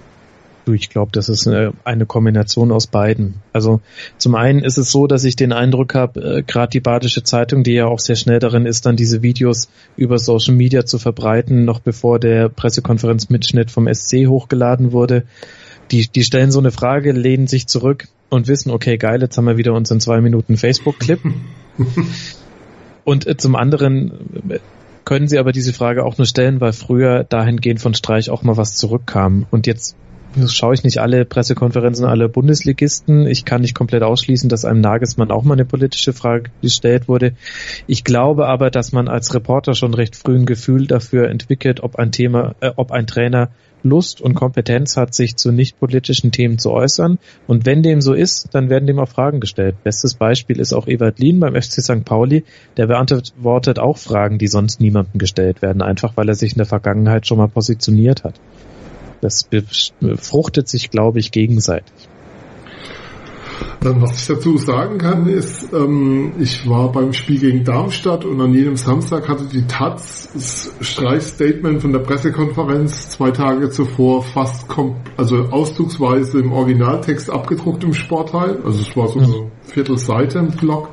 ich 0.74 0.90
glaube, 0.90 1.10
das 1.12 1.28
ist 1.28 1.46
eine, 1.46 1.72
eine, 1.84 2.06
Kombination 2.06 2.72
aus 2.72 2.86
beiden. 2.86 3.34
Also 3.52 3.80
zum 4.16 4.34
einen 4.34 4.60
ist 4.60 4.78
es 4.78 4.90
so, 4.90 5.06
dass 5.06 5.24
ich 5.24 5.36
den 5.36 5.52
Eindruck 5.52 5.94
habe, 5.94 6.20
äh, 6.20 6.42
gerade 6.42 6.70
die 6.70 6.80
Badische 6.80 7.22
Zeitung, 7.22 7.62
die 7.62 7.72
ja 7.72 7.86
auch 7.86 8.00
sehr 8.00 8.16
schnell 8.16 8.38
darin 8.38 8.66
ist, 8.66 8.86
dann 8.86 8.96
diese 8.96 9.22
Videos 9.22 9.68
über 9.96 10.18
Social 10.18 10.54
Media 10.54 10.84
zu 10.84 10.98
verbreiten, 10.98 11.64
noch 11.64 11.80
bevor 11.80 12.18
der 12.18 12.48
Pressekonferenzmitschnitt 12.48 13.70
vom 13.70 13.92
SC 13.92 14.26
hochgeladen 14.26 14.92
wurde, 14.92 15.24
die, 15.90 16.08
die 16.08 16.24
stellen 16.24 16.50
so 16.50 16.58
eine 16.58 16.70
Frage, 16.70 17.12
lehnen 17.12 17.46
sich 17.46 17.66
zurück 17.66 18.08
und 18.28 18.46
wissen, 18.48 18.70
okay, 18.70 18.98
geil, 18.98 19.22
jetzt 19.22 19.38
haben 19.38 19.46
wir 19.46 19.56
wieder 19.56 19.72
unseren 19.72 20.00
zwei 20.00 20.20
Minuten 20.20 20.56
Facebook-Clip. 20.56 21.20
und 23.04 23.26
äh, 23.26 23.36
zum 23.36 23.56
anderen 23.56 24.50
äh, 24.50 24.58
können 25.08 25.26
sie 25.26 25.38
aber 25.38 25.52
diese 25.52 25.72
Frage 25.72 26.04
auch 26.04 26.18
nur 26.18 26.26
stellen, 26.26 26.60
weil 26.60 26.74
früher 26.74 27.24
dahingehend 27.24 27.80
von 27.80 27.94
Streich 27.94 28.28
auch 28.28 28.42
mal 28.42 28.58
was 28.58 28.76
zurückkam. 28.76 29.46
Und 29.50 29.66
jetzt 29.66 29.96
schaue 30.48 30.74
ich 30.74 30.84
nicht 30.84 30.98
alle 30.98 31.24
Pressekonferenzen 31.24 32.04
aller 32.04 32.28
Bundesligisten. 32.28 33.26
Ich 33.26 33.46
kann 33.46 33.62
nicht 33.62 33.74
komplett 33.74 34.02
ausschließen, 34.02 34.50
dass 34.50 34.66
einem 34.66 34.82
Nagelsmann 34.82 35.30
auch 35.30 35.44
mal 35.44 35.54
eine 35.54 35.64
politische 35.64 36.12
Frage 36.12 36.50
gestellt 36.60 37.08
wurde. 37.08 37.32
Ich 37.86 38.04
glaube 38.04 38.48
aber, 38.48 38.70
dass 38.70 38.92
man 38.92 39.08
als 39.08 39.32
Reporter 39.32 39.72
schon 39.72 39.94
recht 39.94 40.14
früh 40.14 40.36
ein 40.36 40.44
Gefühl 40.44 40.86
dafür 40.86 41.30
entwickelt, 41.30 41.82
ob 41.82 41.96
ein 41.96 42.12
Thema, 42.12 42.54
äh, 42.60 42.72
ob 42.76 42.92
ein 42.92 43.06
Trainer 43.06 43.48
Lust 43.82 44.20
und 44.20 44.34
Kompetenz 44.34 44.96
hat, 44.96 45.14
sich 45.14 45.36
zu 45.36 45.52
nicht 45.52 45.78
politischen 45.78 46.32
Themen 46.32 46.58
zu 46.58 46.70
äußern. 46.70 47.18
Und 47.46 47.66
wenn 47.66 47.82
dem 47.82 48.00
so 48.00 48.14
ist, 48.14 48.48
dann 48.52 48.70
werden 48.70 48.86
dem 48.86 48.98
auch 48.98 49.08
Fragen 49.08 49.40
gestellt. 49.40 49.76
Bestes 49.84 50.14
Beispiel 50.14 50.58
ist 50.58 50.72
auch 50.72 50.86
Ewald 50.86 51.18
Lien 51.18 51.40
beim 51.40 51.54
FC 51.54 51.82
St. 51.82 52.04
Pauli. 52.04 52.44
Der 52.76 52.86
beantwortet 52.86 53.78
auch 53.78 53.98
Fragen, 53.98 54.38
die 54.38 54.48
sonst 54.48 54.80
niemandem 54.80 55.18
gestellt 55.18 55.62
werden, 55.62 55.82
einfach 55.82 56.16
weil 56.16 56.28
er 56.28 56.34
sich 56.34 56.52
in 56.52 56.58
der 56.58 56.66
Vergangenheit 56.66 57.26
schon 57.26 57.38
mal 57.38 57.48
positioniert 57.48 58.24
hat. 58.24 58.34
Das 59.20 59.44
befruchtet 59.44 60.68
sich, 60.68 60.90
glaube 60.90 61.18
ich, 61.18 61.32
gegenseitig. 61.32 62.07
Was 63.80 64.20
ich 64.20 64.26
dazu 64.26 64.56
sagen 64.56 64.98
kann, 64.98 65.26
ist, 65.28 65.72
ähm, 65.72 66.32
ich 66.38 66.68
war 66.68 66.90
beim 66.92 67.12
Spiel 67.12 67.38
gegen 67.38 67.64
Darmstadt 67.64 68.24
und 68.24 68.40
an 68.40 68.52
jedem 68.52 68.76
Samstag 68.76 69.28
hatte 69.28 69.44
die 69.44 69.66
Taz 69.66 70.28
das 70.34 70.72
Streichstatement 70.80 71.80
von 71.80 71.92
der 71.92 72.00
Pressekonferenz 72.00 73.10
zwei 73.10 73.30
Tage 73.30 73.70
zuvor 73.70 74.22
fast 74.22 74.66
also 75.16 75.36
auszugsweise 75.50 76.40
im 76.40 76.52
Originaltext 76.52 77.30
abgedruckt 77.30 77.84
im 77.84 77.94
Sportteil. 77.94 78.58
Also 78.64 78.80
es 78.80 78.96
war 78.96 79.08
so 79.08 79.20
eine 79.20 79.50
Viertelseite 79.62 80.38
im 80.40 80.48
Blog. 80.48 80.90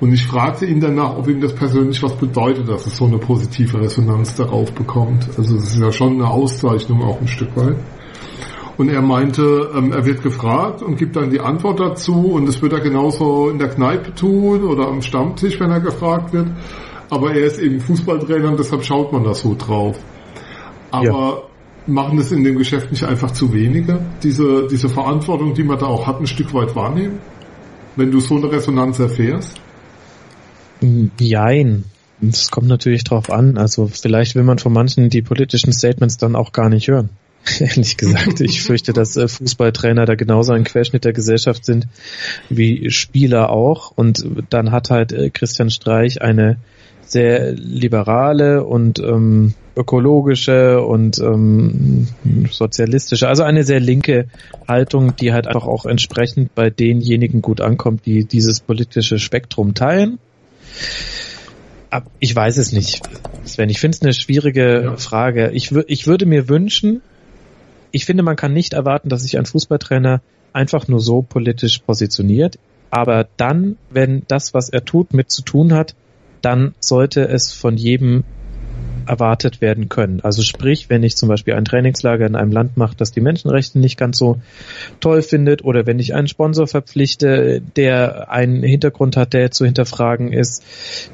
Und 0.00 0.12
ich 0.12 0.26
fragte 0.26 0.66
ihn 0.66 0.80
danach, 0.80 1.16
ob 1.16 1.28
ihm 1.28 1.40
das 1.40 1.54
persönlich 1.54 2.02
was 2.02 2.12
bedeutet, 2.16 2.68
dass 2.68 2.86
es 2.86 2.96
so 2.96 3.06
eine 3.06 3.18
positive 3.18 3.80
Resonanz 3.80 4.34
darauf 4.34 4.72
bekommt. 4.72 5.26
Also 5.38 5.56
es 5.56 5.72
ist 5.72 5.80
ja 5.80 5.90
schon 5.90 6.14
eine 6.14 6.28
Auszeichnung 6.28 7.02
auch 7.02 7.20
ein 7.20 7.28
Stück 7.28 7.56
weit. 7.56 7.76
Und 8.78 8.90
er 8.90 9.00
meinte, 9.00 9.70
ähm, 9.74 9.92
er 9.92 10.04
wird 10.04 10.22
gefragt 10.22 10.82
und 10.82 10.96
gibt 10.96 11.16
dann 11.16 11.30
die 11.30 11.40
Antwort 11.40 11.80
dazu 11.80 12.32
und 12.32 12.46
das 12.46 12.60
wird 12.60 12.74
er 12.74 12.80
genauso 12.80 13.48
in 13.48 13.58
der 13.58 13.68
Kneipe 13.68 14.14
tun 14.14 14.64
oder 14.64 14.88
am 14.88 15.00
Stammtisch, 15.00 15.58
wenn 15.58 15.70
er 15.70 15.80
gefragt 15.80 16.32
wird. 16.32 16.48
Aber 17.08 17.32
er 17.32 17.46
ist 17.46 17.58
eben 17.58 17.80
Fußballtrainer 17.80 18.48
und 18.48 18.58
deshalb 18.58 18.84
schaut 18.84 19.12
man 19.12 19.24
da 19.24 19.32
so 19.32 19.54
drauf. 19.56 19.98
Aber 20.90 21.06
ja. 21.06 21.42
machen 21.86 22.18
das 22.18 22.32
in 22.32 22.44
dem 22.44 22.58
Geschäft 22.58 22.90
nicht 22.90 23.04
einfach 23.04 23.30
zu 23.30 23.52
wenige, 23.52 24.00
diese, 24.22 24.66
diese 24.66 24.88
Verantwortung, 24.88 25.54
die 25.54 25.64
man 25.64 25.78
da 25.78 25.86
auch 25.86 26.06
hat, 26.06 26.20
ein 26.20 26.26
Stück 26.26 26.52
weit 26.52 26.74
wahrnehmen? 26.76 27.18
Wenn 27.96 28.10
du 28.10 28.20
so 28.20 28.36
eine 28.36 28.50
Resonanz 28.52 28.98
erfährst? 28.98 29.58
Jein. 31.18 31.84
Es 32.20 32.50
kommt 32.50 32.68
natürlich 32.68 33.04
drauf 33.04 33.30
an. 33.30 33.56
Also 33.56 33.86
vielleicht 33.86 34.34
will 34.34 34.42
man 34.42 34.58
von 34.58 34.72
manchen 34.72 35.08
die 35.08 35.22
politischen 35.22 35.72
Statements 35.72 36.16
dann 36.16 36.36
auch 36.36 36.52
gar 36.52 36.68
nicht 36.68 36.88
hören. 36.88 37.10
Ehrlich 37.60 37.96
gesagt, 37.96 38.40
ich 38.40 38.62
fürchte, 38.62 38.92
dass 38.92 39.16
äh, 39.16 39.28
Fußballtrainer 39.28 40.04
da 40.04 40.14
genauso 40.14 40.52
ein 40.52 40.64
Querschnitt 40.64 41.04
der 41.04 41.12
Gesellschaft 41.12 41.64
sind 41.64 41.86
wie 42.48 42.90
Spieler 42.90 43.50
auch. 43.50 43.92
Und 43.94 44.24
dann 44.50 44.72
hat 44.72 44.90
halt 44.90 45.12
äh, 45.12 45.30
Christian 45.30 45.70
Streich 45.70 46.22
eine 46.22 46.56
sehr 47.02 47.52
liberale 47.52 48.64
und 48.64 48.98
ähm, 48.98 49.54
ökologische 49.76 50.82
und 50.82 51.18
ähm, 51.18 52.08
sozialistische, 52.50 53.28
also 53.28 53.44
eine 53.44 53.62
sehr 53.62 53.78
linke 53.78 54.26
Haltung, 54.66 55.14
die 55.14 55.32
halt 55.32 55.46
einfach 55.46 55.66
auch 55.66 55.86
entsprechend 55.86 56.54
bei 56.54 56.70
denjenigen 56.70 57.42
gut 57.42 57.60
ankommt, 57.60 58.06
die 58.06 58.24
dieses 58.24 58.60
politische 58.60 59.18
Spektrum 59.18 59.74
teilen. 59.74 60.18
Ich 62.18 62.34
weiß 62.34 62.56
es 62.56 62.72
nicht, 62.72 63.02
Sven. 63.44 63.70
Ich 63.70 63.78
finde 63.78 63.96
es 63.96 64.02
eine 64.02 64.12
schwierige 64.12 64.82
ja. 64.82 64.96
Frage. 64.96 65.50
Ich, 65.52 65.72
ich 65.72 66.06
würde 66.06 66.26
mir 66.26 66.48
wünschen, 66.48 67.02
ich 67.96 68.04
finde, 68.04 68.22
man 68.22 68.36
kann 68.36 68.52
nicht 68.52 68.74
erwarten, 68.74 69.08
dass 69.08 69.22
sich 69.22 69.38
ein 69.38 69.46
Fußballtrainer 69.46 70.20
einfach 70.52 70.86
nur 70.86 71.00
so 71.00 71.22
politisch 71.22 71.78
positioniert. 71.78 72.58
Aber 72.90 73.26
dann, 73.38 73.78
wenn 73.88 74.24
das, 74.28 74.52
was 74.52 74.68
er 74.68 74.84
tut, 74.84 75.14
mit 75.14 75.30
zu 75.30 75.40
tun 75.40 75.72
hat, 75.72 75.94
dann 76.42 76.74
sollte 76.78 77.26
es 77.26 77.54
von 77.54 77.78
jedem 77.78 78.24
erwartet 79.06 79.60
werden 79.60 79.88
können. 79.88 80.20
Also 80.22 80.42
sprich, 80.42 80.88
wenn 80.90 81.02
ich 81.02 81.16
zum 81.16 81.28
Beispiel 81.28 81.54
ein 81.54 81.64
Trainingslager 81.64 82.26
in 82.26 82.36
einem 82.36 82.52
Land 82.52 82.76
mache, 82.76 82.96
das 82.96 83.12
die 83.12 83.20
Menschenrechte 83.20 83.78
nicht 83.78 83.98
ganz 83.98 84.18
so 84.18 84.40
toll 85.00 85.22
findet, 85.22 85.64
oder 85.64 85.86
wenn 85.86 85.98
ich 85.98 86.14
einen 86.14 86.28
Sponsor 86.28 86.66
verpflichte, 86.66 87.62
der 87.76 88.30
einen 88.30 88.62
Hintergrund 88.62 89.16
hat, 89.16 89.32
der 89.32 89.50
zu 89.50 89.64
hinterfragen 89.64 90.32
ist, 90.32 90.62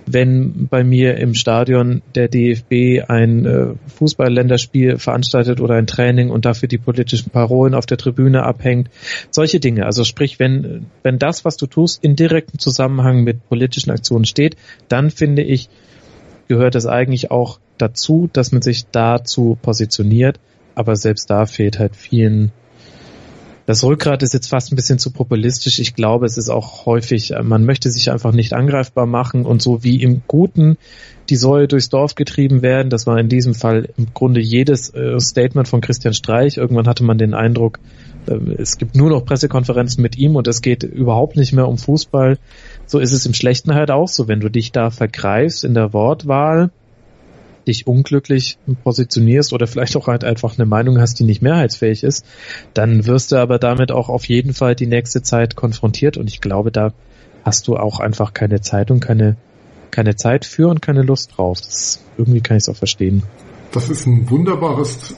wenn 0.07 0.69
bei 0.69 0.85
mir 0.85 1.17
im 1.17 1.35
Stadion 1.35 2.03
der 2.15 2.29
DFB 2.29 3.09
ein 3.09 3.47
äh, 3.47 3.67
Fußballländerspiel 3.97 4.99
veranstaltet 4.99 5.61
oder 5.61 5.75
ein 5.75 5.87
Training 5.87 6.31
und 6.31 6.45
dafür 6.45 6.69
die 6.69 6.79
politischen 6.79 7.31
Parolen 7.31 7.75
auf 7.75 7.87
der 7.87 7.99
Tribüne 7.99 8.43
abhängt, 8.45 8.91
solche 9.31 9.61
Dinge. 9.61 9.87
Also 9.87 10.05
sprich, 10.05 10.39
wenn, 10.39 10.87
wenn 11.03 11.19
das, 11.19 11.45
was 11.45 11.57
du 11.57 11.67
tust, 11.67 12.03
in 12.03 12.17
direktem 12.17 12.59
Zusammenhang 12.59 13.25
mit 13.25 13.49
politischen 13.49 13.91
Aktionen 13.91 14.25
steht, 14.25 14.57
dann 14.89 15.11
finde 15.11 15.43
ich, 15.43 15.69
gehört 16.53 16.75
es 16.75 16.85
eigentlich 16.85 17.31
auch 17.31 17.59
dazu, 17.79 18.29
dass 18.31 18.53
man 18.53 18.61
sich 18.61 18.85
dazu 18.93 19.57
positioniert, 19.63 20.39
aber 20.75 20.97
selbst 20.97 21.31
da 21.31 21.47
fehlt 21.47 21.79
halt 21.79 21.97
vielen 21.97 22.53
das 23.65 23.85
Rückgrat 23.85 24.23
ist 24.23 24.35
jetzt 24.35 24.49
fast 24.49 24.73
ein 24.73 24.77
bisschen 24.77 24.99
zu 24.99 25.13
populistisch. 25.13 25.79
Ich 25.79 25.95
glaube, 25.95 26.27
es 26.27 26.37
ist 26.37 26.49
auch 26.49 26.85
häufig, 26.85 27.33
man 27.43 27.65
möchte 27.65 27.91
sich 27.91 28.11
einfach 28.11 28.33
nicht 28.33 28.55
angreifbar 28.55 29.07
machen 29.07 29.47
und 29.47 29.63
so 29.63 29.85
wie 29.85 30.03
im 30.03 30.23
Guten 30.27 30.77
die 31.31 31.37
Säue 31.37 31.69
durchs 31.69 31.89
Dorf 31.89 32.17
getrieben 32.17 32.63
werden. 32.63 32.91
Das 32.91 33.07
war 33.07 33.19
in 33.19 33.29
diesem 33.29 33.55
Fall 33.55 33.89
im 33.97 34.09
Grunde 34.13 34.41
jedes 34.41 34.93
äh, 34.95 35.19
Statement 35.21 35.69
von 35.69 35.81
Christian 35.81 36.13
Streich. 36.13 36.57
Irgendwann 36.57 36.89
hatte 36.89 37.05
man 37.05 37.19
den 37.19 37.35
Eindruck, 37.35 37.79
äh, 38.27 38.35
es 38.59 38.79
gibt 38.79 38.97
nur 38.97 39.11
noch 39.11 39.25
Pressekonferenzen 39.25 40.03
mit 40.03 40.19
ihm 40.19 40.35
und 40.35 40.49
es 40.49 40.61
geht 40.61 40.83
überhaupt 40.83 41.37
nicht 41.37 41.53
mehr 41.53 41.69
um 41.69 41.79
Fußball. 41.79 42.39
So 42.93 42.99
ist 42.99 43.13
es 43.13 43.25
im 43.25 43.33
Schlechten 43.33 43.75
halt 43.75 43.91
auch 43.91 44.07
so. 44.07 44.29
Wenn 44.29 44.41
du 44.41 44.51
dich 44.51 44.71
da 44.71 44.91
vergreifst 44.91 45.65
in 45.65 45.73
der 45.73 45.95
Wortwahl, 45.95 46.71
dich 47.67 47.87
unglücklich 47.87 48.59
positionierst 48.85 49.55
oder 49.55 49.67
vielleicht 49.67 49.97
auch 49.97 50.09
halt 50.09 50.25
einfach 50.25 50.59
eine 50.59 50.67
Meinung 50.67 51.01
hast, 51.01 51.19
die 51.19 51.25
nicht 51.25 51.41
mehrheitsfähig 51.41 52.05
ist, 52.05 52.27
dann 52.75 53.07
wirst 53.07 53.33
du 53.33 53.37
aber 53.37 53.59
damit 53.59 53.93
auch 53.93 54.11
auf 54.11 54.27
jeden 54.27 54.53
Fall 54.53 54.75
die 54.75 54.87
nächste 54.87 55.23
Zeit 55.23 55.57
konfrontiert 55.57 56.19
und 56.19 56.29
ich 56.29 56.43
glaube, 56.43 56.71
da 56.71 56.93
hast 57.47 57.67
du 57.67 57.79
auch 57.79 57.99
einfach 57.99 58.35
keine 58.35 58.61
Zeit 58.61 58.91
und 58.91 59.01
keine, 59.01 59.37
keine 59.91 60.15
Zeit 60.17 60.45
für 60.45 60.69
und 60.69 60.83
keine 60.83 61.01
Lust 61.01 61.39
drauf. 61.39 61.63
Das, 61.63 62.05
irgendwie 62.19 62.43
kann 62.43 62.59
ich 62.59 62.65
es 62.65 62.69
auch 62.69 62.77
verstehen. 62.77 63.23
Das 63.73 63.89
ist 63.89 64.05
ein 64.05 64.29
wunderbares 64.29 65.15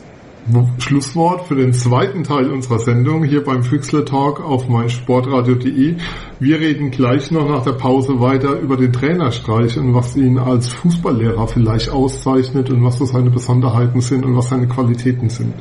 Schlusswort 0.78 1.46
für 1.46 1.54
den 1.54 1.72
zweiten 1.72 2.22
Teil 2.22 2.50
unserer 2.50 2.78
Sendung 2.78 3.24
hier 3.24 3.42
beim 3.42 3.62
Füchsle 3.62 4.04
Talk 4.04 4.40
auf 4.40 4.68
meinsportradio.de. 4.68 5.96
Wir 6.38 6.60
reden 6.60 6.90
gleich 6.90 7.30
noch 7.30 7.48
nach 7.48 7.64
der 7.64 7.72
Pause 7.72 8.20
weiter 8.20 8.60
über 8.60 8.76
den 8.76 8.92
Trainerstreich 8.92 9.78
und 9.78 9.94
was 9.94 10.16
ihn 10.16 10.38
als 10.38 10.68
Fußballlehrer 10.68 11.48
vielleicht 11.48 11.88
auszeichnet 11.88 12.70
und 12.70 12.84
was 12.84 12.98
so 12.98 13.06
seine 13.06 13.30
Besonderheiten 13.30 14.02
sind 14.02 14.24
und 14.24 14.36
was 14.36 14.50
seine 14.50 14.68
Qualitäten 14.68 15.30
sind. 15.30 15.54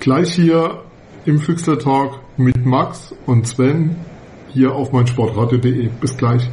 Gleich 0.00 0.34
hier 0.34 0.82
im 1.24 1.38
Füchsle 1.38 1.78
Talk 1.78 2.20
mit 2.36 2.64
Max 2.66 3.14
und 3.24 3.46
Sven 3.46 3.96
hier 4.52 4.74
auf 4.74 4.92
meinsportradio.de. 4.92 5.88
Bis 6.00 6.16
gleich. 6.16 6.50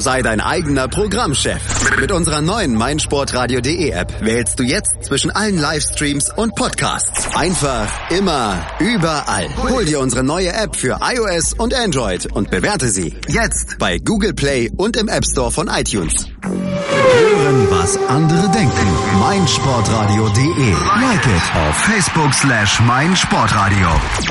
Sei 0.00 0.22
dein 0.22 0.40
eigener 0.40 0.88
Programmchef. 0.88 1.60
Mit 2.00 2.10
unserer 2.10 2.40
neuen 2.40 2.74
meinsportradio.de 2.74 3.90
App 3.90 4.24
wählst 4.24 4.58
du 4.58 4.62
jetzt 4.62 5.04
zwischen 5.04 5.30
allen 5.30 5.58
Livestreams 5.58 6.30
und 6.34 6.54
Podcasts. 6.54 7.36
Einfach, 7.36 7.86
immer, 8.10 8.66
überall. 8.78 9.48
Hol 9.68 9.84
dir 9.84 10.00
unsere 10.00 10.24
neue 10.24 10.54
App 10.54 10.74
für 10.74 11.00
iOS 11.02 11.52
und 11.52 11.74
Android 11.74 12.32
und 12.32 12.50
bewerte 12.50 12.88
sie 12.88 13.14
jetzt 13.28 13.76
bei 13.78 13.98
Google 13.98 14.32
Play 14.32 14.70
und 14.74 14.96
im 14.96 15.08
App 15.08 15.26
Store 15.26 15.50
von 15.50 15.68
iTunes. 15.68 16.28
Hören, 16.42 17.66
was 17.68 17.98
andere 18.08 18.48
denken. 18.52 19.18
meinsportradio.de. 19.20 20.70
Like 20.98 21.26
it 21.26 21.56
auf 21.68 21.76
Facebook 21.76 22.32
slash 22.32 22.80
meinsportradio. 22.80 23.88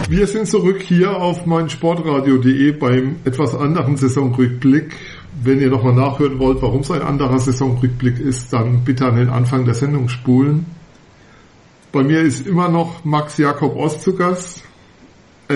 Wir 0.09 0.26
sind 0.26 0.47
zurück 0.47 0.82
hier 0.82 1.15
auf 1.15 1.45
meinsportradio.de 1.45 2.72
beim 2.72 3.17
etwas 3.26 3.53
anderen 3.53 3.97
Saisonrückblick 3.97 4.95
wenn 5.43 5.59
ihr 5.59 5.69
nochmal 5.69 5.93
nachhören 5.93 6.39
wollt, 6.39 6.61
warum 6.61 6.82
es 6.82 6.91
ein 6.91 7.01
anderer 7.01 7.39
Saisonrückblick 7.39 8.19
ist, 8.19 8.51
dann 8.51 8.84
bitte 8.84 9.05
an 9.05 9.15
den 9.15 9.30
Anfang 9.30 9.65
der 9.65 9.73
Sendung 9.73 10.09
spulen. 10.09 10.65
Bei 11.91 12.03
mir 12.03 12.21
ist 12.21 12.45
immer 12.45 12.69
noch 12.69 13.03
Max 13.05 13.38
Jakob 13.38 13.75
Ost 13.75 14.01
zu 14.01 14.15
Gast. 14.15 14.63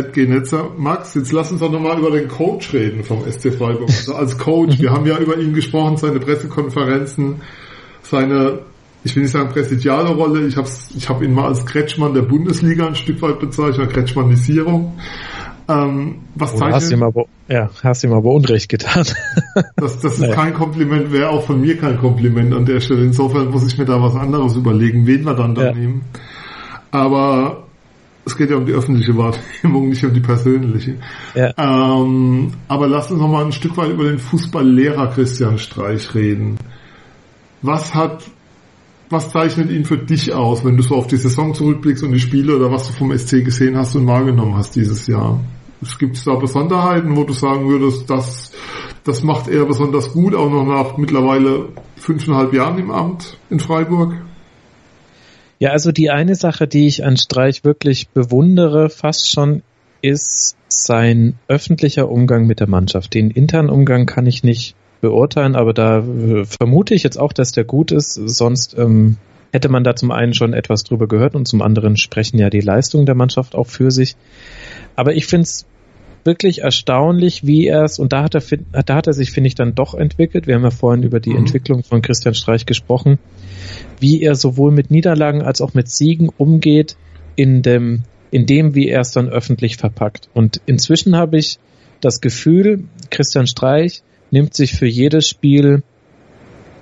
Genetzer. 0.01 0.71
Max, 0.75 1.13
jetzt 1.13 1.31
lass 1.31 1.51
uns 1.51 1.61
doch 1.61 1.71
nochmal 1.71 1.99
über 1.99 2.09
den 2.09 2.27
Coach 2.27 2.73
reden 2.73 3.03
vom 3.03 3.29
SC 3.29 3.53
Freiburg. 3.53 3.89
Also 3.89 4.15
als 4.15 4.39
Coach, 4.39 4.79
wir 4.79 4.89
haben 4.89 5.05
ja 5.05 5.19
über 5.19 5.37
ihn 5.37 5.53
gesprochen, 5.53 5.97
seine 5.97 6.19
Pressekonferenzen, 6.19 7.41
seine, 8.01 8.59
ich 9.03 9.15
will 9.15 9.21
nicht 9.21 9.33
sagen 9.33 9.49
präsidiale 9.49 10.09
Rolle, 10.09 10.47
ich 10.47 10.57
habe 10.57 10.67
ich 10.95 11.07
hab 11.07 11.21
ihn 11.21 11.35
mal 11.35 11.45
als 11.45 11.63
Kretschmann 11.67 12.15
der 12.15 12.23
Bundesliga 12.23 12.87
ein 12.87 12.95
Stück 12.95 13.21
weit 13.21 13.39
bezeichnet, 13.39 13.93
Kretschmannisierung. 13.93 14.97
Ähm, 15.67 16.15
was 16.35 16.51
zeichnet, 16.55 16.75
hast 16.75 16.91
ihm 16.91 17.03
aber, 17.03 17.25
ja, 17.47 17.69
hast 17.83 18.03
ihm 18.03 18.13
aber 18.13 18.31
Unrecht 18.31 18.69
getan. 18.69 19.05
das, 19.77 19.99
das 19.99 20.13
ist 20.13 20.19
naja. 20.19 20.35
kein 20.35 20.53
Kompliment, 20.53 21.11
wäre 21.11 21.29
auch 21.29 21.43
von 21.43 21.61
mir 21.61 21.77
kein 21.77 21.97
Kompliment 21.97 22.53
an 22.53 22.65
der 22.65 22.81
Stelle. 22.81 23.03
Insofern 23.03 23.49
muss 23.49 23.65
ich 23.65 23.77
mir 23.77 23.85
da 23.85 24.01
was 24.01 24.15
anderes 24.15 24.55
überlegen, 24.55 25.07
wen 25.07 25.23
wir 25.25 25.33
dann 25.33 25.55
da 25.55 25.67
ja. 25.67 25.73
nehmen. 25.73 26.01
Aber 26.91 27.63
es 28.25 28.37
geht 28.37 28.49
ja 28.49 28.57
um 28.57 28.65
die 28.65 28.73
öffentliche 28.73 29.15
Wahrnehmung, 29.17 29.89
nicht 29.89 30.03
um 30.03 30.13
die 30.13 30.19
persönliche. 30.19 30.95
Ja. 31.35 31.53
Ähm, 31.57 32.53
aber 32.67 32.87
lass 32.87 33.11
uns 33.11 33.19
noch 33.19 33.29
mal 33.29 33.45
ein 33.45 33.51
Stück 33.51 33.77
weit 33.77 33.91
über 33.91 34.05
den 34.05 34.19
Fußballlehrer 34.19 35.07
Christian 35.07 35.57
Streich 35.57 36.13
reden. 36.13 36.57
Was 37.61 37.93
hat, 37.95 38.23
was 39.13 39.29
zeichnet 39.29 39.71
ihn 39.71 39.85
für 39.85 39.97
dich 39.97 40.33
aus, 40.33 40.65
wenn 40.65 40.75
du 40.75 40.83
so 40.83 40.95
auf 40.95 41.07
die 41.07 41.17
Saison 41.17 41.53
zurückblickst 41.53 42.03
und 42.03 42.11
die 42.11 42.19
Spiele 42.19 42.55
oder 42.55 42.71
was 42.71 42.87
du 42.87 42.93
vom 42.93 43.17
SC 43.17 43.45
gesehen 43.45 43.77
hast 43.77 43.95
und 43.95 44.07
wahrgenommen 44.07 44.55
hast 44.55 44.75
dieses 44.75 45.07
Jahr? 45.07 45.39
Es 45.81 45.97
gibt 45.97 46.25
da 46.25 46.35
Besonderheiten, 46.35 47.15
wo 47.15 47.23
du 47.23 47.33
sagen 47.33 47.67
würdest, 47.69 48.09
das, 48.09 48.51
das 49.03 49.23
macht 49.23 49.47
er 49.47 49.65
besonders 49.65 50.11
gut, 50.11 50.33
auch 50.33 50.49
noch 50.49 50.65
nach 50.65 50.97
mittlerweile 50.97 51.69
fünfeinhalb 51.95 52.53
Jahren 52.53 52.79
im 52.79 52.91
Amt 52.91 53.37
in 53.49 53.59
Freiburg? 53.59 54.13
Ja, 55.59 55.71
also 55.71 55.91
die 55.91 56.09
eine 56.09 56.35
Sache, 56.35 56.67
die 56.67 56.87
ich 56.87 57.05
an 57.05 57.15
Streich 57.15 57.63
wirklich 57.63 58.09
bewundere, 58.09 58.89
fast 58.89 59.29
schon, 59.29 59.61
ist 60.01 60.57
sein 60.67 61.35
öffentlicher 61.47 62.09
Umgang 62.09 62.45
mit 62.45 62.59
der 62.59 62.67
Mannschaft. 62.67 63.13
Den 63.13 63.31
internen 63.31 63.69
Umgang 63.69 64.05
kann 64.05 64.25
ich 64.25 64.43
nicht 64.43 64.75
beurteilen, 65.03 65.55
aber 65.55 65.73
da 65.73 66.03
vermute 66.59 66.95
ich 66.95 67.03
jetzt 67.03 67.17
auch, 67.17 67.31
dass 67.31 67.51
der 67.51 67.63
gut 67.63 67.91
ist. 67.91 68.13
Sonst 68.13 68.75
ähm, 68.77 69.17
hätte 69.51 69.69
man 69.69 69.83
da 69.83 69.95
zum 69.95 70.11
einen 70.11 70.33
schon 70.33 70.53
etwas 70.53 70.83
drüber 70.83 71.07
gehört 71.07 71.35
und 71.35 71.47
zum 71.47 71.61
anderen 71.61 71.95
sprechen 71.95 72.39
ja 72.39 72.49
die 72.49 72.61
Leistungen 72.61 73.05
der 73.05 73.15
Mannschaft 73.15 73.53
auch 73.53 73.67
für 73.67 73.91
sich. 73.91 74.15
Aber 74.95 75.13
ich 75.13 75.27
finde 75.27 75.43
es 75.43 75.65
wirklich 76.23 76.61
erstaunlich, 76.61 77.45
wie 77.45 77.67
er 77.67 77.83
es, 77.83 77.99
und 77.99 78.13
da 78.13 78.23
hat 78.23 78.33
er, 78.33 78.41
da 78.85 78.95
hat 78.95 79.07
er 79.07 79.13
sich, 79.13 79.31
finde 79.31 79.49
ich, 79.49 79.55
dann 79.55 79.75
doch 79.75 79.93
entwickelt. 79.93 80.47
Wir 80.47 80.55
haben 80.55 80.63
ja 80.63 80.71
vorhin 80.71 81.03
über 81.03 81.19
die 81.19 81.31
mhm. 81.31 81.39
Entwicklung 81.39 81.83
von 81.83 82.01
Christian 82.01 82.33
Streich 82.33 82.65
gesprochen 82.65 83.19
wie 83.99 84.21
er 84.21 84.35
sowohl 84.35 84.71
mit 84.71 84.91
Niederlagen 84.91 85.41
als 85.41 85.61
auch 85.61 85.73
mit 85.73 85.89
Siegen 85.89 86.29
umgeht 86.29 86.97
in 87.35 87.61
dem, 87.61 88.03
in 88.31 88.45
dem, 88.45 88.75
wie 88.75 88.89
er 88.89 89.01
es 89.01 89.11
dann 89.11 89.29
öffentlich 89.29 89.77
verpackt. 89.77 90.29
Und 90.33 90.61
inzwischen 90.65 91.15
habe 91.15 91.37
ich 91.37 91.59
das 92.01 92.21
Gefühl, 92.21 92.85
Christian 93.09 93.47
Streich 93.47 94.03
nimmt 94.33 94.55
sich 94.55 94.73
für 94.73 94.87
jedes 94.87 95.29
Spiel, 95.29 95.83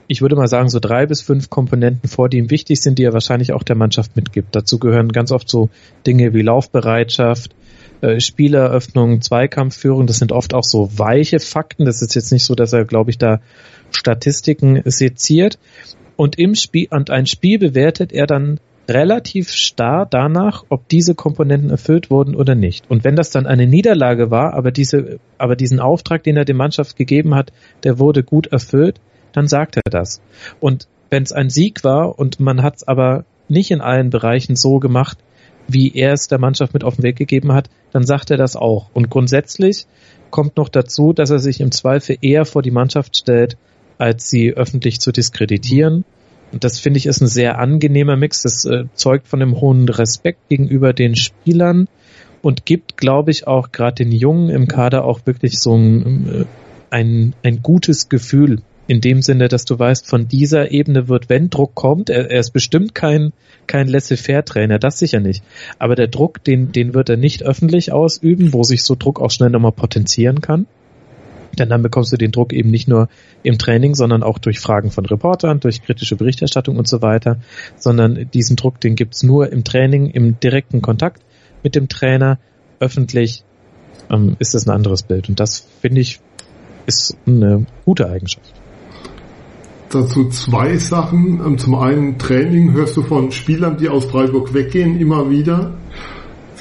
ich 0.08 0.22
würde 0.22 0.36
mal 0.36 0.48
sagen, 0.48 0.70
so 0.70 0.80
drei 0.80 1.06
bis 1.06 1.22
fünf 1.22 1.50
Komponenten 1.50 2.10
vor, 2.10 2.30
die 2.30 2.38
ihm 2.38 2.50
wichtig 2.50 2.82
sind, 2.82 2.98
die 2.98 3.04
er 3.04 3.14
wahrscheinlich 3.14 3.52
auch 3.52 3.64
der 3.64 3.76
Mannschaft 3.76 4.16
mitgibt. 4.16 4.56
Dazu 4.56 4.80
gehören 4.80 5.10
ganz 5.10 5.32
oft 5.32 5.50
so 5.50 5.70
Dinge 6.08 6.34
wie 6.34 6.42
Laufbereitschaft, 6.42 7.54
äh, 8.00 8.20
Spieleröffnung, 8.20 9.22
Zweikampfführung. 9.22 10.08
Das 10.08 10.18
sind 10.18 10.32
oft 10.32 10.54
auch 10.54 10.64
so 10.64 10.98
weiche 10.98 11.40
Fakten. 11.40 11.86
Das 11.86 12.02
ist 12.02 12.16
jetzt 12.16 12.32
nicht 12.32 12.46
so, 12.46 12.56
dass 12.56 12.74
er, 12.74 12.86
glaube 12.86 13.12
ich, 13.12 13.18
da 13.18 13.42
Statistiken 13.92 14.82
seziert. 14.86 15.60
Und 16.16 16.40
im 16.40 16.56
Spiel, 16.56 16.88
und 16.90 17.10
ein 17.10 17.26
Spiel 17.26 17.60
bewertet 17.60 18.14
er 18.14 18.28
dann 18.28 18.60
relativ 18.90 19.52
starr 19.52 20.06
danach, 20.10 20.66
ob 20.70 20.88
diese 20.90 21.16
Komponenten 21.16 21.70
erfüllt 21.70 22.10
wurden 22.10 22.36
oder 22.36 22.56
nicht. 22.56 22.90
Und 22.90 23.04
wenn 23.04 23.16
das 23.16 23.30
dann 23.30 23.46
eine 23.46 23.68
Niederlage 23.68 24.32
war, 24.32 24.54
aber 24.54 24.72
diese, 24.72 25.20
aber 25.38 25.56
diesen 25.56 25.80
Auftrag, 25.80 26.24
den 26.24 26.38
er 26.38 26.46
der 26.46 26.56
Mannschaft 26.56 26.96
gegeben 26.96 27.36
hat, 27.36 27.52
der 27.84 28.00
wurde 28.00 28.24
gut 28.24 28.48
erfüllt, 28.48 29.00
dann 29.34 29.48
sagt 29.48 29.78
er 29.78 29.90
das. 29.90 30.22
Und 30.60 30.88
wenn 31.10 31.24
es 31.24 31.32
ein 31.32 31.50
Sieg 31.50 31.84
war 31.84 32.18
und 32.20 32.40
man 32.40 32.64
hat 32.64 32.78
es 32.78 32.88
aber 32.88 33.26
nicht 33.48 33.72
in 33.72 33.82
allen 33.82 34.10
Bereichen 34.10 34.56
so 34.56 34.80
gemacht, 34.80 35.18
wie 35.68 35.94
er 35.96 36.14
es 36.14 36.28
der 36.28 36.40
Mannschaft 36.40 36.74
mit 36.74 36.84
auf 36.84 36.96
den 36.96 37.04
Weg 37.04 37.18
gegeben 37.18 37.52
hat, 37.54 37.70
dann 37.92 38.04
sagt 38.04 38.32
er 38.32 38.38
das 38.38 38.56
auch. 38.56 38.90
Und 38.94 39.10
grundsätzlich 39.10 39.86
kommt 40.30 40.58
noch 40.58 40.70
dazu, 40.70 41.14
dass 41.14 41.30
er 41.30 41.40
sich 41.40 41.62
im 41.62 41.72
Zweifel 41.72 42.18
eher 42.22 42.46
vor 42.46 42.62
die 42.62 42.72
Mannschaft 42.72 43.18
stellt, 43.18 43.58
als 43.98 44.30
sie 44.30 44.54
öffentlich 44.54 45.00
zu 45.00 45.12
diskreditieren. 45.12 46.06
Und 46.52 46.64
das 46.64 46.80
finde 46.80 46.98
ich 46.98 47.06
ist 47.06 47.22
ein 47.22 47.28
sehr 47.28 47.60
angenehmer 47.60 48.18
Mix. 48.18 48.44
Das 48.44 48.66
äh, 48.66 48.86
zeugt 48.94 49.28
von 49.28 49.42
einem 49.42 49.60
hohen 49.62 49.88
Respekt 49.88 50.50
gegenüber 50.50 50.94
den 50.94 51.16
Spielern 51.16 51.88
und 52.42 52.66
gibt, 52.66 52.98
glaube 52.98 53.32
ich, 53.32 53.48
auch 53.48 53.72
gerade 53.72 54.04
den 54.04 54.12
Jungen 54.12 54.50
im 54.50 54.68
Kader 54.68 55.06
auch 55.06 55.26
wirklich 55.26 55.60
so 55.60 55.76
ein, 55.76 56.30
äh, 56.30 56.46
ein, 56.90 57.34
ein 57.44 57.62
gutes 57.62 58.10
Gefühl. 58.10 58.62
In 58.88 59.00
dem 59.00 59.22
Sinne, 59.22 59.48
dass 59.48 59.64
du 59.64 59.80
weißt, 59.80 60.08
von 60.08 60.28
dieser 60.28 60.72
Ebene 60.72 61.08
wird, 61.08 61.30
wenn 61.30 61.50
Druck 61.50 61.76
kommt, 61.76 62.10
er, 62.10 62.30
er 62.30 62.40
ist 62.40 62.52
bestimmt 62.52 62.94
kein, 62.94 63.32
kein 63.68 63.88
Laissez-faire-Trainer, 63.88 64.80
das 64.80 65.00
sicher 65.00 65.22
nicht. 65.22 65.44
Aber 65.80 65.96
der 65.96 66.08
Druck, 66.08 66.44
den, 66.44 66.74
den 66.74 66.94
wird 66.94 67.10
er 67.10 67.16
nicht 67.16 67.44
öffentlich 67.44 67.94
ausüben, 67.94 68.52
wo 68.52 68.64
sich 68.64 68.84
so 68.84 68.96
Druck 68.96 69.22
auch 69.22 69.32
schnell 69.32 69.50
nochmal 69.50 69.72
potenzieren 69.72 70.42
kann. 70.42 70.66
Denn 71.58 71.70
dann 71.70 71.82
bekommst 71.82 72.12
du 72.12 72.18
den 72.18 72.32
Druck 72.32 72.54
eben 72.54 72.70
nicht 72.70 72.88
nur 72.88 73.10
im 73.44 73.58
Training, 73.58 73.96
sondern 73.96 74.24
auch 74.24 74.40
durch 74.40 74.60
Fragen 74.60 74.92
von 74.92 75.06
Reportern, 75.06 75.60
durch 75.60 75.82
kritische 75.82 76.16
Berichterstattung 76.16 76.78
und 76.78 76.88
so 76.88 77.02
weiter, 77.02 77.38
sondern 77.78 78.30
diesen 78.34 78.56
Druck, 78.56 78.80
den 78.80 78.96
gibt's 78.96 79.24
nur 79.24 79.52
im 79.52 79.64
Training, 79.64 80.10
im 80.10 80.40
direkten 80.40 80.82
Kontakt 80.82 81.22
mit 81.64 81.76
dem 81.76 81.88
Trainer. 81.88 82.40
Öffentlich 82.80 83.44
ähm, 84.10 84.36
ist 84.40 84.54
das 84.54 84.68
ein 84.68 84.72
anderes 84.72 85.04
Bild. 85.04 85.30
Und 85.30 85.40
das 85.40 85.66
finde 85.82 86.02
ich 86.02 86.20
ist 86.88 87.16
eine 87.28 87.66
gute 87.86 88.10
Eigenschaft. 88.10 88.54
Dazu 89.92 90.30
zwei 90.30 90.78
Sachen. 90.78 91.42
Ähm, 91.46 91.58
zum 91.58 91.76
einen 91.76 92.18
Training 92.18 92.74
hörst 92.74 92.98
du 92.98 93.04
von 93.04 93.32
Spielern, 93.32 93.78
die 93.78 93.90
aus 93.90 94.06
Freiburg 94.06 94.54
weggehen, 94.54 95.00
immer 95.00 95.30
wieder 95.30 95.74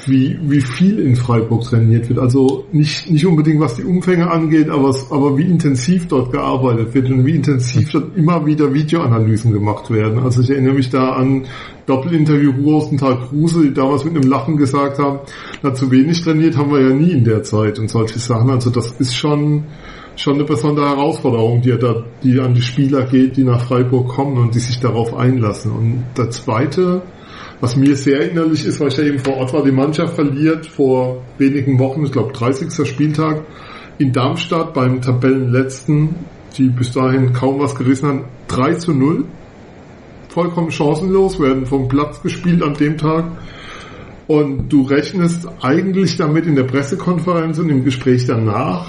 wie, 0.07 0.37
wie 0.41 0.61
viel 0.61 0.99
in 0.99 1.15
Freiburg 1.15 1.63
trainiert 1.63 2.09
wird. 2.09 2.19
Also 2.19 2.65
nicht, 2.71 3.09
nicht 3.09 3.25
unbedingt 3.25 3.59
was 3.59 3.75
die 3.75 3.83
Umfänge 3.83 4.29
angeht, 4.29 4.69
aber, 4.69 4.95
aber 5.09 5.37
wie 5.37 5.43
intensiv 5.43 6.07
dort 6.07 6.31
gearbeitet 6.31 6.93
wird 6.93 7.09
und 7.09 7.25
wie 7.25 7.35
intensiv 7.35 7.91
dort 7.91 8.15
immer 8.17 8.45
wieder 8.45 8.73
Videoanalysen 8.73 9.51
gemacht 9.51 9.89
werden. 9.91 10.19
Also 10.19 10.41
ich 10.41 10.49
erinnere 10.49 10.75
mich 10.75 10.89
da 10.89 11.13
an 11.13 11.45
Doppelinterview 11.85 12.51
Rosenthal 12.63 13.19
Kruse, 13.19 13.63
die 13.63 13.73
damals 13.73 14.03
mit 14.03 14.15
einem 14.15 14.29
Lachen 14.29 14.57
gesagt 14.57 14.99
haben, 14.99 15.19
na 15.61 15.73
zu 15.73 15.91
wenig 15.91 16.21
trainiert 16.21 16.57
haben 16.57 16.71
wir 16.71 16.81
ja 16.81 16.93
nie 16.93 17.11
in 17.11 17.23
der 17.23 17.43
Zeit 17.43 17.79
und 17.79 17.89
solche 17.89 18.19
Sachen. 18.19 18.49
Also 18.49 18.69
das 18.69 18.91
ist 18.99 19.15
schon, 19.15 19.65
schon 20.15 20.35
eine 20.35 20.43
besondere 20.43 20.89
Herausforderung, 20.89 21.61
die, 21.61 21.77
da, 21.77 22.03
die 22.23 22.39
an 22.39 22.53
die 22.53 22.61
Spieler 22.61 23.03
geht, 23.05 23.37
die 23.37 23.43
nach 23.43 23.61
Freiburg 23.65 24.09
kommen 24.09 24.37
und 24.37 24.55
die 24.55 24.59
sich 24.59 24.79
darauf 24.79 25.13
einlassen. 25.13 25.71
Und 25.71 26.03
der 26.17 26.29
zweite, 26.29 27.01
was 27.59 27.75
mir 27.75 27.95
sehr 27.95 28.21
erinnerlich 28.21 28.65
ist, 28.65 28.79
weil 28.79 28.89
ich 28.89 28.97
ja 28.97 29.03
eben 29.03 29.19
vor 29.19 29.37
Ort 29.37 29.53
war, 29.53 29.63
die 29.63 29.71
Mannschaft 29.71 30.15
verliert 30.15 30.65
vor 30.65 31.23
wenigen 31.37 31.79
Wochen, 31.79 32.05
ich 32.05 32.11
glaube 32.11 32.33
30. 32.33 32.87
Spieltag, 32.87 33.43
in 33.97 34.11
Darmstadt 34.11 34.73
beim 34.73 35.01
Tabellenletzten, 35.01 36.15
die 36.57 36.69
bis 36.69 36.91
dahin 36.91 37.33
kaum 37.33 37.59
was 37.59 37.75
gerissen 37.75 38.07
haben, 38.07 38.25
3 38.47 38.73
zu 38.75 38.93
0. 38.93 39.25
Vollkommen 40.29 40.71
chancenlos, 40.71 41.39
werden 41.39 41.65
vom 41.65 41.87
Platz 41.87 42.21
gespielt 42.21 42.63
an 42.63 42.73
dem 42.73 42.97
Tag. 42.97 43.25
Und 44.27 44.69
du 44.69 44.83
rechnest 44.83 45.47
eigentlich 45.61 46.17
damit 46.17 46.45
in 46.45 46.55
der 46.55 46.63
Pressekonferenz 46.63 47.59
und 47.59 47.69
im 47.69 47.83
Gespräch 47.83 48.25
danach, 48.25 48.87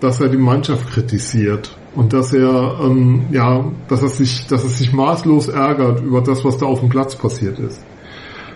dass 0.00 0.20
er 0.20 0.28
die 0.28 0.36
Mannschaft 0.36 0.90
kritisiert 0.90 1.76
und 1.98 2.12
dass 2.12 2.32
er 2.32 2.78
ähm, 2.80 3.26
ja, 3.32 3.72
dass 3.88 4.02
er 4.02 4.08
sich, 4.08 4.46
dass 4.46 4.62
er 4.62 4.70
sich 4.70 4.92
maßlos 4.92 5.48
ärgert 5.48 6.00
über 6.00 6.20
das, 6.20 6.44
was 6.44 6.56
da 6.56 6.66
auf 6.66 6.78
dem 6.78 6.90
Platz 6.90 7.16
passiert 7.16 7.58
ist. 7.58 7.84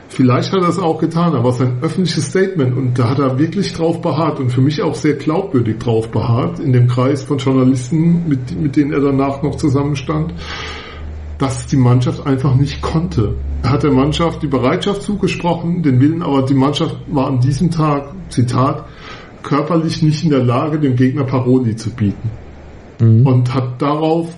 Vielleicht 0.07 0.53
hat 0.53 0.63
er 0.63 0.69
es 0.69 0.79
auch 0.79 1.01
getan, 1.01 1.35
aber 1.35 1.51
sein 1.51 1.79
öffentliches 1.83 2.27
Statement 2.27 2.77
und 2.77 2.97
da 2.97 3.11
hat 3.11 3.19
er 3.19 3.41
wirklich 3.41 3.73
drauf 3.73 4.01
beharrt 4.01 4.39
und 4.39 4.51
für 4.51 4.61
mich 4.61 4.81
auch 4.81 4.95
sehr 4.95 5.15
glaubwürdig 5.15 5.81
drauf 5.81 6.13
beharrt 6.13 6.61
in 6.61 6.73
dem 6.73 6.87
Kreis 6.87 7.25
von 7.25 7.39
Journalisten, 7.39 8.29
mit, 8.29 8.57
mit 8.61 8.77
denen 8.77 8.93
er 8.93 9.01
danach 9.01 9.43
noch 9.43 9.57
zusammenstand, 9.57 10.35
dass 11.39 11.67
die 11.67 11.79
Mannschaft 11.79 12.25
einfach 12.25 12.55
nicht 12.55 12.81
konnte. 12.81 13.35
Er 13.65 13.71
hat 13.71 13.83
der 13.83 13.93
Mannschaft 13.93 14.41
die 14.45 14.49
Bereitschaft 14.49 15.03
zugesprochen, 15.03 15.83
den 15.83 16.01
Willen, 16.01 16.23
aber 16.23 16.43
die 16.43 16.55
Mannschaft 16.55 16.97
war 17.11 17.27
an 17.27 17.41
diesem 17.41 17.73
Tag, 17.73 18.15
Zitat, 18.29 18.85
körperlich 19.43 20.01
nicht 20.01 20.23
in 20.23 20.31
der 20.31 20.45
Lage, 20.45 20.79
dem 20.79 20.95
Gegner 20.95 21.25
Paroli 21.25 21.75
zu 21.75 21.91
bieten 21.91 22.31
mhm. 23.03 23.27
und 23.27 23.55
hat 23.55 23.81
darauf 23.81 24.29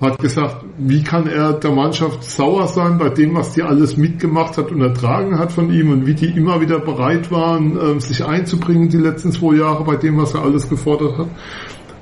hat 0.00 0.18
gesagt, 0.18 0.64
wie 0.76 1.02
kann 1.02 1.26
er 1.26 1.54
der 1.54 1.70
Mannschaft 1.70 2.24
sauer 2.24 2.66
sein 2.66 2.98
bei 2.98 3.08
dem, 3.08 3.34
was 3.34 3.54
die 3.54 3.62
alles 3.62 3.96
mitgemacht 3.96 4.58
hat 4.58 4.70
und 4.70 4.80
ertragen 4.82 5.38
hat 5.38 5.52
von 5.52 5.72
ihm 5.72 5.90
und 5.90 6.06
wie 6.06 6.14
die 6.14 6.26
immer 6.26 6.60
wieder 6.60 6.78
bereit 6.78 7.30
waren, 7.30 7.78
ähm, 7.80 8.00
sich 8.00 8.24
einzubringen 8.24 8.88
die 8.88 8.98
letzten 8.98 9.32
zwei 9.32 9.54
Jahre 9.56 9.84
bei 9.84 9.96
dem, 9.96 10.18
was 10.18 10.34
er 10.34 10.42
alles 10.42 10.68
gefordert 10.68 11.16
hat 11.18 11.28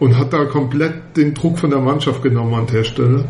und 0.01 0.19
hat 0.19 0.33
da 0.33 0.45
komplett 0.47 1.17
den 1.17 1.35
Druck 1.35 1.59
von 1.59 1.71
der 1.71 1.81
Mannschaft 1.81 2.23
genommen 2.23 2.55
an 2.55 2.67
der 2.67 2.85
Stelle. 2.85 3.25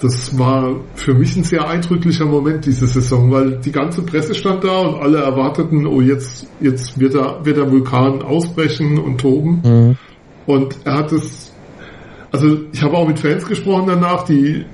das 0.00 0.36
war 0.38 0.76
für 0.96 1.14
mich 1.14 1.36
ein 1.36 1.44
sehr 1.44 1.66
eindrücklicher 1.66 2.26
Moment 2.26 2.66
diese 2.66 2.86
Saison, 2.86 3.30
weil 3.30 3.58
die 3.60 3.72
ganze 3.72 4.02
Presse 4.02 4.34
stand 4.34 4.64
da 4.64 4.80
und 4.80 5.00
alle 5.00 5.18
erwarteten, 5.18 5.86
oh 5.86 6.00
jetzt, 6.00 6.46
jetzt 6.60 6.98
wird, 6.98 7.14
er, 7.14 7.44
wird 7.44 7.56
der 7.56 7.70
Vulkan 7.70 8.22
ausbrechen 8.22 8.98
und 8.98 9.18
toben. 9.20 9.62
Mhm. 9.64 9.96
Und 10.46 10.76
er 10.84 10.98
hat 10.98 11.12
es, 11.12 11.53
also 12.34 12.58
ich 12.72 12.82
habe 12.82 12.96
auch 12.96 13.06
mit 13.06 13.20
Fans 13.20 13.46
gesprochen 13.46 13.84
danach, 13.86 14.24
die, 14.24 14.64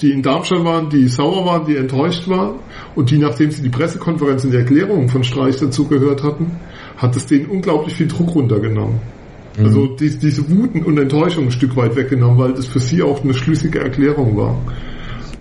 die 0.00 0.10
in 0.10 0.22
Darmstadt 0.22 0.64
waren, 0.64 0.88
die 0.88 1.06
sauer 1.06 1.44
waren, 1.44 1.66
die 1.66 1.76
enttäuscht 1.76 2.26
waren 2.28 2.60
und 2.94 3.10
die, 3.10 3.18
nachdem 3.18 3.50
sie 3.50 3.62
die 3.62 3.68
Pressekonferenz 3.68 4.42
und 4.44 4.52
die 4.52 4.56
Erklärungen 4.56 5.10
von 5.10 5.22
Streich 5.22 5.56
dazu 5.58 5.86
gehört 5.86 6.22
hatten, 6.22 6.52
hat 6.96 7.14
es 7.16 7.26
denen 7.26 7.44
unglaublich 7.44 7.94
viel 7.94 8.08
Druck 8.08 8.34
runtergenommen. 8.34 9.00
Mhm. 9.58 9.64
Also 9.66 9.86
die, 9.88 10.18
diese 10.18 10.48
Wuten 10.50 10.82
und 10.82 10.96
Enttäuschung 10.96 11.44
ein 11.44 11.50
Stück 11.50 11.76
weit 11.76 11.94
weggenommen, 11.94 12.38
weil 12.38 12.54
das 12.54 12.64
für 12.64 12.80
sie 12.80 13.02
auch 13.02 13.22
eine 13.22 13.34
schlüssige 13.34 13.80
Erklärung 13.80 14.34
war. 14.38 14.56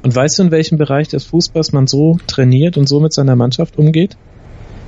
Und 0.04 0.14
weißt 0.14 0.40
du, 0.40 0.44
in 0.44 0.52
welchem 0.52 0.78
Bereich 0.78 1.08
des 1.08 1.24
Fußballs 1.28 1.72
man 1.72 1.88
so 1.88 2.18
trainiert 2.28 2.76
und 2.76 2.90
so 2.90 3.00
mit 3.00 3.14
seiner 3.14 3.38
Mannschaft 3.38 3.78
umgeht? 3.78 4.18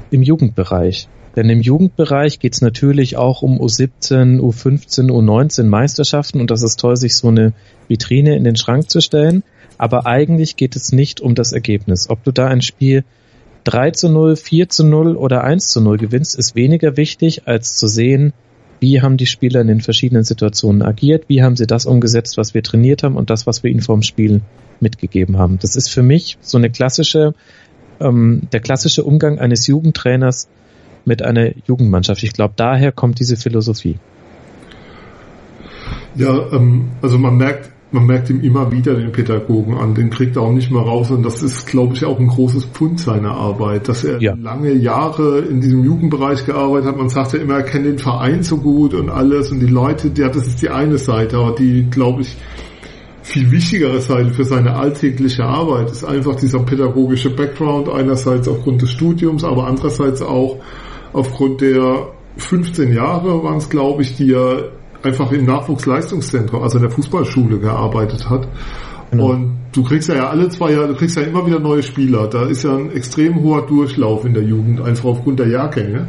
Im 0.10 0.24
Jugendbereich. 0.24 1.08
Denn 1.36 1.50
im 1.50 1.62
Jugendbereich 1.62 2.40
geht 2.40 2.54
es 2.54 2.62
natürlich 2.62 3.16
auch 3.16 3.42
um 3.42 3.60
U17, 3.60 4.40
U15, 4.40 5.10
U19 5.10 5.64
Meisterschaften 5.64 6.42
und 6.42 6.52
das 6.52 6.62
ist 6.62 6.80
toll, 6.80 6.98
sich 6.98 7.16
so 7.16 7.30
eine 7.30 7.54
Vitrine 7.88 8.36
in 8.36 8.44
den 8.44 8.58
Schrank 8.58 8.90
zu 8.90 9.00
stellen. 9.02 9.44
Aber 9.78 10.06
eigentlich 10.06 10.58
geht 10.58 10.76
es 10.76 10.92
nicht 10.92 11.22
um 11.22 11.34
das 11.34 11.54
Ergebnis. 11.54 12.10
Ob 12.10 12.24
du 12.24 12.32
da 12.32 12.48
ein 12.48 12.62
Spiel 12.62 13.04
3 13.64 13.92
zu 13.92 14.10
0, 14.10 14.36
4 14.36 14.70
zu 14.70 14.84
0 14.86 15.16
oder 15.16 15.44
1 15.44 15.70
zu 15.70 15.82
0 15.82 15.98
gewinnst, 15.98 16.38
ist 16.38 16.56
weniger 16.56 16.98
wichtig, 16.98 17.48
als 17.48 17.76
zu 17.76 17.88
sehen, 17.88 18.34
wie 18.80 19.02
haben 19.02 19.18
die 19.18 19.28
Spieler 19.28 19.62
in 19.62 19.68
den 19.68 19.82
verschiedenen 19.82 20.24
Situationen 20.24 20.82
agiert, 20.82 21.26
wie 21.28 21.44
haben 21.44 21.56
sie 21.56 21.68
das 21.68 21.86
umgesetzt, 21.86 22.38
was 22.38 22.54
wir 22.54 22.64
trainiert 22.64 23.04
haben 23.04 23.16
und 23.16 23.30
das, 23.30 23.46
was 23.46 23.64
wir 23.64 23.70
ihnen 23.70 23.82
vorm 23.82 24.02
Spiel 24.02 24.42
mitgegeben 24.80 25.38
haben. 25.38 25.60
Das 25.60 25.76
ist 25.76 25.90
für 25.90 26.02
mich 26.02 26.38
so 26.42 26.58
eine 26.58 26.72
klassische, 26.72 27.36
ähm, 28.00 28.42
der 28.52 28.60
klassische 28.60 29.04
Umgang 29.04 29.38
eines 29.40 29.68
Jugendtrainers 29.68 30.48
mit 31.06 31.22
einer 31.22 31.52
Jugendmannschaft. 31.66 32.24
Ich 32.24 32.34
glaube, 32.34 32.54
daher 32.56 32.92
kommt 32.92 33.20
diese 33.20 33.36
Philosophie. 33.36 33.98
Ja, 36.16 36.52
ähm, 36.52 36.90
also 37.02 37.18
man 37.18 37.38
merkt, 37.38 37.70
man 37.92 38.06
merkt 38.06 38.30
ihm 38.30 38.42
immer 38.42 38.72
wieder 38.72 38.96
den 38.96 39.12
Pädagogen 39.12 39.78
an, 39.78 39.96
den 39.96 40.10
kriegt 40.10 40.36
er 40.36 40.44
auch 40.44 40.52
nicht 40.52 40.72
mehr 40.72 40.82
raus 40.82 41.12
und 41.12 41.24
das 41.24 41.44
ist, 41.44 41.68
glaube 41.68 41.94
ich, 41.94 42.06
auch 42.06 42.20
ein 42.20 42.28
großes 42.28 42.66
Pfund 42.66 43.00
seiner 43.00 43.32
Arbeit, 43.32 43.88
dass 43.88 44.04
er 44.04 44.22
ja. 44.22 44.34
lange 44.34 44.72
Jahre 44.74 45.40
in 45.40 45.62
diesem 45.62 45.84
Jugendbereich 45.84 46.46
gearbeitet 46.46 46.90
hat. 46.90 46.98
Man 46.98 47.10
sagt 47.10 47.34
ja 47.34 47.40
immer, 47.40 47.56
er 47.56 47.64
kennt 47.64 47.86
den 47.86 47.98
Verein 48.00 48.44
so 48.44 48.58
gut 48.58 48.94
und 48.94 49.10
alles 49.10 49.52
und 49.52 49.60
die 49.60 49.68
Leute, 49.68 50.12
ja, 50.16 50.30
das 50.30 50.48
ist 50.48 50.62
die 50.62 50.70
eine 50.70 50.98
Seite, 50.98 51.38
aber 51.38 51.56
die, 51.56 51.88
glaube 51.90 52.22
ich, 52.22 52.38
viel 53.24 53.52
wichtigere 53.52 54.02
Seite 54.02 54.32
für 54.32 54.44
seine 54.44 54.76
alltägliche 54.76 55.44
Arbeit 55.44 55.92
ist 55.92 56.04
einfach 56.04 56.36
dieser 56.36 56.60
pädagogische 56.60 57.30
Background, 57.30 57.88
einerseits 57.90 58.48
aufgrund 58.48 58.82
des 58.82 58.92
Studiums, 58.92 59.44
aber 59.44 59.68
andererseits 59.68 60.22
auch 60.22 60.58
aufgrund 61.14 61.62
der 61.62 62.10
15 62.38 62.94
Jahre 62.94 63.44
waren 63.44 63.58
es, 63.58 63.70
glaube 63.70 64.02
ich, 64.02 64.16
die 64.16 64.34
er 64.34 64.72
einfach 65.04 65.32
im 65.32 65.46
Nachwuchsleistungszentrum, 65.46 66.62
also 66.62 66.78
in 66.78 66.84
der 66.84 66.92
Fußballschule 66.92 67.60
gearbeitet 67.60 68.30
hat. 68.30 68.48
Genau. 69.12 69.32
Und 69.32 69.58
du 69.74 69.84
kriegst 69.84 70.08
ja, 70.10 70.16
ja 70.16 70.30
alle 70.30 70.50
zwei 70.50 70.72
Jahre, 70.72 70.90
du 70.90 70.96
kriegst 70.96 71.18
ja 71.18 71.24
immer 71.24 71.46
wieder 71.46 71.60
neue 71.60 71.84
Spieler. 71.84 72.28
Da 72.28 72.46
ist 72.46 72.64
ja 72.64 72.76
ein 72.76 72.92
extrem 72.92 73.42
hoher 73.42 73.66
Durchlauf 73.66 74.26
in 74.26 74.34
der 74.34 74.44
Jugend, 74.44 74.82
einfach 74.82 75.06
aufgrund 75.06 75.40
der 75.40 75.50
Jahrgänge. 75.50 76.08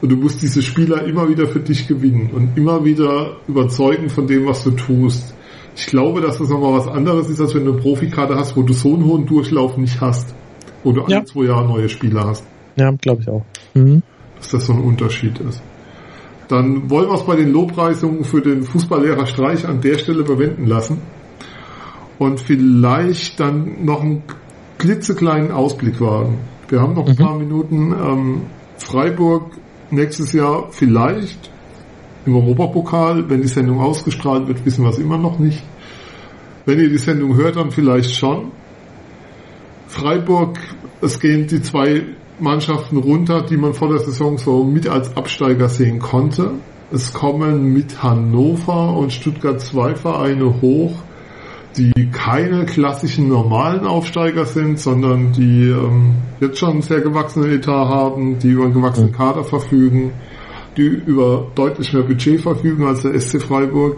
Und 0.00 0.10
du 0.10 0.16
musst 0.16 0.42
diese 0.42 0.62
Spieler 0.62 1.04
immer 1.04 1.28
wieder 1.28 1.46
für 1.46 1.60
dich 1.60 1.86
gewinnen 1.86 2.30
und 2.32 2.56
immer 2.56 2.84
wieder 2.84 3.36
überzeugen 3.46 4.08
von 4.08 4.26
dem, 4.26 4.46
was 4.46 4.64
du 4.64 4.72
tust. 4.72 5.34
Ich 5.76 5.86
glaube, 5.86 6.20
dass 6.20 6.38
das 6.38 6.48
nochmal 6.48 6.72
was 6.72 6.88
anderes 6.88 7.28
ist, 7.28 7.40
als 7.40 7.54
wenn 7.54 7.64
du 7.64 7.72
eine 7.72 7.80
Profikarte 7.80 8.34
hast, 8.34 8.56
wo 8.56 8.62
du 8.62 8.72
so 8.72 8.94
einen 8.94 9.04
hohen 9.04 9.26
Durchlauf 9.26 9.76
nicht 9.76 10.00
hast. 10.00 10.34
Wo 10.82 10.92
du 10.92 11.02
ja. 11.06 11.18
alle 11.18 11.24
zwei 11.24 11.44
Jahre 11.44 11.66
neue 11.68 11.88
Spieler 11.88 12.26
hast. 12.26 12.44
Ja, 12.76 12.90
glaube 12.90 13.22
ich 13.22 13.28
auch. 13.28 13.44
Mhm. 13.74 14.02
Dass 14.42 14.50
das 14.50 14.66
so 14.66 14.72
ein 14.72 14.80
Unterschied 14.80 15.38
ist. 15.38 15.62
Dann 16.48 16.90
wollen 16.90 17.08
wir 17.08 17.14
es 17.14 17.24
bei 17.24 17.36
den 17.36 17.52
Lobpreisungen 17.52 18.24
für 18.24 18.42
den 18.42 18.64
Fußballlehrer 18.64 19.26
Streich 19.26 19.66
an 19.66 19.80
der 19.80 19.98
Stelle 19.98 20.24
bewenden 20.24 20.66
lassen. 20.66 21.00
Und 22.18 22.40
vielleicht 22.40 23.38
dann 23.38 23.84
noch 23.84 24.02
einen 24.02 24.24
klitzekleinen 24.78 25.52
Ausblick 25.52 26.00
wagen. 26.00 26.38
Wir 26.68 26.80
haben 26.80 26.94
noch 26.94 27.06
ein 27.06 27.14
mhm. 27.14 27.24
paar 27.24 27.38
Minuten. 27.38 27.92
Ähm, 27.92 28.42
Freiburg 28.78 29.52
nächstes 29.90 30.32
Jahr 30.32 30.68
vielleicht 30.70 31.50
im 32.26 32.34
Europapokal. 32.34 33.30
Wenn 33.30 33.42
die 33.42 33.48
Sendung 33.48 33.80
ausgestrahlt 33.80 34.48
wird, 34.48 34.64
wissen 34.66 34.82
wir 34.82 34.90
es 34.90 34.98
immer 34.98 35.18
noch 35.18 35.38
nicht. 35.38 35.62
Wenn 36.66 36.80
ihr 36.80 36.88
die 36.88 36.98
Sendung 36.98 37.36
hört, 37.36 37.56
dann 37.56 37.70
vielleicht 37.70 38.14
schon. 38.14 38.50
Freiburg, 39.86 40.58
es 41.00 41.20
gehen 41.20 41.46
die 41.46 41.62
zwei 41.62 42.02
Mannschaften 42.42 42.98
runter, 42.98 43.42
die 43.42 43.56
man 43.56 43.74
vor 43.74 43.88
der 43.88 43.98
Saison 43.98 44.38
so 44.38 44.64
mit 44.64 44.88
als 44.88 45.16
Absteiger 45.16 45.68
sehen 45.68 45.98
konnte. 45.98 46.50
Es 46.92 47.12
kommen 47.12 47.72
mit 47.72 48.02
Hannover 48.02 48.96
und 48.96 49.12
Stuttgart 49.12 49.60
zwei 49.60 49.94
Vereine 49.94 50.60
hoch, 50.60 50.92
die 51.76 52.10
keine 52.10 52.66
klassischen 52.66 53.28
normalen 53.28 53.86
Aufsteiger 53.86 54.44
sind, 54.44 54.78
sondern 54.78 55.32
die 55.32 55.68
ähm, 55.68 56.16
jetzt 56.40 56.58
schon 56.58 56.70
einen 56.72 56.82
sehr 56.82 57.00
gewachsenen 57.00 57.50
Etat 57.50 57.88
haben, 57.88 58.38
die 58.38 58.50
über 58.50 58.64
einen 58.64 58.74
gewachsenen 58.74 59.12
Kader 59.12 59.44
verfügen 59.44 60.12
die 60.76 60.86
über 60.86 61.50
deutlich 61.54 61.92
mehr 61.92 62.02
Budget 62.02 62.40
verfügen 62.40 62.86
als 62.86 63.02
der 63.02 63.18
SC 63.18 63.42
Freiburg. 63.42 63.96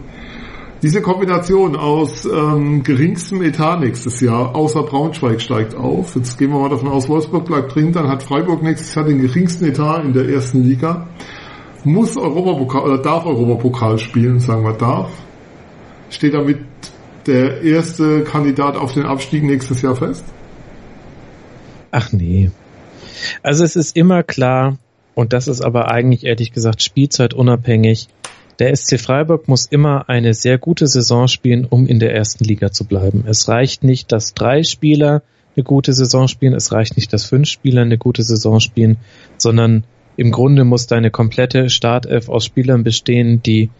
Diese 0.84 1.00
Kombination 1.00 1.76
aus 1.76 2.26
ähm, 2.26 2.82
geringstem 2.82 3.40
Etat 3.40 3.80
nächstes 3.80 4.20
Jahr, 4.20 4.54
außer 4.54 4.82
Braunschweig 4.82 5.40
steigt 5.40 5.74
auf. 5.74 6.14
Jetzt 6.14 6.36
gehen 6.36 6.50
wir 6.50 6.58
mal 6.58 6.68
davon 6.68 6.88
aus, 6.88 7.08
Wolfsburg 7.08 7.46
bleibt 7.46 7.74
drin, 7.74 7.92
dann 7.92 8.06
hat 8.06 8.22
Freiburg 8.22 8.62
nächstes 8.62 8.94
Jahr 8.94 9.06
den 9.06 9.18
geringsten 9.22 9.64
Etat 9.64 10.04
in 10.04 10.12
der 10.12 10.28
ersten 10.28 10.62
Liga. 10.62 11.08
Muss 11.84 12.18
Europapokal 12.18 12.82
oder 12.82 12.98
darf 12.98 13.24
Europapokal 13.24 13.98
spielen, 13.98 14.40
sagen 14.40 14.62
wir 14.62 14.74
darf. 14.74 15.10
Steht 16.10 16.34
damit 16.34 16.58
der 17.26 17.62
erste 17.62 18.22
Kandidat 18.22 18.76
auf 18.76 18.92
den 18.92 19.06
Abstieg 19.06 19.42
nächstes 19.42 19.80
Jahr 19.80 19.96
fest? 19.96 20.26
Ach 21.92 22.12
nee. 22.12 22.50
Also 23.42 23.64
es 23.64 23.74
ist 23.74 23.96
immer 23.96 24.22
klar, 24.22 24.76
und 25.14 25.32
das 25.32 25.48
ist 25.48 25.62
aber 25.62 25.90
eigentlich 25.90 26.24
ehrlich 26.24 26.52
gesagt 26.52 26.82
spielzeitunabhängig. 26.82 28.08
Der 28.60 28.74
SC 28.74 29.00
Freiburg 29.00 29.48
muss 29.48 29.66
immer 29.66 30.08
eine 30.08 30.32
sehr 30.32 30.58
gute 30.58 30.86
Saison 30.86 31.26
spielen, 31.26 31.64
um 31.64 31.86
in 31.86 31.98
der 31.98 32.14
ersten 32.14 32.44
Liga 32.44 32.70
zu 32.70 32.84
bleiben. 32.84 33.24
Es 33.26 33.48
reicht 33.48 33.82
nicht, 33.82 34.12
dass 34.12 34.32
drei 34.32 34.62
Spieler 34.62 35.22
eine 35.56 35.64
gute 35.64 35.92
Saison 35.92 36.28
spielen, 36.28 36.54
es 36.54 36.72
reicht 36.72 36.96
nicht, 36.96 37.12
dass 37.12 37.24
fünf 37.24 37.48
Spieler 37.48 37.82
eine 37.82 37.98
gute 37.98 38.22
Saison 38.22 38.60
spielen, 38.60 38.98
sondern 39.38 39.84
im 40.16 40.30
Grunde 40.30 40.64
muss 40.64 40.86
deine 40.86 41.10
komplette 41.10 41.68
Startelf 41.68 42.28
aus 42.28 42.44
Spielern 42.44 42.84
bestehen, 42.84 43.42
die, 43.42 43.70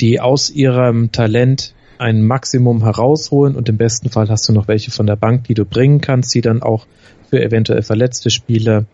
die 0.00 0.20
aus 0.20 0.48
ihrem 0.50 1.12
Talent 1.12 1.74
ein 1.98 2.22
Maximum 2.22 2.82
herausholen 2.82 3.54
und 3.54 3.68
im 3.68 3.76
besten 3.76 4.08
Fall 4.08 4.28
hast 4.28 4.48
du 4.48 4.52
noch 4.52 4.66
welche 4.66 4.90
von 4.90 5.06
der 5.06 5.16
Bank, 5.16 5.44
die 5.44 5.54
du 5.54 5.64
bringen 5.64 6.00
kannst, 6.00 6.34
die 6.34 6.40
dann 6.40 6.62
auch 6.62 6.86
für 7.28 7.42
eventuell 7.42 7.82
verletzte 7.82 8.30
Spieler 8.30 8.86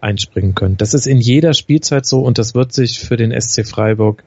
einspringen 0.00 0.54
können. 0.54 0.76
Das 0.76 0.94
ist 0.94 1.06
in 1.06 1.18
jeder 1.18 1.54
Spielzeit 1.54 2.04
so 2.04 2.20
und 2.20 2.38
das 2.38 2.54
wird 2.54 2.72
sich 2.72 3.00
für 3.00 3.16
den 3.16 3.38
SC 3.38 3.66
Freiburg 3.66 4.22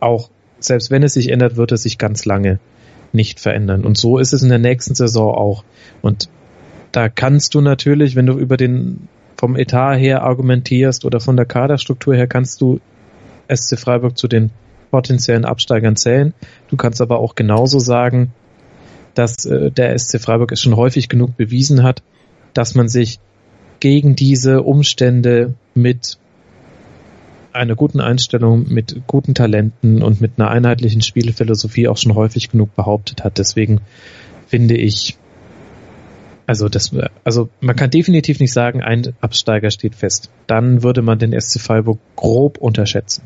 auch, 0.00 0.30
selbst 0.58 0.90
wenn 0.90 1.02
es 1.02 1.14
sich 1.14 1.28
ändert, 1.28 1.56
wird 1.56 1.72
es 1.72 1.82
sich 1.82 1.98
ganz 1.98 2.24
lange 2.24 2.58
nicht 3.12 3.40
verändern. 3.40 3.84
Und 3.84 3.96
so 3.96 4.18
ist 4.18 4.32
es 4.32 4.42
in 4.42 4.48
der 4.48 4.58
nächsten 4.58 4.94
Saison 4.94 5.34
auch. 5.34 5.64
Und 6.02 6.28
da 6.92 7.08
kannst 7.08 7.54
du 7.54 7.60
natürlich, 7.60 8.16
wenn 8.16 8.26
du 8.26 8.38
über 8.38 8.56
den 8.56 9.08
vom 9.36 9.56
Etat 9.56 9.96
her 9.96 10.22
argumentierst 10.22 11.06
oder 11.06 11.18
von 11.18 11.36
der 11.36 11.46
Kaderstruktur 11.46 12.14
her, 12.14 12.26
kannst 12.26 12.60
du 12.60 12.78
SC 13.52 13.78
Freiburg 13.78 14.18
zu 14.18 14.28
den 14.28 14.50
potenziellen 14.90 15.46
Absteigern 15.46 15.96
zählen. 15.96 16.34
Du 16.68 16.76
kannst 16.76 17.00
aber 17.00 17.18
auch 17.18 17.34
genauso 17.34 17.78
sagen, 17.78 18.34
dass 19.14 19.46
äh, 19.46 19.70
der 19.70 19.98
SC 19.98 20.20
Freiburg 20.20 20.52
es 20.52 20.60
schon 20.60 20.76
häufig 20.76 21.08
genug 21.08 21.36
bewiesen 21.36 21.82
hat, 21.82 22.02
dass 22.52 22.74
man 22.74 22.88
sich 22.88 23.18
gegen 23.80 24.14
diese 24.14 24.62
Umstände 24.62 25.54
mit 25.74 26.18
einer 27.52 27.74
guten 27.74 28.00
Einstellung, 28.00 28.66
mit 28.68 29.02
guten 29.06 29.34
Talenten 29.34 30.02
und 30.02 30.20
mit 30.20 30.32
einer 30.36 30.50
einheitlichen 30.50 31.02
Spielphilosophie 31.02 31.88
auch 31.88 31.96
schon 31.96 32.14
häufig 32.14 32.50
genug 32.50 32.74
behauptet 32.74 33.24
hat. 33.24 33.38
Deswegen 33.38 33.80
finde 34.46 34.76
ich, 34.76 35.16
also 36.46 36.68
das, 36.68 36.92
also 37.24 37.48
man 37.60 37.76
kann 37.76 37.90
definitiv 37.90 38.40
nicht 38.40 38.52
sagen, 38.52 38.82
ein 38.82 39.14
Absteiger 39.20 39.70
steht 39.70 39.94
fest. 39.94 40.30
Dann 40.46 40.82
würde 40.82 41.02
man 41.02 41.18
den 41.18 41.38
SC 41.38 41.60
Freiburg 41.60 41.98
grob 42.16 42.58
unterschätzen 42.58 43.22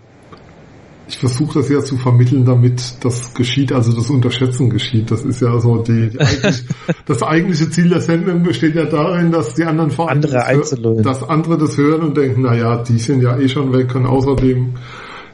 ich 1.06 1.18
versuche 1.18 1.58
das 1.58 1.68
ja 1.68 1.80
zu 1.80 1.96
vermitteln, 1.96 2.44
damit 2.44 3.04
das 3.04 3.34
geschieht, 3.34 3.72
also 3.72 3.92
das 3.92 4.08
Unterschätzen 4.08 4.70
geschieht. 4.70 5.10
Das 5.10 5.22
ist 5.24 5.42
ja 5.42 5.58
so 5.60 5.78
die, 5.82 6.10
die 6.10 6.20
eigentlich, 6.20 6.64
das 7.06 7.22
eigentliche 7.22 7.70
Ziel 7.70 7.88
der 7.90 8.00
Sendung 8.00 8.42
besteht 8.42 8.74
ja 8.74 8.84
darin, 8.84 9.30
dass 9.30 9.54
die 9.54 9.64
anderen 9.64 9.90
Vereine 9.90 10.12
andere 10.12 10.58
das, 10.58 11.02
dass 11.02 11.28
andere 11.28 11.58
das 11.58 11.76
hören 11.76 12.02
und 12.02 12.16
denken, 12.16 12.42
na 12.42 12.54
ja, 12.54 12.82
die 12.82 12.98
sind 12.98 13.22
ja 13.22 13.38
eh 13.38 13.48
schon 13.48 13.72
weg 13.72 13.94
und 13.94 14.06
außerdem 14.06 14.74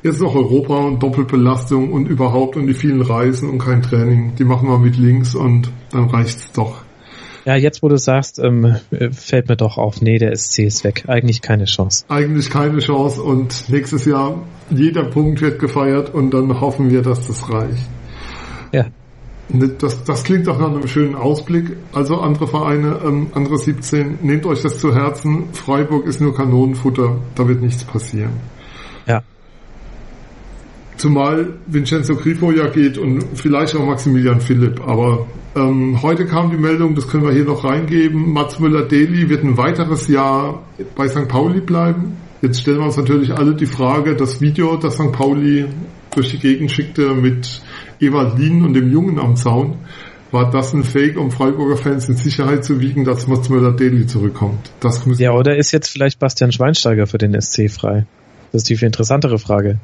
Jetzt 0.02 0.22
noch 0.22 0.34
Europa 0.34 0.78
und 0.78 1.02
Doppelbelastung 1.02 1.92
und 1.92 2.06
überhaupt 2.06 2.56
und 2.56 2.66
die 2.66 2.72
vielen 2.72 3.02
Reisen 3.02 3.50
und 3.50 3.58
kein 3.58 3.82
Training. 3.82 4.34
Die 4.38 4.44
machen 4.44 4.66
wir 4.66 4.78
mit 4.78 4.96
links 4.96 5.34
und 5.34 5.70
dann 5.92 6.08
reicht's 6.08 6.50
doch. 6.52 6.84
Ja, 7.45 7.57
jetzt 7.57 7.82
wo 7.82 7.88
du 7.88 7.97
sagst, 7.97 8.38
ähm, 8.38 8.76
fällt 9.12 9.49
mir 9.49 9.57
doch 9.57 9.78
auf, 9.78 10.03
nee, 10.03 10.18
der 10.18 10.36
SC 10.36 10.61
ist 10.61 10.84
weg. 10.84 11.05
Eigentlich 11.09 11.41
keine 11.41 11.64
Chance. 11.64 12.05
Eigentlich 12.09 12.51
keine 12.51 12.78
Chance 12.80 13.22
und 13.22 13.68
nächstes 13.68 14.05
Jahr 14.05 14.43
jeder 14.70 15.05
Punkt 15.05 15.41
wird 15.41 15.59
gefeiert 15.59 16.12
und 16.14 16.32
dann 16.32 16.61
hoffen 16.61 16.91
wir, 16.91 17.03
dass 17.03 17.26
das 17.26 17.51
reicht. 17.51 17.88
Ja. 18.72 18.86
Das, 19.49 20.05
das 20.05 20.22
klingt 20.22 20.47
doch 20.47 20.59
nach 20.61 20.70
einem 20.70 20.86
schönen 20.86 21.16
Ausblick. 21.16 21.76
Also 21.93 22.18
andere 22.20 22.47
Vereine, 22.47 23.01
ähm, 23.05 23.28
andere 23.34 23.59
17, 23.59 24.18
nehmt 24.22 24.47
euch 24.47 24.62
das 24.62 24.78
zu 24.78 24.95
Herzen. 24.95 25.53
Freiburg 25.53 26.07
ist 26.07 26.20
nur 26.20 26.36
Kanonenfutter, 26.36 27.16
da 27.34 27.49
wird 27.49 27.61
nichts 27.61 27.82
passieren. 27.84 28.32
Zumal 31.01 31.55
Vincenzo 31.66 32.14
Grifo 32.14 32.53
ja 32.53 32.66
geht 32.66 32.98
und 32.98 33.24
vielleicht 33.34 33.74
auch 33.74 33.86
Maximilian 33.86 34.40
Philipp. 34.40 34.86
Aber 34.86 35.26
ähm, 35.57 36.03
heute 36.03 36.26
kam 36.26 36.51
die 36.51 36.59
Meldung, 36.59 36.94
das 36.94 37.09
können 37.09 37.24
wir 37.24 37.32
hier 37.32 37.46
noch 37.46 37.64
reingeben, 37.64 38.34
Mats 38.34 38.59
Müller-Deli 38.59 39.30
wird 39.30 39.42
ein 39.42 39.57
weiteres 39.57 40.09
Jahr 40.09 40.62
bei 40.94 41.09
St. 41.09 41.26
Pauli 41.26 41.62
bleiben. 41.62 42.18
Jetzt 42.42 42.61
stellen 42.61 42.78
wir 42.78 42.84
uns 42.84 42.98
natürlich 42.98 43.32
alle 43.32 43.55
die 43.55 43.64
Frage, 43.64 44.14
das 44.14 44.42
Video, 44.42 44.76
das 44.76 44.94
St. 44.94 45.11
Pauli 45.11 45.64
durch 46.14 46.32
die 46.32 46.38
Gegend 46.38 46.70
schickte 46.70 47.14
mit 47.14 47.62
Ewald 47.98 48.38
Lien 48.38 48.62
und 48.62 48.74
dem 48.74 48.92
Jungen 48.92 49.18
am 49.18 49.36
Zaun, 49.36 49.78
war 50.32 50.51
das 50.51 50.74
ein 50.74 50.84
Fake, 50.84 51.16
um 51.16 51.30
Freiburger 51.30 51.78
Fans 51.78 52.11
in 52.11 52.16
Sicherheit 52.16 52.62
zu 52.62 52.78
wiegen, 52.80 53.07
dass 53.07 53.26
Mats 53.26 53.48
Müller-Deli 53.48 54.07
zurückkommt? 54.07 54.70
Ja, 55.18 55.32
oder 55.32 55.57
ist 55.57 55.72
jetzt 55.72 55.88
vielleicht 55.88 56.18
Bastian 56.18 56.53
Schweinsteiger 56.53 57.07
für 57.07 57.16
den 57.16 57.40
SC 57.40 57.70
frei? 57.70 58.05
Das 58.53 58.62
ist 58.62 58.68
die 58.68 58.76
viel 58.76 58.86
interessantere 58.86 59.38
Frage. 59.38 59.78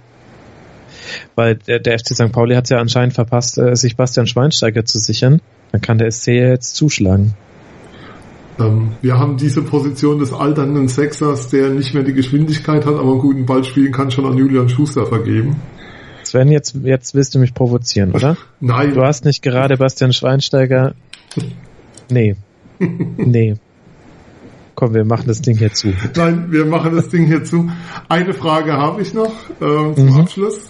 Weil 1.35 1.57
der, 1.57 1.79
der 1.81 1.99
FC 1.99 2.15
St. 2.15 2.33
Pauli 2.33 2.55
hat 2.55 2.65
es 2.65 2.71
ja 2.71 2.79
anscheinend 2.79 3.15
verpasst, 3.15 3.59
äh, 3.59 3.75
sich 3.77 3.97
Bastian 3.97 4.27
Schweinsteiger 4.27 4.85
zu 4.85 4.99
sichern. 4.99 5.41
Dann 5.73 5.81
kann 5.81 5.99
der 5.99 6.11
SC 6.11 6.29
ja 6.29 6.49
jetzt 6.49 6.75
zuschlagen. 6.75 7.35
Ähm, 8.59 8.93
wir 9.03 9.19
haben 9.19 9.37
diese 9.37 9.63
Position 9.63 10.19
des 10.19 10.33
alternden 10.33 10.89
Sechsers, 10.89 11.49
der 11.49 11.71
nicht 11.71 11.95
mehr 11.95 12.03
die 12.03 12.15
Geschwindigkeit 12.15 12.87
hat, 12.87 12.95
aber 12.95 13.11
einen 13.11 13.21
guten 13.21 13.47
Ball 13.47 13.65
spielen 13.65 13.93
kann, 13.93 14.11
schon 14.11 14.25
an 14.25 14.37
Julian 14.37 14.69
Schuster 14.69 15.07
vergeben. 15.07 15.57
Sven, 16.23 16.51
jetzt, 16.51 16.75
jetzt 16.83 17.15
willst 17.15 17.35
du 17.35 17.39
mich 17.39 17.55
provozieren, 17.55 18.13
oder? 18.13 18.37
Nein. 18.61 18.95
Du 18.95 19.03
hast 19.03 19.25
nicht 19.25 19.43
gerade 19.43 19.77
Bastian 19.77 20.13
Schweinsteiger. 20.13 20.95
Nee. 22.09 22.37
Nee. 22.79 23.57
Komm, 24.77 24.93
wir 24.93 25.07
machen 25.07 25.24
das 25.27 25.41
Ding 25.41 25.57
hier 25.57 25.72
zu. 25.72 25.95
Nein, 26.14 26.53
wir 26.53 26.66
machen 26.66 26.95
das 26.95 27.09
Ding 27.09 27.24
hier 27.24 27.43
zu. 27.43 27.70
Eine 28.11 28.35
Frage 28.35 28.74
habe 28.74 29.01
ich 29.01 29.14
noch 29.14 29.33
äh, 29.61 29.95
zum 29.95 30.11
mhm. 30.11 30.20
Abschluss. 30.20 30.61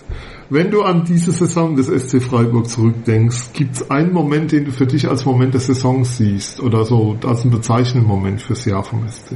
Wenn 0.49 0.71
du 0.71 0.83
an 0.83 1.05
diese 1.05 1.33
Saison 1.33 1.75
des 1.75 1.89
SC 1.89 2.23
Freiburg 2.23 2.69
zurückdenkst, 2.69 3.53
gibt 3.53 3.75
es 3.75 3.91
einen 3.91 4.13
Moment, 4.13 4.53
den 4.53 4.65
du 4.65 4.71
für 4.71 4.87
dich 4.87 5.09
als 5.09 5.25
Moment 5.25 5.55
der 5.55 5.61
Saison 5.61 6.05
siehst 6.05 6.61
oder 6.61 6.85
so 6.85 7.19
als 7.27 7.43
einen 7.43 7.51
bezeichnenden 7.51 8.07
Moment 8.07 8.41
fürs 8.41 8.65
Jahr 8.65 8.85
vom 8.85 9.09
SC? 9.09 9.33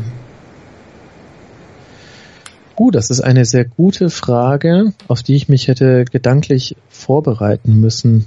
Uh, 2.78 2.92
das 2.92 3.10
ist 3.10 3.22
eine 3.22 3.44
sehr 3.44 3.64
gute 3.64 4.08
Frage, 4.08 4.94
auf 5.08 5.24
die 5.24 5.34
ich 5.34 5.48
mich 5.48 5.66
hätte 5.66 6.04
gedanklich 6.04 6.76
vorbereiten 6.88 7.80
müssen. 7.80 8.26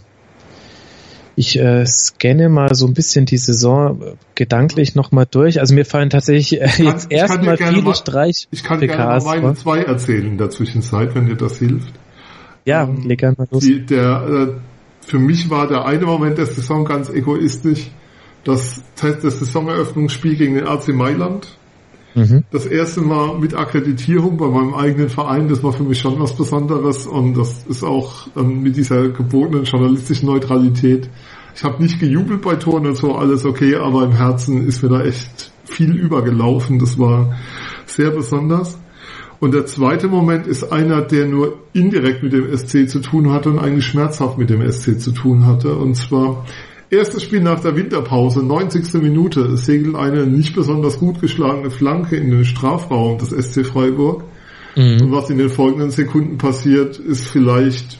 Ich 1.35 1.57
äh, 1.57 1.85
scanne 1.85 2.47
mal 2.47 2.75
so 2.75 2.85
ein 2.85 2.93
bisschen 2.93 3.25
die 3.25 3.37
Saison 3.37 4.17
gedanklich 4.35 4.93
nochmal 4.93 5.25
durch. 5.29 5.59
Also 5.59 5.73
mir 5.73 5.85
fallen 5.85 6.09
tatsächlich 6.09 6.61
äh, 6.61 6.69
jetzt 6.83 7.11
erstmal 7.11 7.57
viele 7.57 7.95
Streich. 7.95 8.47
Ich 8.51 8.63
kann 8.63 8.79
gerne 8.79 9.23
mal 9.23 9.41
meine 9.41 9.55
zwei 9.55 9.79
erzählen 9.79 10.27
in 10.27 10.37
der 10.37 10.51
Zwischenzeit, 10.51 11.15
wenn 11.15 11.25
dir 11.25 11.35
das 11.35 11.57
hilft. 11.57 11.93
Ja, 12.65 12.83
ähm, 12.83 13.03
leg 13.03 13.23
einmal 13.23 13.47
los. 13.51 13.63
Die, 13.63 13.85
der, 13.85 14.27
äh, 14.27 15.07
für 15.07 15.19
mich 15.19 15.49
war 15.49 15.67
der 15.67 15.85
eine 15.85 16.05
Moment 16.05 16.37
der 16.37 16.45
Saison 16.45 16.85
ganz 16.85 17.09
egoistisch. 17.09 17.89
Das, 18.43 18.83
das 18.99 19.21
Saisoneröffnungsspiel 19.21 20.35
gegen 20.35 20.55
den 20.55 20.67
AC 20.67 20.89
Mailand. 20.89 21.57
Mhm. 22.15 22.43
Das 22.51 22.65
erste 22.65 23.01
Mal 23.01 23.39
mit 23.39 23.55
Akkreditierung 23.55 24.37
bei 24.37 24.47
meinem 24.47 24.73
eigenen 24.73 25.09
Verein, 25.09 25.47
das 25.47 25.63
war 25.63 25.73
für 25.73 25.83
mich 25.83 25.99
schon 25.99 26.19
was 26.19 26.35
Besonderes 26.35 27.07
und 27.07 27.35
das 27.35 27.65
ist 27.67 27.83
auch 27.83 28.27
ähm, 28.37 28.61
mit 28.61 28.75
dieser 28.75 29.09
gebotenen 29.09 29.63
journalistischen 29.63 30.27
Neutralität. 30.27 31.09
Ich 31.55 31.63
habe 31.63 31.81
nicht 31.81 31.99
gejubelt 31.99 32.41
bei 32.41 32.55
Toren 32.55 32.87
und 32.87 32.97
so, 32.97 33.15
alles 33.15 33.45
okay, 33.45 33.75
aber 33.75 34.03
im 34.03 34.11
Herzen 34.11 34.67
ist 34.67 34.83
mir 34.83 34.89
da 34.89 35.03
echt 35.03 35.51
viel 35.65 35.95
übergelaufen. 35.95 36.79
Das 36.79 36.97
war 36.99 37.35
sehr 37.85 38.11
besonders. 38.11 38.77
Und 39.39 39.53
der 39.53 39.65
zweite 39.65 40.07
Moment 40.07 40.47
ist 40.47 40.71
einer, 40.71 41.01
der 41.01 41.27
nur 41.27 41.59
indirekt 41.73 42.23
mit 42.23 42.33
dem 42.33 42.55
SC 42.55 42.87
zu 42.87 42.99
tun 43.01 43.31
hatte 43.31 43.49
und 43.49 43.59
eigentlich 43.59 43.85
schmerzhaft 43.85 44.37
mit 44.37 44.49
dem 44.49 44.61
SC 44.71 44.99
zu 44.99 45.11
tun 45.11 45.45
hatte. 45.45 45.75
Und 45.75 45.95
zwar 45.95 46.45
erstes 46.89 47.23
Spiel 47.23 47.41
nach 47.41 47.59
der 47.59 47.75
Winterpause, 47.75 48.43
90. 48.43 48.93
Minute, 49.01 49.41
es 49.41 49.65
segelt 49.65 49.95
eine 49.95 50.25
nicht 50.25 50.55
besonders 50.55 50.99
gut 50.99 51.21
geschlagene 51.21 51.71
Flanke 51.71 52.15
in 52.15 52.31
den 52.31 52.45
Strafraum 52.45 53.17
des 53.17 53.29
SC 53.29 53.65
Freiburg. 53.65 54.23
Mhm. 54.75 55.01
Und 55.01 55.11
was 55.11 55.29
in 55.29 55.37
den 55.37 55.49
folgenden 55.49 55.91
Sekunden 55.91 56.37
passiert, 56.37 56.97
ist 56.97 57.27
vielleicht, 57.27 57.99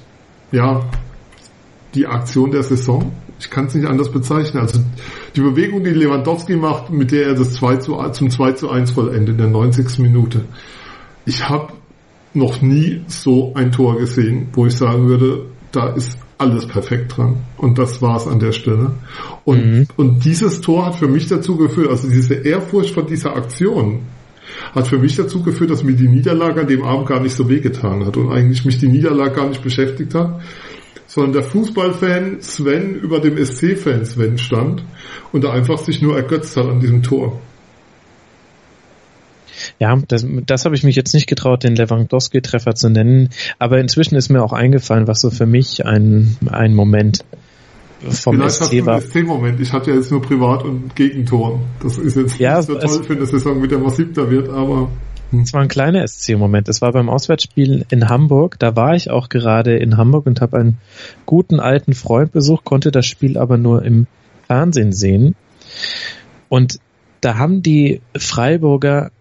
ja, 0.52 0.90
die 1.96 2.08
Aktion 2.08 2.52
der 2.52 2.64
Saison. 2.64 3.12
Ich 3.40 3.50
kann 3.50 3.66
es 3.66 3.76
nicht 3.76 3.88
anders 3.88 4.12
bezeichnen. 4.12 4.62
Also 4.62 4.80
die 5.36 5.42
Bewegung, 5.42 5.84
die 5.84 5.92
Lewandowski 5.92 6.56
macht, 6.56 6.90
mit 6.90 7.12
der 7.12 7.28
er 7.28 7.34
das 7.36 7.54
2 7.54 7.78
zu, 7.78 7.98
zum 8.12 8.30
2 8.30 8.54
zu 8.54 8.70
1 8.70 8.92
vollendet 8.92 9.30
in 9.30 9.38
der 9.38 9.48
90. 9.48 10.00
Minute 10.00 10.46
ich 11.26 11.48
habe 11.48 11.74
noch 12.34 12.62
nie 12.62 13.04
so 13.08 13.54
ein 13.56 13.72
Tor 13.72 13.98
gesehen, 13.98 14.50
wo 14.54 14.66
ich 14.66 14.76
sagen 14.76 15.08
würde, 15.08 15.46
da 15.72 15.90
ist 15.90 16.18
alles 16.38 16.66
perfekt 16.66 17.18
dran. 17.18 17.38
Und 17.58 17.78
das 17.78 18.02
war's 18.02 18.28
an 18.28 18.40
der 18.40 18.52
Stelle. 18.52 18.92
Und, 19.46 19.66
mhm. 19.66 19.88
und 19.98 20.26
dieses 20.26 20.62
Tor 20.62 20.86
hat 20.86 20.96
für 20.96 21.08
mich 21.08 21.28
dazu 21.28 21.58
geführt, 21.58 21.90
also 21.90 22.10
diese 22.10 22.36
Ehrfurcht 22.36 22.94
von 22.94 23.08
dieser 23.08 23.36
Aktion, 23.36 24.02
hat 24.74 24.88
für 24.88 24.98
mich 24.98 25.16
dazu 25.16 25.42
geführt, 25.44 25.72
dass 25.72 25.84
mir 25.84 25.94
die 25.94 26.08
Niederlage 26.08 26.62
an 26.62 26.68
dem 26.68 26.84
Abend 26.84 27.08
gar 27.08 27.20
nicht 27.20 27.36
so 27.36 27.50
wehgetan 27.50 28.06
hat 28.06 28.18
und 28.18 28.32
eigentlich 28.32 28.66
mich 28.66 28.78
die 28.78 28.88
Niederlage 28.88 29.36
gar 29.36 29.48
nicht 29.48 29.64
beschäftigt 29.64 30.14
hat, 30.14 30.42
sondern 31.08 31.34
der 31.34 31.44
Fußballfan 31.44 32.42
Sven 32.42 32.96
über 32.96 33.20
dem 33.20 33.38
SC-Fan 33.44 34.06
Sven 34.06 34.38
stand 34.38 34.84
und 35.32 35.44
da 35.44 35.52
einfach 35.52 35.78
sich 35.78 36.02
nur 36.02 36.16
ergötzt 36.16 36.58
hat 36.58 36.66
an 36.66 36.80
diesem 36.80 37.04
Tor. 37.04 37.40
Ja, 39.84 40.00
das, 40.08 40.26
das 40.46 40.64
habe 40.64 40.76
ich 40.76 40.84
mich 40.84 40.96
jetzt 40.96 41.14
nicht 41.14 41.28
getraut, 41.28 41.66
den 41.66 41.76
Lewandowski-Treffer 41.76 42.74
zu 42.74 42.88
nennen, 42.88 43.32
aber 43.60 43.82
inzwischen 43.82 44.16
ist 44.16 44.30
mir 44.30 44.42
auch 44.42 44.54
eingefallen, 44.54 45.10
was 45.10 45.20
so 45.20 45.30
für 45.30 45.46
mich 45.46 45.86
ein, 45.86 46.38
ein 46.50 46.74
Moment 46.74 47.26
vom 48.00 48.38
Vielleicht 48.38 48.64
SC 48.64 48.86
war. 48.86 49.02
SC-Moment. 49.02 49.60
Ich 49.60 49.74
hatte 49.74 49.92
ja 49.92 49.98
jetzt 49.98 50.10
nur 50.10 50.22
Privat- 50.22 50.64
und 50.64 50.96
Gegentor. 50.96 51.60
Das 51.82 51.98
ist 51.98 52.16
jetzt 52.16 52.40
ja, 52.40 52.60
nicht 52.60 52.68
so 52.68 52.76
toll 52.76 53.04
für 53.04 53.12
eine 53.12 53.26
Saison, 53.26 53.60
mit 53.60 53.72
der 53.72 53.80
man 53.80 53.90
siebter 53.90 54.32
wird, 54.32 54.48
aber... 54.48 54.90
Es 55.34 55.52
war 55.52 55.60
ein 55.60 55.68
kleiner 55.68 56.08
SC-Moment. 56.08 56.70
Es 56.70 56.82
war 56.82 56.94
beim 56.94 57.10
Auswärtsspiel 57.10 57.86
in 57.90 58.08
Hamburg. 58.08 58.58
Da 58.60 58.78
war 58.78 58.96
ich 58.96 59.12
auch 59.12 59.28
gerade 59.28 59.76
in 59.76 59.98
Hamburg 59.98 60.28
und 60.28 60.40
habe 60.40 60.60
einen 60.60 60.78
guten 61.26 61.60
alten 61.60 61.92
Freund 61.92 62.32
besucht, 62.32 62.64
konnte 62.64 62.90
das 62.90 63.06
Spiel 63.06 63.38
aber 63.38 63.58
nur 63.58 63.84
im 63.84 64.08
Fernsehen 64.48 64.94
sehen. 64.94 65.36
Und 66.48 66.80
da 67.20 67.38
haben 67.38 67.62
die 67.62 68.00
Freiburger 68.16 69.12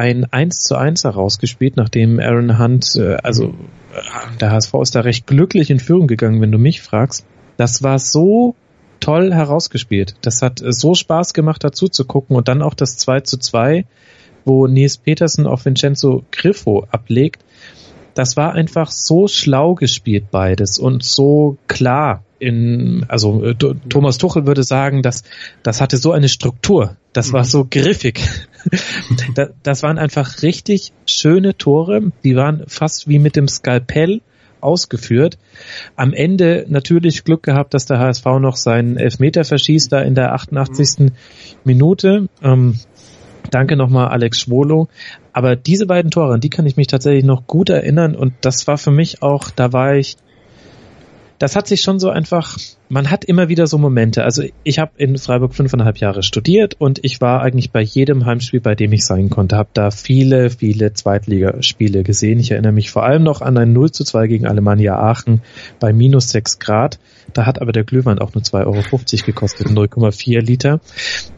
ein 0.00 0.24
1 0.32 0.64
zu 0.64 0.76
1 0.76 1.04
herausgespielt, 1.04 1.76
nachdem 1.76 2.20
Aaron 2.20 2.58
Hunt, 2.58 2.96
äh, 2.96 3.16
also 3.22 3.48
äh, 3.92 4.38
der 4.40 4.50
HSV 4.50 4.74
ist 4.80 4.94
da 4.94 5.00
recht 5.00 5.26
glücklich 5.26 5.68
in 5.68 5.78
Führung 5.78 6.06
gegangen, 6.06 6.40
wenn 6.40 6.50
du 6.50 6.56
mich 6.56 6.80
fragst. 6.80 7.26
Das 7.58 7.82
war 7.82 7.98
so 7.98 8.54
toll 9.00 9.34
herausgespielt. 9.34 10.14
Das 10.22 10.40
hat 10.40 10.62
äh, 10.62 10.72
so 10.72 10.94
Spaß 10.94 11.34
gemacht, 11.34 11.62
dazu 11.62 11.88
zu 11.88 12.06
gucken 12.06 12.34
und 12.34 12.48
dann 12.48 12.62
auch 12.62 12.72
das 12.72 12.96
2 12.96 13.20
zu 13.20 13.36
2, 13.36 13.84
wo 14.46 14.66
Nils 14.66 14.96
Petersen 14.96 15.46
auf 15.46 15.66
Vincenzo 15.66 16.24
Griffo 16.30 16.86
ablegt. 16.90 17.44
Das 18.14 18.38
war 18.38 18.54
einfach 18.54 18.90
so 18.90 19.28
schlau 19.28 19.74
gespielt 19.74 20.30
beides 20.30 20.78
und 20.78 21.04
so 21.04 21.58
klar 21.68 22.24
in, 22.38 23.04
also 23.08 23.44
äh, 23.44 23.54
Thomas 23.54 24.16
Tuchel 24.16 24.46
würde 24.46 24.64
sagen, 24.64 25.02
dass 25.02 25.24
das 25.62 25.82
hatte 25.82 25.98
so 25.98 26.12
eine 26.12 26.30
Struktur, 26.30 26.96
das 27.12 27.34
war 27.34 27.42
mhm. 27.42 27.48
so 27.48 27.66
griffig. 27.68 28.48
das 29.62 29.82
waren 29.82 29.98
einfach 29.98 30.42
richtig 30.42 30.92
schöne 31.06 31.56
Tore, 31.56 32.12
die 32.24 32.36
waren 32.36 32.64
fast 32.66 33.08
wie 33.08 33.18
mit 33.18 33.36
dem 33.36 33.48
Skalpell 33.48 34.20
ausgeführt. 34.60 35.38
Am 35.96 36.12
Ende 36.12 36.66
natürlich 36.68 37.24
Glück 37.24 37.42
gehabt, 37.42 37.74
dass 37.74 37.86
der 37.86 37.98
HSV 37.98 38.26
noch 38.40 38.56
seinen 38.56 38.96
Elfmeter 38.96 39.44
verschießt, 39.44 39.92
da 39.92 40.00
in 40.00 40.14
der 40.14 40.34
88. 40.34 40.98
Mhm. 40.98 41.10
Minute. 41.64 42.28
Ähm, 42.42 42.78
danke 43.50 43.76
nochmal 43.76 44.08
Alex 44.08 44.40
Schwolo. 44.40 44.88
Aber 45.32 45.56
diese 45.56 45.86
beiden 45.86 46.10
Tore, 46.10 46.34
an 46.34 46.40
die 46.40 46.50
kann 46.50 46.66
ich 46.66 46.76
mich 46.76 46.88
tatsächlich 46.88 47.24
noch 47.24 47.46
gut 47.46 47.70
erinnern 47.70 48.14
und 48.14 48.34
das 48.42 48.66
war 48.66 48.78
für 48.78 48.90
mich 48.90 49.22
auch, 49.22 49.50
da 49.50 49.72
war 49.72 49.94
ich 49.94 50.16
das 51.40 51.56
hat 51.56 51.66
sich 51.66 51.80
schon 51.80 51.98
so 51.98 52.10
einfach, 52.10 52.58
man 52.90 53.10
hat 53.10 53.24
immer 53.24 53.48
wieder 53.48 53.66
so 53.66 53.78
Momente. 53.78 54.24
Also 54.24 54.44
ich 54.62 54.78
habe 54.78 54.92
in 54.98 55.16
Freiburg 55.16 55.54
fünfeinhalb 55.54 55.96
Jahre 55.96 56.22
studiert 56.22 56.76
und 56.78 57.02
ich 57.02 57.22
war 57.22 57.40
eigentlich 57.40 57.70
bei 57.70 57.80
jedem 57.80 58.26
Heimspiel, 58.26 58.60
bei 58.60 58.74
dem 58.74 58.92
ich 58.92 59.06
sein 59.06 59.30
konnte, 59.30 59.56
habe 59.56 59.70
da 59.72 59.90
viele, 59.90 60.50
viele 60.50 60.92
Zweitligaspiele 60.92 62.02
gesehen. 62.02 62.40
Ich 62.40 62.50
erinnere 62.50 62.72
mich 62.72 62.90
vor 62.90 63.04
allem 63.04 63.22
noch 63.22 63.40
an 63.40 63.56
ein 63.56 63.72
0 63.72 63.90
zu 63.90 64.04
2 64.04 64.26
gegen 64.26 64.46
Alemannia 64.46 64.98
Aachen 64.98 65.40
bei 65.80 65.94
minus 65.94 66.28
6 66.28 66.58
Grad. 66.58 66.98
Da 67.32 67.46
hat 67.46 67.62
aber 67.62 67.72
der 67.72 67.84
Glühwein 67.84 68.18
auch 68.18 68.34
nur 68.34 68.44
2,50 68.44 68.66
Euro 68.66 69.24
gekostet, 69.24 69.68
0,4 69.68 70.40
Liter. 70.42 70.80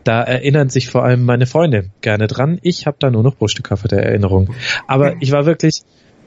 Da 0.03 0.21
erinnern 0.21 0.69
sich 0.69 0.91
vor 0.91 1.05
allem 1.05 1.25
meine 1.25 1.47
Freunde 1.47 1.91
gerne 2.01 2.27
dran. 2.27 2.59
Ich 2.63 2.89
habe 2.89 2.97
da 2.99 3.09
nur 3.09 3.23
noch 3.23 3.37
Bruststückkaffee 3.37 3.87
der 3.87 4.05
Erinnerung. 4.05 4.53
Aber 4.89 5.15
ich 5.21 5.31
war 5.31 5.47
wirklich, 5.47 5.83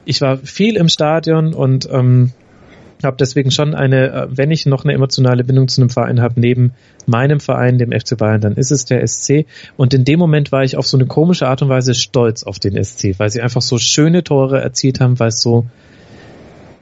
ich 0.06 0.22
war 0.22 0.38
viel 0.38 0.76
im 0.76 0.88
Stadion 0.88 1.52
und 1.52 1.86
ähm, 1.92 2.32
habe 3.04 3.16
deswegen 3.18 3.50
schon 3.50 3.74
eine, 3.74 4.12
äh, 4.12 4.26
wenn 4.30 4.50
ich 4.50 4.66
noch 4.66 4.84
eine 4.84 4.94
emotionale 4.94 5.44
Bindung 5.44 5.68
zu 5.68 5.80
einem 5.80 5.90
Verein 5.90 6.20
habe, 6.20 6.40
neben 6.40 6.72
meinem 7.06 7.40
Verein, 7.40 7.78
dem 7.78 7.92
FC 7.92 8.16
Bayern, 8.16 8.40
dann 8.40 8.54
ist 8.54 8.70
es 8.70 8.84
der 8.84 9.06
SC. 9.06 9.46
Und 9.76 9.94
in 9.94 10.04
dem 10.04 10.18
Moment 10.18 10.52
war 10.52 10.64
ich 10.64 10.76
auf 10.76 10.86
so 10.86 10.96
eine 10.96 11.06
komische 11.06 11.46
Art 11.46 11.62
und 11.62 11.68
Weise 11.68 11.94
stolz 11.94 12.42
auf 12.42 12.58
den 12.58 12.82
SC, 12.82 13.18
weil 13.18 13.30
sie 13.30 13.42
einfach 13.42 13.62
so 13.62 13.78
schöne 13.78 14.24
Tore 14.24 14.60
erzielt 14.60 15.00
haben, 15.00 15.18
weil 15.18 15.28
es 15.28 15.42
so, 15.42 15.66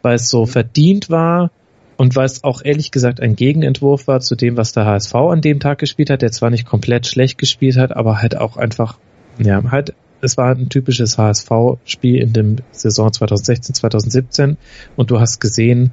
weil 0.02 0.16
es 0.16 0.28
so 0.28 0.46
verdient 0.46 1.10
war 1.10 1.50
und 1.96 2.16
weil 2.16 2.26
es 2.26 2.44
auch 2.44 2.62
ehrlich 2.64 2.90
gesagt 2.90 3.20
ein 3.20 3.36
Gegenentwurf 3.36 4.06
war 4.06 4.20
zu 4.20 4.36
dem, 4.36 4.56
was 4.56 4.72
der 4.72 4.86
HSV 4.86 5.14
an 5.14 5.40
dem 5.40 5.60
Tag 5.60 5.78
gespielt 5.78 6.10
hat, 6.10 6.22
der 6.22 6.32
zwar 6.32 6.50
nicht 6.50 6.66
komplett 6.66 7.06
schlecht 7.06 7.38
gespielt 7.38 7.76
hat, 7.76 7.94
aber 7.96 8.20
halt 8.20 8.36
auch 8.36 8.56
einfach, 8.56 8.98
ja, 9.38 9.62
halt 9.70 9.94
es 10.24 10.36
war 10.38 10.54
ein 10.54 10.68
typisches 10.68 11.18
HSV-Spiel 11.18 12.16
in 12.16 12.32
dem 12.32 12.56
Saison 12.72 13.12
2016, 13.12 13.74
2017 13.74 14.56
und 14.96 15.10
du 15.10 15.20
hast 15.20 15.38
gesehen, 15.38 15.92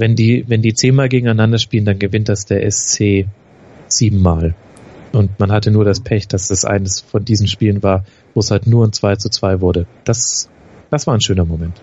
wenn 0.00 0.16
die, 0.16 0.44
wenn 0.48 0.62
die 0.62 0.74
zehnmal 0.74 1.08
gegeneinander 1.08 1.58
spielen, 1.58 1.84
dann 1.84 1.98
gewinnt 1.98 2.28
das 2.28 2.46
der 2.46 2.68
SC 2.70 3.26
siebenmal. 3.88 4.54
Und 5.12 5.38
man 5.38 5.50
hatte 5.50 5.70
nur 5.70 5.84
das 5.84 6.00
Pech, 6.00 6.28
dass 6.28 6.48
das 6.48 6.64
eines 6.64 7.00
von 7.00 7.24
diesen 7.24 7.46
Spielen 7.46 7.82
war, 7.82 8.04
wo 8.34 8.40
es 8.40 8.50
halt 8.50 8.66
nur 8.66 8.86
ein 8.86 8.92
2 8.92 9.16
zu 9.16 9.28
2 9.28 9.60
wurde. 9.60 9.86
Das, 10.04 10.48
das 10.90 11.06
war 11.06 11.14
ein 11.14 11.20
schöner 11.20 11.44
Moment. 11.44 11.80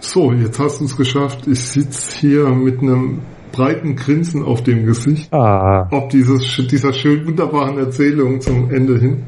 So, 0.00 0.32
jetzt 0.32 0.58
hast 0.58 0.80
du 0.80 0.84
es 0.84 0.96
geschafft. 0.96 1.46
Ich 1.46 1.60
sitze 1.60 2.18
hier 2.18 2.48
mit 2.48 2.80
einem 2.80 3.20
breiten 3.52 3.96
Grinsen 3.96 4.42
auf 4.42 4.62
dem 4.62 4.86
Gesicht. 4.86 5.32
Ah. 5.32 5.88
Ob 5.90 6.10
dieses, 6.10 6.56
dieser 6.68 6.92
schön 6.92 7.26
wunderbaren 7.26 7.78
Erzählung 7.78 8.40
zum 8.40 8.70
Ende 8.70 8.98
hin. 8.98 9.24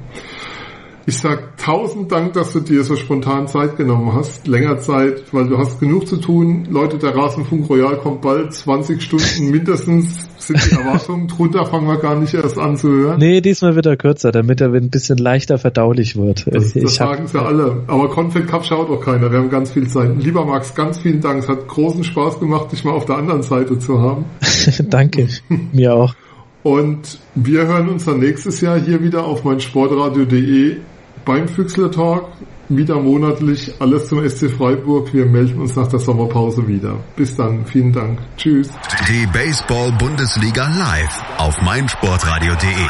Ich 1.07 1.19
sag 1.19 1.59
tausend 1.59 2.11
Dank, 2.11 2.33
dass 2.33 2.55
du 2.55 2.61
dir 2.61 2.83
so 2.83 2.97
spontan 2.97 3.47
Zeit 3.47 3.77
genommen 3.77 4.15
hast. 4.15 4.47
Länger 4.47 4.79
Zeit, 4.79 5.23
weil 5.33 5.47
du 5.49 5.59
hast 5.59 5.79
genug 5.79 6.07
zu 6.07 6.17
tun. 6.17 6.67
Leute, 6.71 6.97
der 6.97 7.15
Rasenfunk 7.15 7.69
Royal 7.69 7.99
kommt 7.99 8.23
bald. 8.23 8.55
20 8.55 9.03
Stunden 9.03 9.51
mindestens 9.51 10.27
sind 10.39 10.65
die 10.65 10.75
Erwartungen. 10.75 11.29
Drunter 11.29 11.67
fangen 11.67 11.87
wir 11.89 11.99
gar 11.99 12.15
nicht 12.15 12.33
erst 12.33 12.59
an 12.59 12.79
zu 12.79 12.89
hören. 12.89 13.19
Nee, 13.19 13.43
diesmal 13.43 13.77
wird 13.77 13.85
er 13.85 13.99
kürzer, 13.99 14.33
damit 14.33 14.63
er 14.63 14.73
ein 14.73 14.89
bisschen 14.89 15.19
leichter 15.19 15.59
verdaulich 15.59 16.17
wird. 16.17 16.47
Das, 16.51 16.73
das 16.73 16.95
sagen 16.95 17.27
sie 17.27 17.39
alle. 17.39 17.83
Aber 17.87 18.09
Confed 18.09 18.49
Cup 18.49 18.65
schaut 18.65 18.89
auch 18.89 19.01
keiner. 19.01 19.31
Wir 19.31 19.41
haben 19.41 19.51
ganz 19.51 19.73
viel 19.73 19.87
Zeit. 19.89 20.11
Lieber 20.17 20.47
Max, 20.47 20.75
ganz 20.75 20.99
vielen 20.99 21.21
Dank. 21.21 21.41
Es 21.41 21.49
hat 21.49 21.69
großen 21.69 22.03
Spaß 22.03 22.41
gemacht, 22.41 22.73
dich 22.73 22.83
mal 22.83 22.93
auf 22.93 23.05
der 23.05 23.17
anderen 23.17 23.43
Seite 23.43 23.79
zu 23.79 24.01
haben. 24.01 24.25
Danke. 24.89 25.29
Mir 25.73 25.95
auch. 25.95 26.15
Und 26.63 27.19
wir 27.35 27.67
hören 27.67 27.91
uns 27.91 28.07
dann 28.07 28.21
nächstes 28.21 28.63
Jahr 28.63 28.81
hier 28.81 29.03
wieder 29.03 29.25
auf 29.25 29.45
mein 29.45 29.61
Sportradio.de 29.61 30.77
beim 31.25 31.49
Füchsler 31.49 31.91
Talk. 31.91 32.29
Wieder 32.69 32.99
monatlich 32.99 33.75
alles 33.79 34.09
zum 34.09 34.27
SC 34.27 34.51
Freiburg. 34.51 35.13
Wir 35.13 35.27
melden 35.27 35.61
uns 35.61 35.77
nach 35.77 35.87
der 35.87 35.99
Sommerpause 35.99 36.67
wieder. 36.67 36.99
Bis 37.15 37.37
dann. 37.37 37.67
Vielen 37.67 37.93
Dank. 37.93 38.21
Tschüss. 38.39 38.71
Die 39.09 39.27
Baseball-Bundesliga 39.27 40.67
live 40.69 41.23
auf 41.37 41.61
meinsportradio.de. 41.61 42.89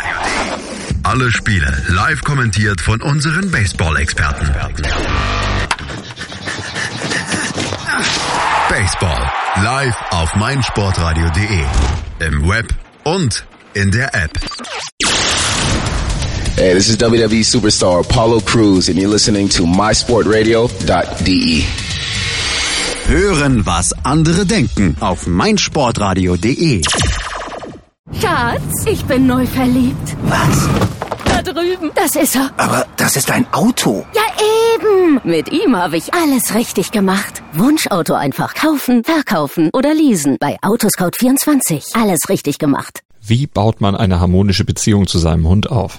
Alle 1.03 1.31
Spiele 1.33 1.73
live 1.89 2.23
kommentiert 2.23 2.81
von 2.81 3.03
unseren 3.03 3.51
Baseball-Experten. 3.51 4.49
Baseball 8.69 9.31
live 9.63 9.97
auf 10.11 10.35
meinsportradio.de. 10.37 11.65
Im 12.21 12.49
Web 12.49 12.69
und 13.05 13.45
in 13.75 13.91
der 13.91 14.15
App. 14.15 14.31
Hey, 16.57 16.73
this 16.73 16.89
is 16.89 16.97
WWE 16.99 17.43
superstar 17.45 18.01
Apollo 18.05 18.41
Cruz 18.41 18.89
and 18.89 18.97
you're 18.99 19.09
listening 19.11 19.49
to 19.51 19.65
mysportradio.de. 19.65 21.65
Hören, 23.07 23.67
was 23.67 23.93
andere 24.05 24.47
denken 24.47 24.97
auf 25.01 25.27
meinsportradio.de. 25.27 26.83
Schatz, 28.21 28.87
ich 28.87 29.05
bin 29.05 29.27
neu 29.27 29.45
verliebt. 29.47 30.17
Was? 30.23 30.69
Da 31.25 31.43
drüben. 31.43 31.91
Das 31.97 32.15
ist 32.15 32.37
er. 32.37 32.51
Aber 32.57 32.87
das 32.97 33.17
ist 33.17 33.31
ein 33.33 33.47
Auto. 33.53 34.07
Ja, 34.15 34.23
eben. 34.77 35.21
Mit 35.25 35.51
ihm 35.53 35.77
habe 35.77 35.97
ich 35.97 36.15
alles 36.15 36.55
richtig 36.55 36.93
gemacht. 36.93 37.43
Wunschauto 37.55 38.15
einfach 38.15 38.55
kaufen, 38.55 39.03
verkaufen 39.03 39.71
oder 39.73 39.93
leasen. 39.93 40.37
Bei 40.39 40.57
Autoscout24. 40.63 42.01
Alles 42.01 42.29
richtig 42.29 42.59
gemacht. 42.59 43.01
Wie 43.27 43.47
baut 43.49 43.81
man 43.81 43.97
eine 43.97 44.21
harmonische 44.21 44.65
Beziehung 44.65 45.09
zu 45.09 45.19
seinem 45.19 45.49
Hund 45.49 45.69
auf? 45.71 45.99